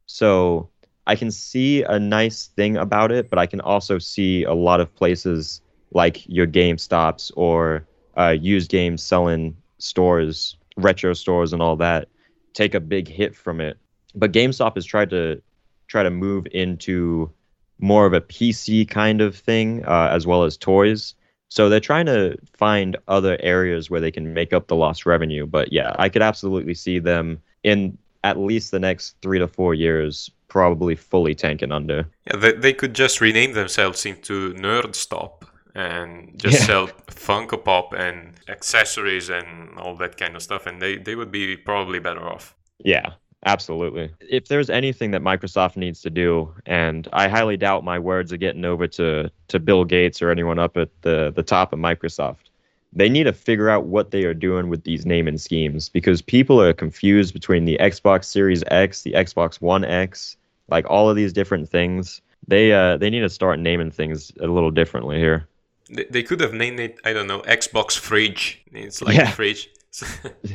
So 0.07 0.69
I 1.05 1.15
can 1.15 1.31
see 1.31 1.83
a 1.83 1.97
nice 1.97 2.47
thing 2.47 2.75
about 2.75 3.13
it, 3.13 3.29
but 3.29 3.39
I 3.39 3.45
can 3.45 3.61
also 3.61 3.97
see 3.97 4.43
a 4.43 4.53
lot 4.53 4.81
of 4.81 4.93
places 4.93 5.61
like 5.93 6.27
your 6.27 6.47
GameStops 6.47 7.31
or 7.37 7.87
uh, 8.17 8.35
used 8.37 8.69
games 8.69 9.01
selling 9.01 9.55
stores, 9.77 10.57
retro 10.75 11.13
stores, 11.13 11.53
and 11.53 11.61
all 11.61 11.77
that 11.77 12.09
take 12.57 12.73
a 12.73 12.79
big 12.79 13.07
hit 13.07 13.35
from 13.35 13.61
it. 13.61 13.77
But 14.15 14.33
GameStop 14.33 14.75
has 14.75 14.85
tried 14.85 15.11
to 15.11 15.41
try 15.87 16.03
to 16.03 16.09
move 16.09 16.47
into 16.51 17.31
more 17.79 18.07
of 18.07 18.13
a 18.13 18.21
PC 18.21 18.89
kind 18.89 19.21
of 19.21 19.35
thing, 19.35 19.85
uh, 19.85 20.09
as 20.11 20.25
well 20.25 20.43
as 20.43 20.57
toys. 20.57 21.13
So 21.49 21.69
they're 21.69 21.79
trying 21.79 22.07
to 22.07 22.35
find 22.51 22.97
other 23.07 23.37
areas 23.41 23.89
where 23.89 24.01
they 24.01 24.11
can 24.11 24.33
make 24.33 24.51
up 24.51 24.67
the 24.67 24.75
lost 24.75 25.05
revenue. 25.05 25.45
But 25.45 25.71
yeah, 25.71 25.95
I 25.99 26.09
could 26.09 26.23
absolutely 26.23 26.73
see 26.73 26.99
them 26.99 27.41
in 27.63 27.97
at 28.23 28.39
least 28.39 28.71
the 28.71 28.79
next 28.79 29.15
three 29.21 29.39
to 29.39 29.47
four 29.47 29.73
years 29.73 30.31
probably 30.47 30.95
fully 30.95 31.35
tanking 31.35 31.71
under. 31.71 32.07
Yeah, 32.25 32.37
they, 32.37 32.53
they 32.53 32.73
could 32.73 32.95
just 32.95 33.21
rename 33.21 33.53
themselves 33.53 34.05
into 34.05 34.53
Nerd 34.55 34.95
Stop 34.95 35.36
and 35.77 36.33
just 36.43 36.59
Yeah. 36.59 36.65
sell 36.65 36.87
Funko 37.07 37.63
Pop 37.63 37.93
and 37.93 38.33
accessories 38.49 39.29
and 39.29 39.77
all 39.79 39.95
that 39.97 40.17
kind 40.17 40.35
of 40.35 40.41
stuff, 40.41 40.65
and 40.65 40.81
they, 40.81 40.97
they 40.97 41.15
would 41.15 41.31
be 41.31 41.55
probably 41.55 41.99
better 41.99 42.23
off. 42.25 42.55
Yeah, 42.83 43.11
absolutely. 43.45 44.11
If 44.19 44.47
there's 44.47 44.69
anything 44.69 45.11
that 45.11 45.21
Microsoft 45.21 45.77
needs 45.77 46.01
to 46.01 46.09
do, 46.09 46.53
and 46.65 47.07
I 47.13 47.27
highly 47.27 47.57
doubt 47.57 47.83
my 47.83 47.99
words 47.99 48.33
are 48.33 48.37
getting 48.37 48.65
over 48.65 48.87
to, 48.87 49.31
to 49.47 49.59
Bill 49.59 49.83
Gates 49.85 50.21
or 50.21 50.31
anyone 50.31 50.59
up 50.59 50.77
at 50.77 50.89
the, 51.01 51.31
the 51.35 51.43
top 51.43 51.73
of 51.73 51.79
Microsoft, 51.79 52.49
they 52.93 53.09
need 53.09 53.25
to 53.25 53.33
figure 53.33 53.69
out 53.69 53.85
what 53.85 54.11
they 54.11 54.23
are 54.23 54.33
doing 54.33 54.69
with 54.69 54.83
these 54.83 55.05
naming 55.05 55.37
schemes 55.37 55.89
because 55.89 56.21
people 56.21 56.59
are 56.61 56.73
confused 56.73 57.33
between 57.33 57.65
the 57.65 57.77
Xbox 57.79 58.25
Series 58.25 58.63
X, 58.67 59.03
the 59.03 59.11
Xbox 59.11 59.61
One 59.61 59.83
X, 59.85 60.37
like 60.69 60.89
all 60.89 61.09
of 61.09 61.15
these 61.15 61.33
different 61.33 61.69
things. 61.69 62.21
They 62.47 62.71
uh 62.71 62.95
they 62.97 63.09
need 63.09 63.19
to 63.21 63.29
start 63.29 63.59
naming 63.59 63.91
things 63.91 64.31
a 64.39 64.47
little 64.47 64.71
differently 64.71 65.17
here. 65.19 65.47
They, 65.89 66.05
they 66.09 66.23
could 66.23 66.39
have 66.41 66.53
named 66.53 66.79
it, 66.79 66.99
I 67.05 67.13
don't 67.13 67.27
know, 67.27 67.41
Xbox 67.41 67.97
Fridge. 67.97 68.61
It's 68.73 69.01
like 69.01 69.15
Yeah. 69.15 69.29
a 69.29 69.31
fridge. 69.33 69.69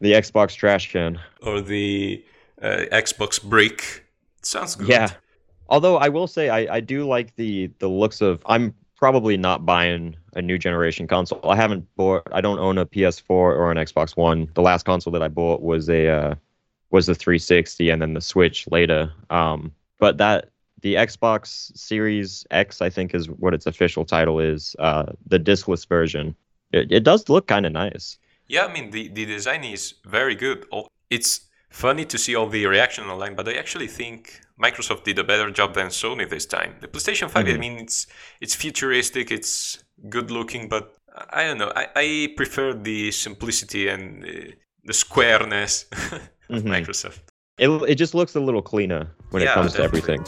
The 0.00 0.12
Xbox 0.12 0.54
trash 0.54 0.92
can. 0.92 1.18
or 1.42 1.60
the 1.60 2.24
uh, 2.62 2.84
Xbox 2.92 3.42
Brick. 3.42 4.04
sounds 4.42 4.76
good. 4.76 4.88
Yeah. 4.88 5.10
Although 5.68 5.96
I 5.96 6.08
will 6.08 6.28
say 6.28 6.48
I, 6.50 6.76
I 6.76 6.80
do 6.80 7.04
like 7.06 7.34
the 7.34 7.66
the 7.80 7.88
looks 7.88 8.20
of 8.20 8.40
I'm 8.46 8.74
probably 8.96 9.36
not 9.36 9.66
buying 9.66 10.14
a 10.34 10.42
new 10.42 10.56
generation 10.56 11.08
console. 11.08 11.40
I 11.50 11.56
haven't 11.56 11.84
bought 11.96 12.22
I 12.30 12.40
don't 12.40 12.60
own 12.60 12.78
a 12.78 12.86
PS4 12.86 13.28
or 13.30 13.70
an 13.72 13.76
Xbox 13.76 14.16
One. 14.16 14.48
The 14.54 14.62
last 14.62 14.84
console 14.84 15.12
that 15.14 15.22
I 15.22 15.28
bought 15.28 15.62
was 15.62 15.88
a 15.90 16.06
uh, 16.08 16.34
was 16.90 17.06
the 17.06 17.14
360 17.14 17.90
and 17.90 18.00
then 18.00 18.14
the 18.14 18.20
Switch 18.20 18.68
later. 18.70 19.12
Um 19.30 19.72
but 19.98 20.18
that 20.18 20.50
the 20.82 20.94
Xbox 20.94 21.76
Series 21.76 22.46
X 22.50 22.80
I 22.82 22.90
think 22.90 23.14
is 23.14 23.28
what 23.28 23.54
its 23.54 23.66
official 23.66 24.04
title 24.04 24.38
is, 24.40 24.76
uh 24.78 25.06
the 25.26 25.38
discless 25.38 25.86
version. 25.88 26.34
It 26.72 26.92
it 26.92 27.04
does 27.04 27.28
look 27.28 27.46
kind 27.46 27.66
of 27.66 27.72
nice. 27.72 28.18
Yeah, 28.46 28.64
I 28.66 28.72
mean 28.72 28.90
the, 28.90 29.08
the 29.08 29.24
design 29.26 29.64
is 29.64 29.94
very 30.04 30.34
good. 30.34 30.66
It's 31.10 31.40
funny 31.70 32.04
to 32.06 32.16
see 32.18 32.34
all 32.34 32.48
the 32.48 32.64
reaction 32.66 33.04
online, 33.04 33.34
but 33.34 33.46
I 33.48 33.54
actually 33.54 33.88
think 33.88 34.40
Microsoft 34.62 35.04
did 35.04 35.18
a 35.18 35.24
better 35.24 35.50
job 35.50 35.74
than 35.74 35.88
Sony 35.88 36.28
this 36.28 36.46
time. 36.46 36.74
The 36.80 36.88
PlayStation 36.88 37.28
5, 37.30 37.46
I 37.46 37.50
Mhm. 37.52 37.58
mean, 37.58 37.78
it's 37.78 38.06
it's 38.40 38.54
futuristic, 38.54 39.30
it's 39.30 39.84
good 40.08 40.30
looking, 40.30 40.68
but 40.68 40.84
I 41.30 41.44
don't 41.46 41.58
know. 41.58 41.72
I, 41.76 41.86
I 41.96 42.06
prefer 42.36 42.72
the 42.72 43.10
simplicity 43.12 43.88
and 43.88 44.24
uh, 44.24 44.28
the 44.84 44.94
squareness 44.94 45.84
of 46.54 46.62
Mhm. 46.62 46.70
Microsoft. 46.74 47.20
It 47.58 47.68
it 47.88 47.96
just 47.96 48.14
looks 48.14 48.36
a 48.36 48.40
little 48.40 48.62
cleaner 48.62 49.08
when 49.30 49.42
Yeah, 49.42 49.50
it 49.50 49.54
comes 49.54 49.72
to 49.74 49.82
everything. 49.82 50.20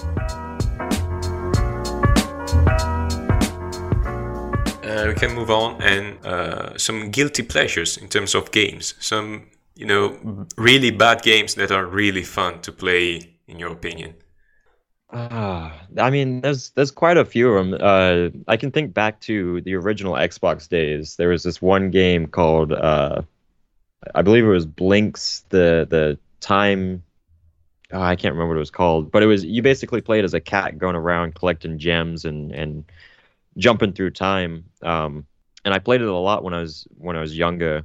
Uh, 4.83 5.07
we 5.07 5.15
can 5.15 5.35
move 5.35 5.51
on 5.51 5.81
and 5.81 6.27
uh, 6.27 6.77
some 6.77 7.11
guilty 7.11 7.45
pleasures 7.45 7.97
in 7.97 8.09
terms 8.09 8.35
of 8.35 8.51
games. 8.51 8.95
Some, 8.99 9.47
you 9.77 9.87
know, 9.87 10.47
really 10.59 10.91
bad 10.91 11.23
games 11.23 11.55
that 11.55 11.71
are 11.71 11.87
really 11.87 12.25
fun 12.25 12.61
to 12.63 12.73
play, 12.73 13.37
in 13.47 13.61
your 13.61 13.71
opinion. 13.71 14.15
Ah, 15.13 15.73
I 15.99 16.11
mean, 16.11 16.41
there's 16.41 16.71
there's 16.71 16.91
quite 16.91 17.17
a 17.17 17.25
few 17.25 17.53
of 17.53 17.71
them. 17.71 17.79
Uh, 17.81 18.31
I 18.49 18.57
can 18.57 18.73
think 18.73 18.93
back 18.93 19.21
to 19.21 19.61
the 19.61 19.75
original 19.75 20.15
Xbox 20.15 20.69
days. 20.69 21.15
There 21.15 21.29
was 21.29 21.45
this 21.45 21.63
one 21.63 21.91
game 21.91 22.27
called, 22.27 22.73
uh, 22.73 23.23
I 24.17 24.23
believe 24.23 24.45
it 24.45 24.49
was 24.49 24.67
Blinx, 24.67 25.45
the 25.51 25.87
the 25.89 26.19
time. 26.41 27.05
Oh, 27.93 28.01
I 28.01 28.15
can't 28.15 28.35
remember 28.35 28.51
what 28.55 28.57
it 28.57 28.61
was 28.61 28.71
called, 28.71 29.11
but 29.11 29.23
it 29.23 29.27
was 29.27 29.45
you 29.45 29.63
basically 29.63 30.01
played 30.01 30.25
as 30.25 30.35
a 30.35 30.41
cat 30.41 30.79
going 30.79 30.95
around 30.97 31.35
collecting 31.35 31.79
gems 31.79 32.25
and 32.25 32.53
and 32.53 32.85
jumping 33.59 33.93
through 33.95 34.13
time. 34.13 34.65
Um, 34.83 35.27
and 35.65 35.75
I 35.75 35.79
played 35.81 36.03
it 36.03 36.09
a 36.09 36.15
lot 36.17 36.45
when 36.45 36.55
I 36.55 36.61
was 36.63 36.87
when 36.99 37.17
I 37.17 37.21
was 37.21 37.37
younger, 37.39 37.85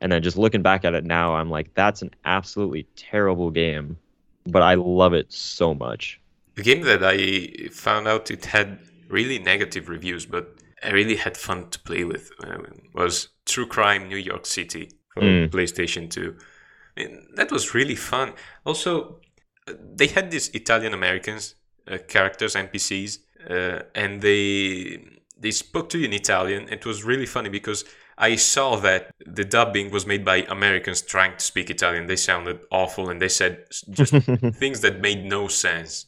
and 0.00 0.12
then 0.12 0.22
just 0.22 0.38
looking 0.38 0.62
back 0.62 0.84
at 0.84 0.94
it 0.94 1.04
now, 1.04 1.34
I'm 1.36 1.50
like, 1.50 1.74
that's 1.74 2.02
an 2.02 2.10
absolutely 2.24 2.88
terrible 2.96 3.50
game. 3.50 3.98
but 4.46 4.62
I 4.62 4.74
love 4.74 5.14
it 5.14 5.32
so 5.32 5.74
much. 5.74 6.20
A 6.56 6.62
game 6.62 6.82
that 6.82 7.02
I 7.02 7.68
found 7.72 8.06
out 8.06 8.30
it 8.30 8.46
had 8.46 8.78
really 9.08 9.38
negative 9.38 9.88
reviews, 9.88 10.26
but 10.26 10.56
I 10.82 10.90
really 10.90 11.16
had 11.16 11.36
fun 11.36 11.70
to 11.70 11.78
play 11.80 12.04
with 12.04 12.30
uh, 12.42 12.58
was 12.94 13.28
True 13.46 13.66
Crime 13.66 14.08
New 14.08 14.16
York 14.16 14.46
City 14.46 14.90
for 15.12 15.22
Mm. 15.22 15.48
PlayStation 15.52 16.08
2. 16.10 16.36
I 16.96 17.00
mean, 17.04 17.28
that 17.34 17.50
was 17.50 17.74
really 17.74 17.96
fun. 17.96 18.34
Also, 18.64 19.20
they 19.66 20.08
had 20.08 20.30
these 20.30 20.48
Italian 20.50 20.94
Americans 20.94 21.54
uh, 21.90 21.98
characters, 22.08 22.54
NPCs, 22.54 23.18
uh, 23.50 23.82
and 23.94 24.20
they 24.20 25.04
they 25.38 25.50
spoke 25.50 25.88
to 25.90 25.98
you 25.98 26.06
in 26.06 26.12
Italian. 26.12 26.68
It 26.68 26.86
was 26.86 27.04
really 27.04 27.26
funny 27.26 27.48
because 27.48 27.84
I 28.16 28.36
saw 28.36 28.76
that 28.76 29.10
the 29.26 29.44
dubbing 29.44 29.90
was 29.90 30.06
made 30.06 30.24
by 30.24 30.46
Americans 30.48 31.02
trying 31.02 31.36
to 31.36 31.44
speak 31.44 31.68
Italian. 31.70 32.06
They 32.06 32.16
sounded 32.16 32.60
awful, 32.70 33.10
and 33.10 33.20
they 33.20 33.28
said 33.28 33.64
just 33.90 34.12
things 34.54 34.80
that 34.80 35.00
made 35.00 35.24
no 35.24 35.48
sense. 35.48 36.06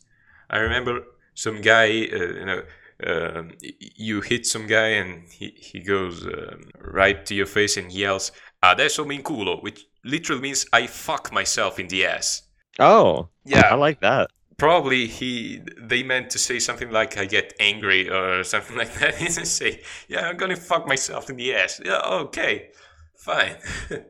I 0.49 0.59
remember 0.59 1.01
some 1.35 1.61
guy, 1.61 1.87
uh, 1.87 2.33
you 2.41 2.47
know, 2.47 2.63
um, 3.07 3.51
you 3.61 4.21
hit 4.21 4.47
some 4.47 4.67
guy 4.67 4.89
and 4.89 5.29
he, 5.29 5.55
he 5.57 5.81
goes 5.81 6.25
um, 6.25 6.71
right 6.81 7.27
to 7.27 7.35
your 7.35 7.47
face 7.47 7.77
and 7.77 7.93
yells, 7.93 8.33
Adesso 8.63 9.05
mi 9.05 9.19
inculo, 9.19 9.63
which 9.63 9.87
literally 10.05 10.41
means 10.41 10.67
I 10.73 10.87
fuck 10.87 11.33
myself 11.33 11.79
in 11.79 11.89
the 11.89 12.07
ass. 12.07 12.45
Oh, 12.79 13.29
Yeah. 13.45 13.62
I 13.70 13.74
like 13.74 14.01
that. 14.01 14.31
Probably 14.59 15.07
he 15.07 15.61
they 15.79 16.03
meant 16.03 16.31
to 16.31 16.39
say 16.39 16.59
something 16.59 16.91
like 16.91 17.18
I 17.18 17.27
get 17.27 17.53
angry 17.61 18.09
or 18.09 18.43
something 18.53 18.77
like 18.77 18.93
that. 18.95 19.14
He 19.18 19.27
didn't 19.27 19.47
say, 19.47 19.83
Yeah, 20.09 20.29
I'm 20.29 20.37
gonna 20.37 20.57
fuck 20.57 20.87
myself 20.87 21.29
in 21.31 21.37
the 21.37 21.55
ass. 21.55 21.81
Yeah, 21.85 22.01
okay. 22.24 22.70
Fine. 23.16 23.57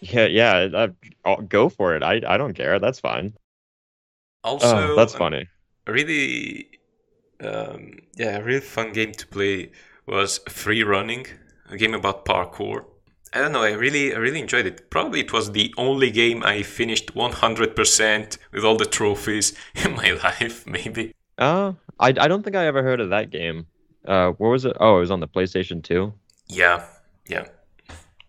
Yeah, 0.00 0.26
yeah. 0.26 0.68
I, 0.74 0.88
I'll 1.24 1.42
go 1.42 1.68
for 1.68 1.96
it. 1.96 2.02
I 2.02 2.20
I 2.26 2.36
don't 2.36 2.54
care. 2.54 2.78
That's 2.78 3.00
fine. 3.00 3.34
also 4.44 4.76
oh, 4.76 4.96
that's 4.96 5.14
funny. 5.14 5.46
a 5.86 5.92
really 5.92 6.70
um, 7.40 7.98
yeah 8.16 8.38
a 8.38 8.42
really 8.44 8.60
fun 8.60 8.92
game 8.92 9.12
to 9.12 9.26
play 9.26 9.70
was 10.06 10.38
free 10.48 10.82
running 10.82 11.26
a 11.70 11.76
game 11.76 11.94
about 11.94 12.24
parkour 12.24 12.86
i 13.36 13.40
don't 13.40 13.52
know 13.52 13.62
i 13.62 13.72
really 13.72 14.14
i 14.14 14.18
really 14.18 14.40
enjoyed 14.40 14.66
it 14.66 14.90
probably 14.90 15.20
it 15.20 15.32
was 15.32 15.52
the 15.52 15.72
only 15.76 16.10
game 16.10 16.42
i 16.44 16.62
finished 16.62 17.14
100% 17.14 18.38
with 18.52 18.64
all 18.64 18.76
the 18.76 18.86
trophies 18.86 19.54
in 19.84 19.94
my 19.94 20.10
life 20.24 20.66
maybe 20.66 21.12
Uh, 21.38 21.72
I 22.00 22.08
I 22.24 22.28
don't 22.30 22.42
think 22.44 22.56
I 22.56 22.64
ever 22.66 22.82
heard 22.82 23.00
of 23.04 23.10
that 23.10 23.28
game. 23.30 23.58
Uh, 24.12 24.28
where 24.38 24.50
was 24.56 24.64
it? 24.64 24.74
Oh, 24.80 24.96
it 24.96 25.00
was 25.06 25.10
on 25.10 25.20
the 25.20 25.28
PlayStation 25.36 25.82
2. 25.82 26.12
yeah 26.60 26.78
yeah 27.34 27.44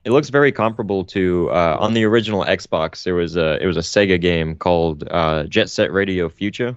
It 0.08 0.12
looks 0.16 0.30
very 0.40 0.52
comparable 0.52 1.02
to 1.16 1.24
uh, 1.52 1.78
on 1.86 1.94
the 1.98 2.04
original 2.12 2.42
Xbox. 2.60 3.04
There 3.04 3.16
was 3.24 3.34
a 3.36 3.48
it 3.64 3.68
was 3.72 3.78
a 3.78 3.86
Sega 3.94 4.18
game 4.20 4.50
called 4.56 5.04
uh, 5.20 5.44
Jet 5.56 5.70
Set 5.70 5.90
Radio 6.02 6.30
Future. 6.30 6.72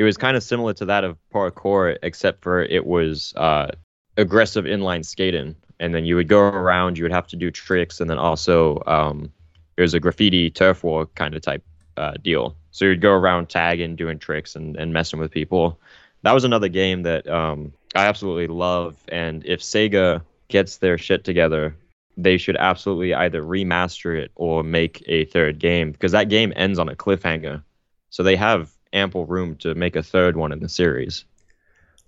It 0.00 0.04
was 0.08 0.16
kind 0.16 0.36
of 0.36 0.42
similar 0.42 0.72
to 0.80 0.84
that 0.92 1.02
of 1.08 1.12
parkour, 1.34 1.96
except 2.02 2.36
for 2.44 2.54
it 2.78 2.84
was 2.86 3.34
uh, 3.36 3.68
aggressive 4.16 4.64
inline 4.64 5.04
skating, 5.04 5.54
and 5.80 5.94
then 5.94 6.04
you 6.04 6.16
would 6.16 6.28
go 6.28 6.40
around. 6.40 6.98
You 6.98 7.04
would 7.04 7.12
have 7.12 7.26
to 7.28 7.36
do 7.36 7.50
tricks, 7.50 8.00
and 8.00 8.08
then 8.08 8.18
also 8.18 8.82
um, 8.86 9.32
it 9.76 9.82
was 9.82 9.94
a 9.94 10.00
graffiti 10.00 10.50
turf 10.50 10.82
war 10.84 11.06
kind 11.06 11.34
of 11.34 11.42
type 11.42 11.64
uh, 11.96 12.14
deal. 12.22 12.56
So 12.70 12.84
you'd 12.84 13.00
go 13.00 13.12
around 13.12 13.48
tagging, 13.48 13.96
doing 13.96 14.18
tricks, 14.18 14.56
and, 14.56 14.76
and 14.76 14.92
messing 14.92 15.18
with 15.18 15.30
people. 15.30 15.78
That 16.22 16.32
was 16.32 16.44
another 16.44 16.68
game 16.68 17.02
that 17.02 17.28
um, 17.28 17.72
I 17.94 18.06
absolutely 18.06 18.48
love. 18.48 18.96
And 19.08 19.44
if 19.46 19.60
Sega 19.60 20.22
gets 20.48 20.78
their 20.78 20.98
shit 20.98 21.24
together, 21.24 21.74
they 22.16 22.36
should 22.36 22.56
absolutely 22.56 23.14
either 23.14 23.42
remaster 23.42 24.16
it 24.16 24.32
or 24.34 24.64
make 24.64 25.02
a 25.06 25.24
third 25.26 25.58
game 25.58 25.92
because 25.92 26.12
that 26.12 26.28
game 26.28 26.52
ends 26.56 26.78
on 26.78 26.88
a 26.88 26.96
cliffhanger. 26.96 27.62
So 28.10 28.22
they 28.22 28.36
have 28.36 28.72
ample 28.92 29.26
room 29.26 29.56
to 29.56 29.74
make 29.74 29.94
a 29.94 30.02
third 30.02 30.36
one 30.36 30.50
in 30.50 30.60
the 30.60 30.68
series. 30.68 31.24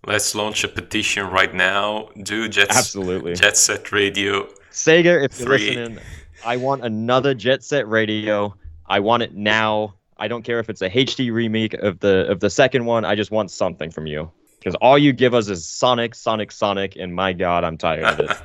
Let's 0.07 0.35
launch 0.35 0.65
a 0.65 0.69
petition 0.69 1.27
right 1.27 1.55
now 1.55 2.09
do 2.23 2.49
jet, 2.49 2.69
Absolutely. 2.71 3.35
jet 3.35 3.57
set 3.57 3.93
radio 3.93 4.47
Sega, 4.71 5.25
if 5.25 5.39
you're 5.39 5.49
Three. 5.49 5.77
listening, 5.77 5.99
I 6.45 6.57
want 6.57 6.85
another 6.85 7.35
Jet 7.35 7.63
Set 7.63 7.89
Radio. 7.89 8.55
I 8.87 9.01
want 9.01 9.23
it 9.23 9.35
now. 9.35 9.95
I 10.17 10.29
don't 10.29 10.43
care 10.43 10.59
if 10.59 10.71
it's 10.71 10.83
a 10.83 10.89
HD 10.91 11.33
remake 11.33 11.75
of 11.75 11.99
the 12.01 12.27
of 12.31 12.41
the 12.41 12.51
second 12.51 12.85
one. 12.85 13.05
I 13.05 13.15
just 13.15 13.31
want 13.31 13.51
something 13.51 13.91
from 13.91 14.07
you. 14.07 14.31
Because 14.59 14.75
all 14.77 14.99
you 14.99 15.13
give 15.13 15.35
us 15.35 15.49
is 15.49 15.67
Sonic, 15.67 16.15
Sonic, 16.15 16.53
Sonic, 16.53 16.97
and 16.97 17.15
my 17.15 17.33
god, 17.33 17.65
I'm 17.65 17.79
tired 17.79 18.05
of 18.05 18.21
it. 18.21 18.37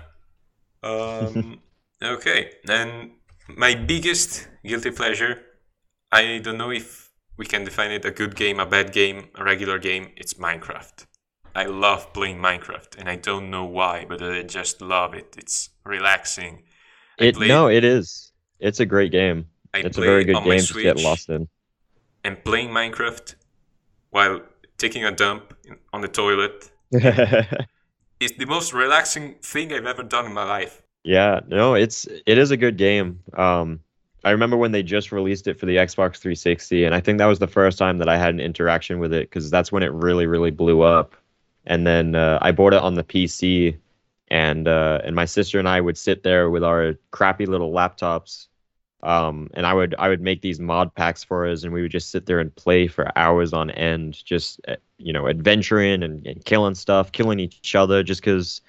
um, 0.84 1.60
okay, 2.02 2.52
and 2.70 3.12
my 3.50 3.76
biggest 3.76 4.48
guilty 4.66 4.92
pleasure, 4.92 5.42
I 6.12 6.40
don't 6.40 6.58
know 6.58 6.72
if 6.72 7.12
we 7.38 7.46
can 7.46 7.66
define 7.66 7.92
it 7.92 8.06
a 8.06 8.12
good 8.12 8.36
game, 8.36 8.62
a 8.62 8.66
bad 8.66 8.94
game, 8.94 9.28
a 9.36 9.44
regular 9.44 9.78
game. 9.78 10.12
It's 10.16 10.36
Minecraft. 10.36 11.06
I 11.56 11.66
love 11.66 12.12
playing 12.14 12.38
Minecraft, 12.40 12.98
and 13.00 13.08
I 13.10 13.16
don't 13.16 13.50
know 13.50 13.64
why, 13.64 14.06
but 14.08 14.22
I 14.22 14.44
just 14.44 14.82
love 14.82 15.14
it. 15.14 15.36
It's 15.38 15.70
relaxing. 15.86 16.64
I 17.20 17.26
It 17.26 17.36
played- 17.36 17.48
no, 17.48 17.68
it 17.70 17.84
is. 17.86 18.34
It's 18.60 18.80
a 18.82 18.86
great 18.86 19.12
game. 19.12 19.46
I 19.74 19.80
It's 19.80 19.98
a 19.98 20.02
very 20.02 20.26
good 20.26 20.44
game 20.44 20.60
to 20.60 20.82
get 20.82 20.98
lost 20.98 21.30
in. 21.30 21.48
And 22.24 22.44
playing 22.44 22.70
Minecraft 22.70 23.36
while 24.10 24.42
taking 24.78 25.06
a 25.06 25.12
dump 25.12 25.54
in- 25.66 25.78
on 25.94 26.02
the 26.02 26.08
toilet 26.08 26.72
is 26.92 28.32
the 28.38 28.46
most 28.46 28.74
relaxing 28.74 29.36
thing 29.42 29.72
I've 29.74 29.86
ever 29.86 30.04
done 30.04 30.26
in 30.26 30.34
my 30.34 30.44
life. 30.44 30.82
Yeah, 31.04 31.42
no, 31.48 31.76
it's 31.76 32.08
it 32.26 32.38
is 32.38 32.52
a 32.52 32.58
good 32.58 32.78
game. 32.78 33.20
Um, 33.38 33.80
I 34.24 34.32
remember 34.32 34.58
when 34.58 34.72
they 34.72 34.82
just 34.82 35.12
released 35.12 35.48
it 35.48 35.60
for 35.60 35.68
the 35.68 35.76
Xbox 35.76 36.18
360, 36.18 36.84
and 36.84 36.96
I 36.96 37.00
think 37.00 37.20
that 37.20 37.28
was 37.28 37.38
the 37.40 37.48
first 37.48 37.78
time 37.78 38.00
that 38.00 38.10
I 38.10 38.18
had 38.18 38.34
an 38.34 38.40
interaction 38.40 38.98
with 39.00 39.14
it 39.14 39.30
because 39.30 39.52
that's 39.52 39.72
when 39.72 39.84
it 39.84 39.92
really, 39.92 40.26
really 40.26 40.50
blew 40.52 40.82
up. 40.82 41.16
And 41.66 41.86
then 41.86 42.16
uh, 42.16 42.40
I 42.42 42.52
bought 42.52 42.74
it 42.74 42.82
on 42.82 42.96
the 42.96 43.04
PC, 43.04 43.78
and 44.30 44.68
uh, 44.68 45.02
and 45.04 45.16
my 45.16 45.26
sister 45.26 45.60
and 45.60 45.68
I 45.68 45.82
would 45.82 45.98
sit 45.98 46.24
there 46.24 46.50
with 46.50 46.64
our 46.64 46.96
crappy 47.12 47.46
little 47.46 47.72
laptops, 47.72 48.48
um, 49.04 49.50
and 49.54 49.66
I 49.66 49.74
would 49.74 49.96
I 49.98 50.10
would 50.10 50.22
make 50.22 50.42
these 50.42 50.60
mod 50.60 50.94
packs 50.96 51.24
for 51.24 51.48
us, 51.48 51.64
and 51.64 51.74
we 51.74 51.82
would 51.82 51.92
just 51.92 52.12
sit 52.12 52.26
there 52.26 52.40
and 52.40 52.54
play 52.56 52.88
for 52.88 53.12
hours 53.18 53.54
on 53.54 53.70
end, 53.72 54.24
just 54.26 54.60
uh, 54.68 54.76
you 54.98 55.14
know 55.14 55.28
adventuring 55.28 56.04
and, 56.04 56.26
and 56.26 56.44
killing 56.46 56.76
stuff, 56.76 57.12
killing 57.12 57.40
each 57.40 57.76
other, 57.76 58.04
just 58.04 58.22
because 58.22 58.62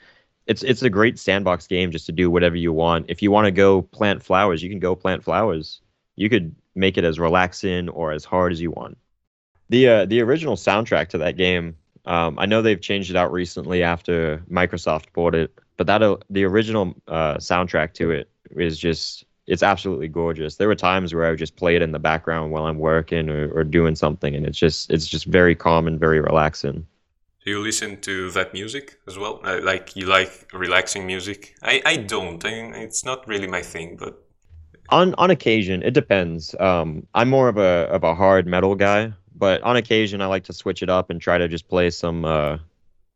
it's 0.47 0.63
it's 0.63 0.83
a 0.83 0.91
great 0.91 1.19
sandbox 1.19 1.67
game 1.67 1.91
just 1.91 2.07
to 2.07 2.13
do 2.13 2.31
whatever 2.31 2.57
you 2.57 2.73
want. 2.73 3.07
If 3.09 3.23
you 3.23 3.31
want 3.31 3.47
to 3.47 3.51
go 3.51 3.83
plant 3.83 4.23
flowers, 4.23 4.63
you 4.63 4.71
can 4.71 4.79
go 4.79 4.95
plant 4.95 5.25
flowers. 5.25 5.81
You 6.17 6.31
could 6.31 6.55
make 6.75 6.97
it 6.97 7.05
as 7.05 7.19
relaxing 7.19 7.89
or 7.89 8.13
as 8.13 8.25
hard 8.25 8.53
as 8.53 8.61
you 8.61 8.71
want. 8.71 8.99
The 9.69 9.89
uh, 9.89 10.05
the 10.07 10.21
original 10.23 10.57
soundtrack 10.57 11.09
to 11.09 11.19
that 11.19 11.37
game, 11.37 11.77
um, 12.07 12.39
I 12.39 12.47
know 12.47 12.63
they've 12.63 12.81
changed 12.81 13.11
it 13.11 13.17
out 13.17 13.33
recently 13.33 13.83
after 13.83 14.43
Microsoft 14.51 15.13
bought 15.13 15.35
it, 15.35 15.53
but 15.77 15.87
that 15.89 16.03
uh, 16.03 16.17
the 16.31 16.45
original 16.45 16.95
uh, 17.09 17.35
soundtrack 17.37 17.95
to 17.95 18.11
it 18.11 18.31
is 18.51 18.79
just 18.79 19.25
it's 19.47 19.63
absolutely 19.63 20.09
gorgeous. 20.09 20.57
There 20.57 20.69
were 20.69 20.75
times 20.75 21.15
where 21.15 21.25
I 21.25 21.31
would 21.31 21.39
just 21.39 21.57
play 21.57 21.77
it 21.77 21.83
in 21.83 21.93
the 21.93 21.99
background 21.99 22.51
while 22.53 22.67
I'm 22.67 22.79
working 22.79 23.29
or, 23.29 23.51
or 23.53 23.65
doing 23.65 23.95
something, 23.95 24.35
and 24.35 24.47
it's 24.47 24.59
just 24.59 24.91
it's 24.91 25.07
just 25.07 25.27
very 25.27 25.55
calm 25.55 25.87
and 25.87 25.99
very 25.99 26.21
relaxing. 26.21 26.87
Do 27.45 27.51
you 27.53 27.61
listen 27.61 28.01
to 28.01 28.31
that 28.33 28.53
music 28.53 28.99
as 29.07 29.19
well? 29.19 29.41
Uh, 29.45 29.61
like 29.63 29.95
you 29.95 30.07
like 30.07 30.49
relaxing 30.53 31.07
music? 31.07 31.55
I, 31.63 31.81
I 31.85 31.97
don't. 31.97 32.45
I, 32.45 32.51
it's 32.79 33.05
not 33.05 33.27
really 33.29 33.47
my 33.47 33.63
thing, 33.63 33.97
but 33.97 34.23
on 34.91 35.15
on 35.19 35.31
occasion 35.31 35.83
it 35.83 35.95
depends 35.95 36.55
um 36.61 37.05
i'm 37.15 37.29
more 37.29 37.49
of 37.49 37.57
a 37.57 37.89
of 37.91 38.05
a 38.05 38.15
hard 38.15 38.47
metal 38.47 38.77
guy 38.77 39.13
but 39.39 39.63
on 39.63 39.77
occasion 39.77 40.21
i 40.21 40.27
like 40.27 40.45
to 40.45 40.53
switch 40.53 40.83
it 40.83 40.89
up 40.89 41.11
and 41.11 41.21
try 41.21 41.39
to 41.39 41.49
just 41.49 41.69
play 41.69 41.91
some 41.91 42.25
uh 42.25 42.59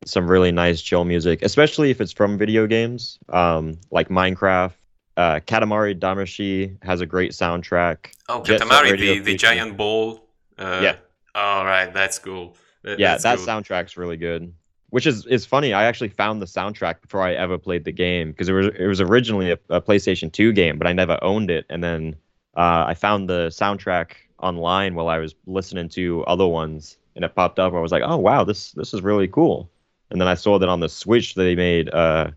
some 0.05 0.31
really 0.31 0.51
nice 0.53 0.81
chill 0.81 1.05
music 1.05 1.43
especially 1.43 1.91
if 1.91 2.01
it's 2.01 2.13
from 2.13 2.39
video 2.39 2.67
games 2.67 3.19
um 3.31 3.77
like 3.91 4.09
minecraft 4.09 4.73
uh 5.17 5.41
katamari 5.47 5.99
damacy 5.99 6.77
has 6.83 7.01
a 7.01 7.07
great 7.07 7.33
soundtrack 7.33 8.13
oh, 8.29 8.43
Jet 8.43 8.61
Katamari, 8.61 8.99
the, 8.99 9.19
the 9.19 9.37
giant 9.37 9.77
ball. 9.77 10.25
Uh, 10.59 10.81
Yeah. 10.83 10.97
All 11.35 11.65
right, 11.65 11.93
that's 11.93 12.19
cool. 12.19 12.57
That- 12.83 12.99
yeah 12.99 13.13
that's 13.13 13.23
that 13.25 13.37
cool. 13.39 13.47
soundtrack's 13.47 13.97
really 13.97 14.17
good 14.17 14.53
which 14.89 15.07
is 15.07 15.27
is 15.27 15.45
funny 15.45 15.73
i 15.75 15.85
actually 15.85 16.09
found 16.09 16.41
the 16.41 16.47
soundtrack 16.47 17.01
before 17.03 17.23
i 17.23 17.35
ever 17.35 17.59
played 17.59 17.85
the 17.85 17.93
game 17.93 18.31
because 18.31 18.49
it 18.49 18.53
was 18.53 18.67
it 18.69 18.87
was 18.87 19.01
originally 19.01 19.51
a, 19.51 19.59
a 19.69 19.81
playstation 19.83 20.33
2 20.33 20.53
game 20.53 20.79
but 20.79 20.87
i 20.87 20.93
never 20.93 21.19
owned 21.23 21.51
it 21.51 21.67
and 21.69 21.85
then 21.85 22.17
uh, 22.57 22.85
i 22.87 22.95
found 22.95 23.29
the 23.29 23.49
soundtrack 23.49 24.13
online 24.41 24.95
while 24.95 25.09
i 25.09 25.19
was 25.19 25.35
listening 25.47 25.89
to 25.89 26.25
other 26.25 26.47
ones 26.47 26.99
and 27.17 27.25
it 27.25 27.35
popped 27.35 27.59
up 27.59 27.73
i 27.75 27.81
was 27.81 27.93
like 27.93 28.03
oh 28.05 28.17
wow 28.17 28.45
this 28.45 28.73
this 28.73 28.95
is 28.95 29.03
really 29.03 29.29
cool 29.29 29.71
and 30.11 30.21
then 30.21 30.29
i 30.29 30.35
saw 30.35 30.59
that 30.59 30.69
on 30.69 30.81
the 30.81 30.89
switch 30.89 31.35
they 31.35 31.55
made 31.55 31.93
uh 31.95 32.31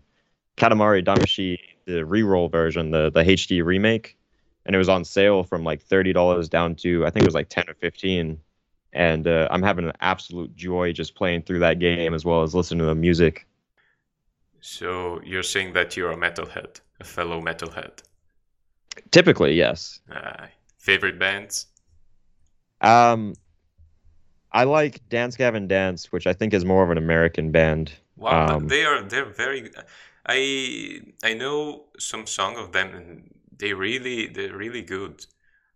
katamari 0.56 1.04
damacy 1.04 1.58
the 1.86 2.02
reroll 2.02 2.50
version 2.50 2.90
the 2.90 3.10
the 3.10 3.22
hd 3.22 3.64
remake 3.64 4.16
and 4.66 4.74
it 4.74 4.78
was 4.78 4.88
on 4.88 5.04
sale 5.04 5.42
from 5.44 5.62
like 5.62 5.86
$30 5.86 6.48
down 6.48 6.74
to 6.76 7.04
i 7.04 7.10
think 7.10 7.22
it 7.22 7.28
was 7.28 7.34
like 7.34 7.48
10 7.48 7.64
or 7.68 7.74
15 7.74 8.38
and 8.94 9.26
uh, 9.26 9.48
I'm 9.50 9.62
having 9.62 9.84
an 9.84 9.92
absolute 10.00 10.54
joy 10.54 10.92
just 10.92 11.14
playing 11.14 11.42
through 11.42 11.58
that 11.58 11.78
game 11.80 12.14
as 12.14 12.24
well 12.24 12.42
as 12.42 12.54
listening 12.54 12.78
to 12.78 12.86
the 12.86 12.94
music. 12.94 13.46
So 14.60 15.20
you're 15.24 15.42
saying 15.42 15.72
that 15.74 15.96
you're 15.96 16.12
a 16.12 16.16
metalhead, 16.16 16.80
a 17.00 17.04
fellow 17.04 17.40
metalhead. 17.40 18.02
Typically, 19.10 19.54
yes. 19.54 20.00
Uh, 20.10 20.46
favorite 20.78 21.18
bands? 21.18 21.66
Um, 22.84 23.34
I 24.52 24.64
like 24.64 25.06
Dance 25.08 25.36
Gavin 25.36 25.66
Dance, 25.68 26.10
which 26.12 26.26
I 26.26 26.32
think 26.32 26.54
is 26.54 26.64
more 26.64 26.84
of 26.84 26.90
an 26.90 26.98
American 26.98 27.50
band. 27.50 27.92
Wow, 28.16 28.60
Um, 28.60 28.68
they 28.68 28.84
are 28.84 29.02
they're 29.02 29.24
very. 29.32 29.70
I 30.26 31.00
I 31.22 31.34
know 31.34 31.86
some 31.98 32.26
song 32.26 32.56
of 32.56 32.72
them, 32.72 32.94
and 32.94 33.34
they 33.56 33.72
really 33.74 34.28
they're 34.28 34.56
really 34.56 34.82
good. 34.82 35.26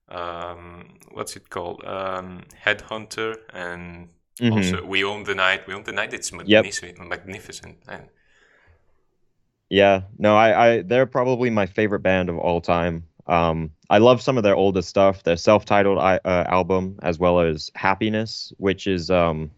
Um, 0.08 0.98
what's 1.12 1.36
it 1.36 1.50
called? 1.50 1.84
Um, 1.84 2.44
Headhunter, 2.64 3.36
and 3.52 4.10
mhm. 4.40 4.78
also 4.78 4.84
We 4.86 5.04
Own 5.04 5.24
the 5.24 5.34
Night. 5.34 5.66
We 5.66 5.74
Own 5.74 5.84
the 5.84 5.92
Night. 5.92 6.14
It's 6.14 6.32
Yep. 6.44 6.72
magnificent, 6.72 6.98
magnificent, 7.00 7.78
and 7.88 8.08
Yeah, 9.70 10.02
no, 10.18 10.36
I, 10.36 10.66
I 10.78 10.82
they're 10.82 11.06
probably 11.06 11.50
my 11.50 11.66
favorite 11.66 12.00
band 12.00 12.28
of 12.30 12.38
all 12.38 12.60
time. 12.60 13.06
Um, 13.28 13.70
I 13.90 13.98
love 13.98 14.22
some 14.22 14.38
of 14.38 14.42
their 14.42 14.56
older 14.56 14.82
stuff, 14.82 15.22
their 15.22 15.36
self-titled 15.36 15.98
uh, 15.98 16.18
album, 16.24 16.98
as 17.02 17.18
well 17.18 17.40
as 17.40 17.70
Happiness, 17.74 18.52
which 18.56 18.86
is 18.86 19.10
um, 19.10 19.50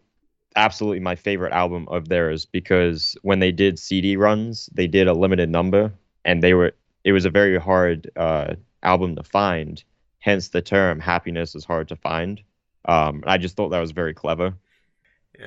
absolutely 0.56 1.00
my 1.00 1.14
favorite 1.14 1.52
album 1.52 1.86
of 1.88 2.08
theirs 2.08 2.44
because 2.44 3.16
when 3.22 3.38
they 3.38 3.52
did 3.52 3.78
CD 3.78 4.16
runs, 4.16 4.68
they 4.72 4.86
did 4.86 5.06
a 5.06 5.14
limited 5.14 5.48
number, 5.48 5.92
and 6.24 6.42
they 6.42 6.54
were 6.54 6.72
it 7.04 7.12
was 7.12 7.24
a 7.24 7.30
very 7.30 7.58
hard 7.58 8.10
uh, 8.16 8.54
album 8.82 9.16
to 9.16 9.22
find. 9.22 9.82
Hence 10.18 10.48
the 10.48 10.62
term 10.62 11.00
"Happiness 11.00 11.54
is 11.54 11.64
hard 11.64 11.88
to 11.88 11.96
find." 11.96 12.42
Um, 12.86 13.22
I 13.26 13.38
just 13.38 13.56
thought 13.56 13.68
that 13.70 13.80
was 13.80 13.92
very 13.92 14.14
clever. 14.14 14.54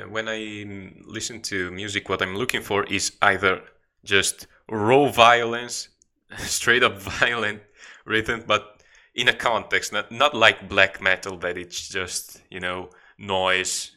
When 0.10 0.28
I 0.28 0.92
listen 1.06 1.42
to 1.44 1.70
music, 1.72 2.10
what 2.10 2.22
I'm 2.22 2.36
looking 2.36 2.62
for 2.62 2.84
is 2.86 3.12
either 3.22 3.62
just 4.04 4.48
raw 4.70 5.10
violence, 5.10 5.90
straight 6.38 6.84
up 6.84 7.00
violent 7.00 7.62
rhythm, 8.06 8.44
but 8.48 8.82
in 9.16 9.28
a 9.28 9.34
context, 9.34 9.94
not 9.94 10.12
not 10.12 10.34
like 10.36 10.70
black 10.70 11.02
metal 11.02 11.38
that 11.40 11.58
it's 11.58 11.88
just 11.90 12.42
you 12.50 12.60
know 12.60 12.90
noise 13.18 13.92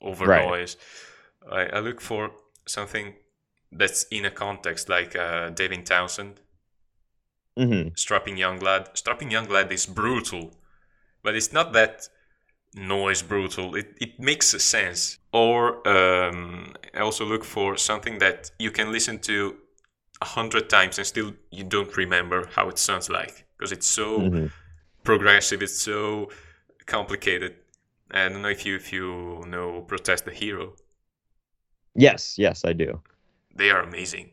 over 0.00 0.26
Right. 0.26 0.28
noise. 0.28 0.76
I, 1.50 1.66
I 1.66 1.80
look 1.80 2.00
for 2.00 2.32
something 2.66 3.14
that's 3.72 4.04
in 4.10 4.24
a 4.24 4.30
context, 4.30 4.88
like 4.88 5.16
uh, 5.16 5.50
Devin 5.50 5.84
Townsend, 5.84 6.40
hmm 7.56 7.88
Strapping 7.94 8.38
Young 8.38 8.60
Lad. 8.60 8.90
Strapping 8.96 9.30
Young 9.30 9.46
Lad 9.48 9.70
is 9.72 9.84
brutal, 9.86 10.56
but 11.22 11.36
it's 11.36 11.52
not 11.52 11.72
that 11.74 12.08
noise 12.74 13.22
brutal. 13.22 13.76
It, 13.76 13.96
it 14.00 14.20
makes 14.20 14.48
sense. 14.62 15.18
Or 15.32 15.86
um, 15.88 16.74
I 16.94 17.00
also 17.00 17.26
look 17.26 17.44
for 17.44 17.76
something 17.78 18.18
that 18.20 18.52
you 18.58 18.70
can 18.72 18.92
listen 18.92 19.20
to 19.20 19.58
a 20.22 20.26
hundred 20.26 20.70
times 20.70 20.98
and 20.98 21.06
still 21.08 21.34
you 21.52 21.64
don't 21.64 21.96
remember 21.96 22.48
how 22.54 22.68
it 22.70 22.78
sounds 22.78 23.10
like 23.10 23.46
because 23.58 23.72
it's 23.72 23.88
so 23.88 24.30
hmm 24.30 24.48
progressive. 25.04 25.62
It's 25.62 25.80
so 25.80 26.30
complicated. 26.86 27.56
I 28.10 28.28
don't 28.28 28.42
know 28.42 28.48
if 28.50 28.66
you 28.66 28.76
if 28.76 28.92
you 28.92 29.44
know 29.48 29.82
Protest 29.82 30.26
the 30.26 30.32
Hero. 30.32 30.74
Yes, 31.94 32.38
yes, 32.38 32.64
I 32.64 32.72
do. 32.72 33.02
They 33.54 33.68
are 33.68 33.82
amazing. 33.82 34.30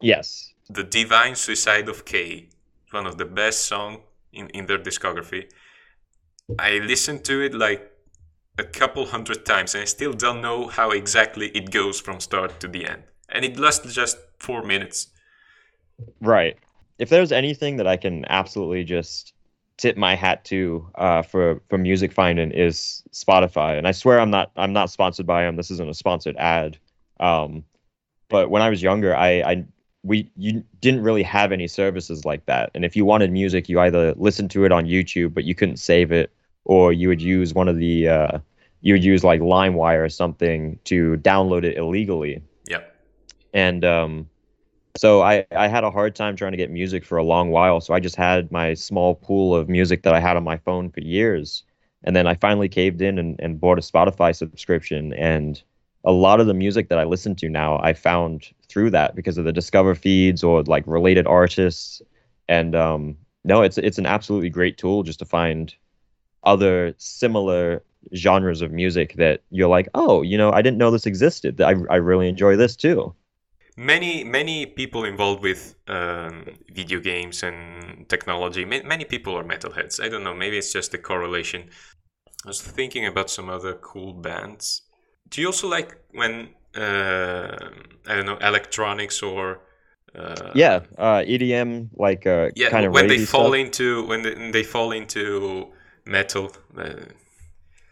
Yes. 0.00 0.52
The 0.70 0.84
Divine 0.84 1.34
Suicide 1.36 1.86
of 1.90 2.06
K, 2.06 2.48
one 2.92 3.06
of 3.06 3.18
the 3.18 3.26
best 3.26 3.66
songs 3.66 3.98
in, 4.32 4.48
in 4.48 4.64
their 4.64 4.78
discography. 4.78 5.50
I 6.60 6.78
listened 6.78 7.24
to 7.24 7.40
it 7.42 7.54
like 7.54 7.90
a 8.58 8.64
couple 8.64 9.06
hundred 9.06 9.46
times 9.46 9.74
and 9.74 9.82
I 9.82 9.86
still 9.86 10.12
don't 10.14 10.40
know 10.42 10.68
how 10.68 10.90
exactly 10.92 11.48
it 11.56 11.70
goes 11.72 12.00
from 12.00 12.20
start 12.20 12.60
to 12.60 12.68
the 12.68 12.86
end. 12.86 13.04
And 13.28 13.44
it 13.44 13.58
lasts 13.58 13.94
just 13.94 14.18
four 14.38 14.62
minutes. 14.62 15.08
Right. 16.20 16.58
If 17.00 17.08
there's 17.08 17.32
anything 17.32 17.78
that 17.78 17.86
I 17.86 17.96
can 17.96 18.24
absolutely 18.28 18.84
just 18.84 19.32
tip 19.78 19.96
my 19.96 20.14
hat 20.14 20.44
to 20.44 20.86
uh, 20.96 21.22
for 21.22 21.62
for 21.68 21.78
music 21.78 22.12
finding 22.12 22.52
is 22.52 23.02
Spotify, 23.12 23.78
and 23.78 23.88
I 23.88 23.92
swear 23.92 24.20
I'm 24.20 24.30
not 24.30 24.52
I'm 24.56 24.74
not 24.74 24.90
sponsored 24.90 25.26
by 25.26 25.42
them. 25.42 25.56
This 25.56 25.70
isn't 25.70 25.88
a 25.88 25.94
sponsored 25.94 26.36
ad. 26.36 26.78
Um, 27.18 27.64
but 28.28 28.50
when 28.50 28.62
I 28.62 28.70
was 28.70 28.82
younger, 28.82 29.16
I, 29.16 29.28
I 29.40 29.64
we 30.02 30.30
you 30.36 30.62
didn't 30.80 31.02
really 31.02 31.22
have 31.22 31.52
any 31.52 31.66
services 31.66 32.24
like 32.24 32.46
that, 32.46 32.70
and 32.74 32.84
if 32.84 32.94
you 32.94 33.04
wanted 33.04 33.32
music, 33.32 33.68
you 33.68 33.80
either 33.80 34.14
listened 34.14 34.50
to 34.52 34.64
it 34.64 34.72
on 34.72 34.84
YouTube, 34.86 35.34
but 35.34 35.44
you 35.44 35.54
couldn't 35.54 35.78
save 35.78 36.12
it, 36.12 36.30
or 36.64 36.92
you 36.92 37.08
would 37.08 37.22
use 37.22 37.54
one 37.54 37.68
of 37.68 37.78
the 37.78 38.08
uh, 38.08 38.38
you 38.82 38.94
would 38.94 39.04
use 39.04 39.24
like 39.24 39.40
LimeWire 39.40 40.04
or 40.04 40.08
something 40.08 40.78
to 40.84 41.16
download 41.18 41.64
it 41.64 41.76
illegally 41.76 42.42
Yep. 42.68 42.94
and 43.52 43.84
um, 43.84 44.29
so 44.96 45.22
I, 45.22 45.46
I 45.52 45.68
had 45.68 45.84
a 45.84 45.90
hard 45.90 46.14
time 46.14 46.36
trying 46.36 46.52
to 46.52 46.56
get 46.56 46.70
music 46.70 47.04
for 47.04 47.18
a 47.18 47.24
long 47.24 47.50
while. 47.50 47.80
So 47.80 47.94
i 47.94 48.00
just 48.00 48.16
had 48.16 48.50
my 48.50 48.74
small 48.74 49.14
pool 49.14 49.54
of 49.54 49.68
music 49.68 50.02
that 50.02 50.14
i 50.14 50.20
had 50.20 50.36
on 50.36 50.44
my 50.44 50.56
phone 50.58 50.90
for 50.90 51.00
years. 51.00 51.64
And 52.04 52.16
then 52.16 52.26
i 52.26 52.34
finally 52.34 52.68
caved 52.68 53.02
in 53.02 53.18
and, 53.18 53.36
and 53.40 53.60
bought 53.60 53.78
a 53.78 53.82
spotify 53.82 54.34
subscription. 54.34 55.12
And 55.14 55.62
a 56.04 56.12
lot 56.12 56.40
of 56.40 56.46
the 56.46 56.54
music 56.54 56.88
that 56.88 56.98
i 56.98 57.04
listen 57.04 57.34
to 57.36 57.48
now 57.48 57.78
i 57.82 57.92
found 57.92 58.46
through 58.68 58.90
that 58.90 59.14
because 59.14 59.38
of 59.38 59.44
the 59.44 59.52
discover 59.52 59.94
feeds 59.94 60.42
or 60.42 60.62
like 60.64 60.84
related 60.86 61.26
artists. 61.26 62.02
And 62.48 62.74
um, 62.74 63.16
no 63.44 63.62
it's 63.62 63.78
it's 63.78 63.98
an 63.98 64.06
absolutely 64.06 64.50
great 64.50 64.76
tool 64.76 65.02
just 65.02 65.18
to 65.20 65.24
find 65.24 65.74
other 66.44 66.94
similar 66.98 67.82
genres 68.14 68.62
of 68.62 68.72
music 68.72 69.14
that 69.16 69.42
you're 69.50 69.68
like 69.68 69.86
oh 69.94 70.22
you 70.22 70.38
know 70.38 70.50
i 70.52 70.62
didn't 70.62 70.78
know 70.78 70.90
this 70.90 71.06
existed. 71.06 71.60
I, 71.60 71.74
I 71.90 71.96
really 71.96 72.28
enjoy 72.28 72.56
this 72.56 72.74
too 72.74 73.14
Many 73.80 74.24
many 74.24 74.66
people 74.66 75.04
involved 75.04 75.42
with 75.42 75.74
um, 75.88 76.44
video 76.74 77.00
games 77.00 77.42
and 77.42 78.06
technology. 78.08 78.64
ma- 78.66 78.82
Many 78.84 79.04
people 79.04 79.34
are 79.38 79.44
metalheads. 79.44 79.98
I 80.04 80.08
don't 80.10 80.22
know. 80.22 80.34
Maybe 80.34 80.58
it's 80.58 80.72
just 80.72 80.92
a 80.92 80.98
correlation. 80.98 81.70
I 82.44 82.48
was 82.48 82.60
thinking 82.60 83.06
about 83.06 83.30
some 83.30 83.48
other 83.48 83.74
cool 83.74 84.12
bands. 84.12 84.82
Do 85.30 85.40
you 85.40 85.46
also 85.48 85.68
like 85.68 85.96
when 86.12 86.50
uh, 86.76 87.56
I 88.06 88.14
don't 88.16 88.26
know 88.26 88.38
electronics 88.38 89.22
or 89.22 89.60
uh, 90.14 90.52
yeah 90.54 90.80
uh 90.98 91.22
edm 91.26 91.88
like 91.96 92.26
uh 92.26 92.50
yeah 92.56 92.68
kind 92.70 92.84
of 92.86 92.92
when 92.92 93.06
they 93.08 93.18
fall 93.18 93.52
stuff. 93.52 93.54
into 93.54 94.06
when 94.06 94.22
they, 94.22 94.34
when 94.34 94.50
they 94.52 94.62
fall 94.62 94.92
into 94.92 95.68
metal? 96.04 96.52
Uh, 96.76 96.94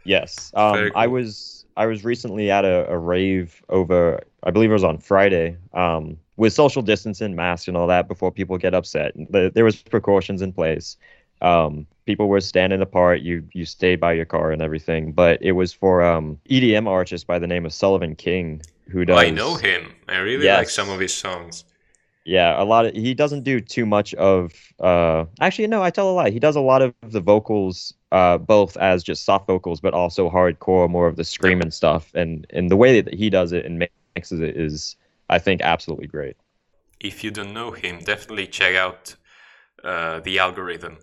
yes 0.04 0.50
um 0.54 0.74
Very 0.74 0.92
i 0.94 1.06
was 1.06 1.57
i 1.78 1.86
was 1.86 2.04
recently 2.04 2.50
at 2.50 2.64
a, 2.64 2.76
a 2.90 2.98
rave 2.98 3.62
over 3.68 4.20
i 4.42 4.50
believe 4.50 4.70
it 4.70 4.80
was 4.80 4.84
on 4.84 4.98
friday 4.98 5.56
um 5.72 6.18
with 6.38 6.52
social 6.52 6.82
distancing 6.82 7.34
masks 7.34 7.68
and 7.68 7.76
all 7.76 7.88
that 7.88 8.06
before 8.06 8.30
people 8.30 8.56
get 8.58 8.72
upset. 8.72 9.12
The- 9.30 9.50
there 9.52 9.64
was 9.64 9.82
precautions 9.82 10.40
in 10.40 10.52
place. 10.52 10.96
Um 11.42 11.86
people 12.06 12.28
were 12.28 12.40
standing 12.40 12.80
apart. 12.80 13.20
You 13.20 13.42
you 13.52 13.64
stayed 13.64 14.00
by 14.00 14.12
your 14.12 14.24
car 14.24 14.52
and 14.52 14.62
everything. 14.62 15.12
But 15.12 15.42
it 15.42 15.52
was 15.52 15.72
for 15.72 16.02
um 16.02 16.38
edm 16.48 16.86
artist 16.86 17.26
by 17.26 17.38
the 17.38 17.46
name 17.46 17.66
of 17.66 17.72
sullivan 17.72 18.14
king 18.14 18.62
who 18.88 19.04
does 19.04 19.18
I 19.18 19.30
know 19.30 19.56
him. 19.56 19.82
I 20.08 20.18
really 20.18 20.46
like 20.46 20.70
some 20.70 20.88
of 20.88 21.00
his 21.00 21.14
songs. 21.14 21.64
Yeah, 22.28 22.62
a 22.62 22.64
lot 22.64 22.84
of 22.84 22.94
he 22.94 23.14
doesn't 23.14 23.42
do 23.42 23.58
too 23.58 23.86
much 23.86 24.12
of 24.14 24.52
uh 24.80 25.24
actually 25.40 25.66
no, 25.66 25.82
I 25.82 25.88
tell 25.90 26.10
a 26.10 26.12
lie. 26.12 26.28
He 26.28 26.38
does 26.38 26.56
a 26.56 26.60
lot 26.60 26.82
of 26.82 26.94
the 27.00 27.22
vocals 27.22 27.94
uh 28.12 28.36
both 28.36 28.76
as 28.76 29.02
just 29.02 29.24
soft 29.24 29.46
vocals 29.46 29.80
but 29.80 29.94
also 29.94 30.28
hardcore, 30.28 30.90
more 30.90 31.06
of 31.06 31.16
the 31.16 31.24
screaming 31.24 31.70
stuff 31.70 32.10
and 32.14 32.46
and 32.50 32.70
the 32.70 32.76
way 32.76 33.00
that 33.00 33.14
he 33.14 33.30
does 33.30 33.52
it 33.52 33.64
and 33.64 33.88
mixes 34.14 34.40
it 34.40 34.58
is 34.58 34.94
I 35.30 35.38
think 35.38 35.62
absolutely 35.62 36.06
great. 36.06 36.36
If 37.00 37.24
you 37.24 37.30
don't 37.30 37.54
know 37.54 37.70
him, 37.70 38.00
definitely 38.00 38.46
check 38.46 38.74
out 38.74 39.16
uh, 39.82 40.20
the 40.20 40.38
algorithm. 40.38 40.98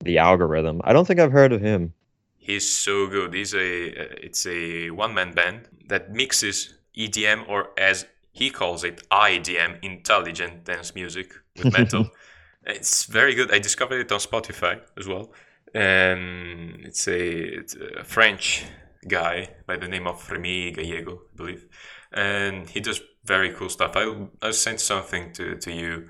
The 0.00 0.18
algorithm. 0.18 0.80
I 0.82 0.92
don't 0.92 1.06
think 1.06 1.20
I've 1.20 1.32
heard 1.32 1.52
of 1.52 1.60
him. 1.60 1.92
He's 2.36 2.68
so 2.68 3.06
good. 3.06 3.32
He's 3.32 3.54
a 3.54 3.90
uh, 3.90 4.26
it's 4.26 4.44
a 4.44 4.90
one 4.90 5.14
man 5.14 5.34
band 5.34 5.68
that 5.86 6.12
mixes 6.12 6.74
EDM 6.96 7.48
or 7.48 7.70
as 7.78 8.06
he 8.38 8.50
calls 8.50 8.84
it 8.84 9.02
IDM, 9.10 9.82
intelligent 9.82 10.64
dance 10.64 10.94
music 10.94 11.32
with 11.56 11.72
metal. 11.72 12.10
it's 12.64 13.04
very 13.04 13.34
good. 13.34 13.52
I 13.52 13.58
discovered 13.58 14.00
it 14.00 14.12
on 14.12 14.20
Spotify 14.20 14.80
as 14.96 15.08
well. 15.08 15.32
And 15.74 16.84
it's 16.84 17.08
a, 17.08 17.20
it's 17.58 17.74
a 17.74 18.04
French 18.04 18.64
guy 19.08 19.50
by 19.66 19.76
the 19.76 19.88
name 19.88 20.06
of 20.06 20.26
Rémi 20.28 20.74
Gallego, 20.74 21.14
I 21.32 21.36
believe. 21.36 21.66
And 22.12 22.70
he 22.70 22.80
does 22.80 23.00
very 23.24 23.50
cool 23.52 23.68
stuff. 23.68 23.96
I'll 23.96 24.30
I'll 24.40 24.52
send 24.52 24.80
something 24.80 25.32
to, 25.34 25.56
to 25.56 25.72
you. 25.72 26.08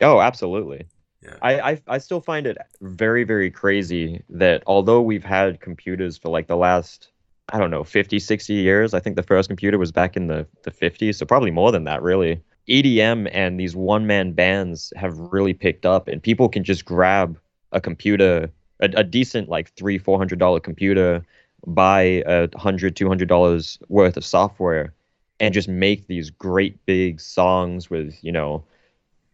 Oh, 0.00 0.20
absolutely. 0.20 0.88
Yeah. 1.22 1.36
I, 1.40 1.60
I 1.70 1.82
I 1.86 1.98
still 1.98 2.20
find 2.20 2.46
it 2.46 2.58
very 2.80 3.24
very 3.24 3.50
crazy 3.50 4.22
that 4.28 4.62
although 4.66 5.00
we've 5.00 5.24
had 5.24 5.60
computers 5.60 6.18
for 6.18 6.28
like 6.28 6.48
the 6.48 6.56
last 6.56 7.12
I 7.50 7.58
don't 7.58 7.70
know 7.70 7.84
50 7.84 8.18
60 8.18 8.54
years. 8.54 8.94
I 8.94 9.00
think 9.00 9.16
the 9.16 9.22
first 9.22 9.48
computer 9.48 9.78
was 9.78 9.92
back 9.92 10.16
in 10.16 10.26
the 10.28 10.46
the 10.62 10.70
50s 10.70 11.16
so 11.16 11.26
probably 11.26 11.50
more 11.50 11.72
than 11.72 11.84
that 11.84 12.02
really. 12.02 12.40
EDM 12.68 13.28
and 13.32 13.58
these 13.58 13.74
one 13.74 14.06
man 14.06 14.32
bands 14.32 14.92
have 14.96 15.18
really 15.18 15.52
picked 15.52 15.84
up 15.84 16.06
and 16.08 16.22
people 16.22 16.48
can 16.48 16.62
just 16.62 16.84
grab 16.84 17.38
a 17.72 17.80
computer 17.80 18.48
a, 18.80 18.90
a 18.96 19.04
decent 19.04 19.48
like 19.48 19.70
three 19.74 19.98
four 19.98 20.18
hundred 20.18 20.38
dollar 20.38 20.60
computer 20.60 21.24
buy 21.66 22.22
a 22.26 22.48
hundred 22.56 22.96
two 22.96 23.08
hundred 23.08 23.28
dollars 23.28 23.78
worth 23.88 24.16
of 24.16 24.24
software 24.24 24.92
and 25.40 25.54
just 25.54 25.68
make 25.68 26.06
these 26.06 26.30
great 26.30 26.84
big 26.86 27.20
songs 27.20 27.90
with 27.90 28.16
you 28.22 28.32
know 28.32 28.64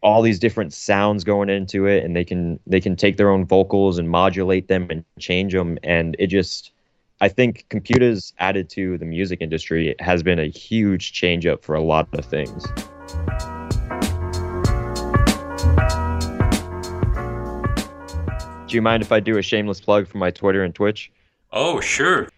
all 0.01 0.23
these 0.23 0.39
different 0.39 0.73
sounds 0.73 1.25
going 1.25 1.49
into 1.49 1.87
it 1.87 2.05
and 2.05 2.15
they 2.15 2.25
can 2.25 2.59
they 2.67 2.81
can 2.81 2.97
take 2.97 3.17
their 3.17 3.31
own 3.31 3.45
vocals 3.45 3.99
and 3.99 4.09
modulate 4.09 4.69
them 4.69 4.87
and 4.91 5.05
change 5.19 5.53
them 5.53 5.79
and 5.83 6.15
it 6.19 6.29
just 6.29 6.71
I 7.21 7.29
think 7.29 7.67
computers 7.69 8.33
added 8.39 8.69
to 8.71 8.97
the 8.97 9.05
music 9.05 9.41
industry 9.41 9.97
has 9.99 10.23
been 10.23 10.39
a 10.39 10.47
huge 10.47 11.13
change 11.13 11.47
up 11.47 11.65
for 11.65 11.75
a 11.75 11.83
lot 11.83 12.09
of 12.13 12.25
things. 12.25 12.65
Do 18.69 18.75
you 18.77 18.83
mind 18.83 19.03
if 19.03 19.11
I 19.11 19.19
do 19.19 19.37
a 19.37 19.43
shameless 19.43 19.81
plug 19.81 20.07
for 20.07 20.19
my 20.19 20.31
Twitter 20.31 20.63
and 20.63 20.73
Twitch? 20.73 21.11
Oh, 21.53 21.81
sure. 21.81 22.29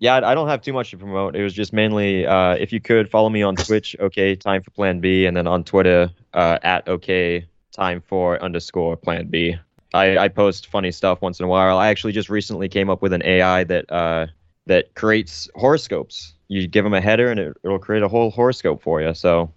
Yeah, 0.00 0.16
I 0.16 0.34
don't 0.34 0.48
have 0.48 0.60
too 0.60 0.72
much 0.72 0.90
to 0.90 0.98
promote. 0.98 1.36
It 1.36 1.42
was 1.42 1.54
just 1.54 1.72
mainly 1.72 2.26
uh, 2.26 2.54
if 2.54 2.72
you 2.72 2.80
could 2.80 3.08
follow 3.08 3.28
me 3.28 3.42
on 3.42 3.54
Twitch, 3.54 3.94
okay, 4.00 4.34
time 4.34 4.60
for 4.60 4.72
Plan 4.72 4.98
B, 4.98 5.26
and 5.26 5.36
then 5.36 5.46
on 5.46 5.62
Twitter 5.62 6.10
uh, 6.34 6.58
at 6.62 6.88
okay, 6.88 7.46
time 7.70 8.02
for 8.04 8.42
underscore 8.42 8.96
Plan 8.96 9.28
B. 9.28 9.56
I, 9.94 10.18
I 10.18 10.28
post 10.28 10.68
funny 10.68 10.92
stuff 10.92 11.22
once 11.22 11.40
in 11.40 11.44
a 11.44 11.48
while. 11.48 11.78
I 11.78 11.88
actually 11.88 12.12
just 12.12 12.28
recently 12.28 12.68
came 12.68 12.90
up 12.90 13.02
with 13.02 13.12
an 13.12 13.22
AI 13.24 13.64
that 13.64 13.90
uh, 13.90 14.26
that 14.66 14.94
creates 14.94 15.48
horoscopes. 15.54 16.34
You 16.48 16.66
give 16.66 16.84
them 16.84 16.94
a 16.94 17.00
header, 17.00 17.30
and 17.30 17.40
it, 17.40 17.56
it'll 17.64 17.78
create 17.78 18.02
a 18.02 18.08
whole 18.08 18.30
horoscope 18.30 18.82
for 18.82 19.00
you. 19.00 19.14
So 19.14 19.50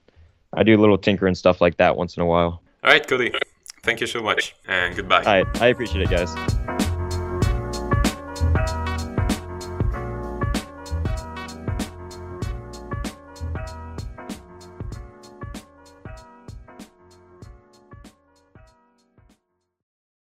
I 0.53 0.63
do 0.63 0.77
a 0.77 0.81
little 0.81 0.97
tinkering 0.97 1.35
stuff 1.35 1.61
like 1.61 1.77
that 1.77 1.95
once 1.95 2.17
in 2.17 2.23
a 2.23 2.25
while. 2.25 2.61
All 2.83 2.91
right, 2.91 3.05
Kody. 3.05 3.35
Thank 3.83 4.01
you 4.01 4.07
so 4.07 4.21
much, 4.21 4.55
and 4.67 4.95
goodbye. 4.95 5.23
All 5.23 5.43
right, 5.43 5.61
I 5.61 5.67
appreciate 5.67 6.01
it, 6.01 6.09
guys. 6.09 6.88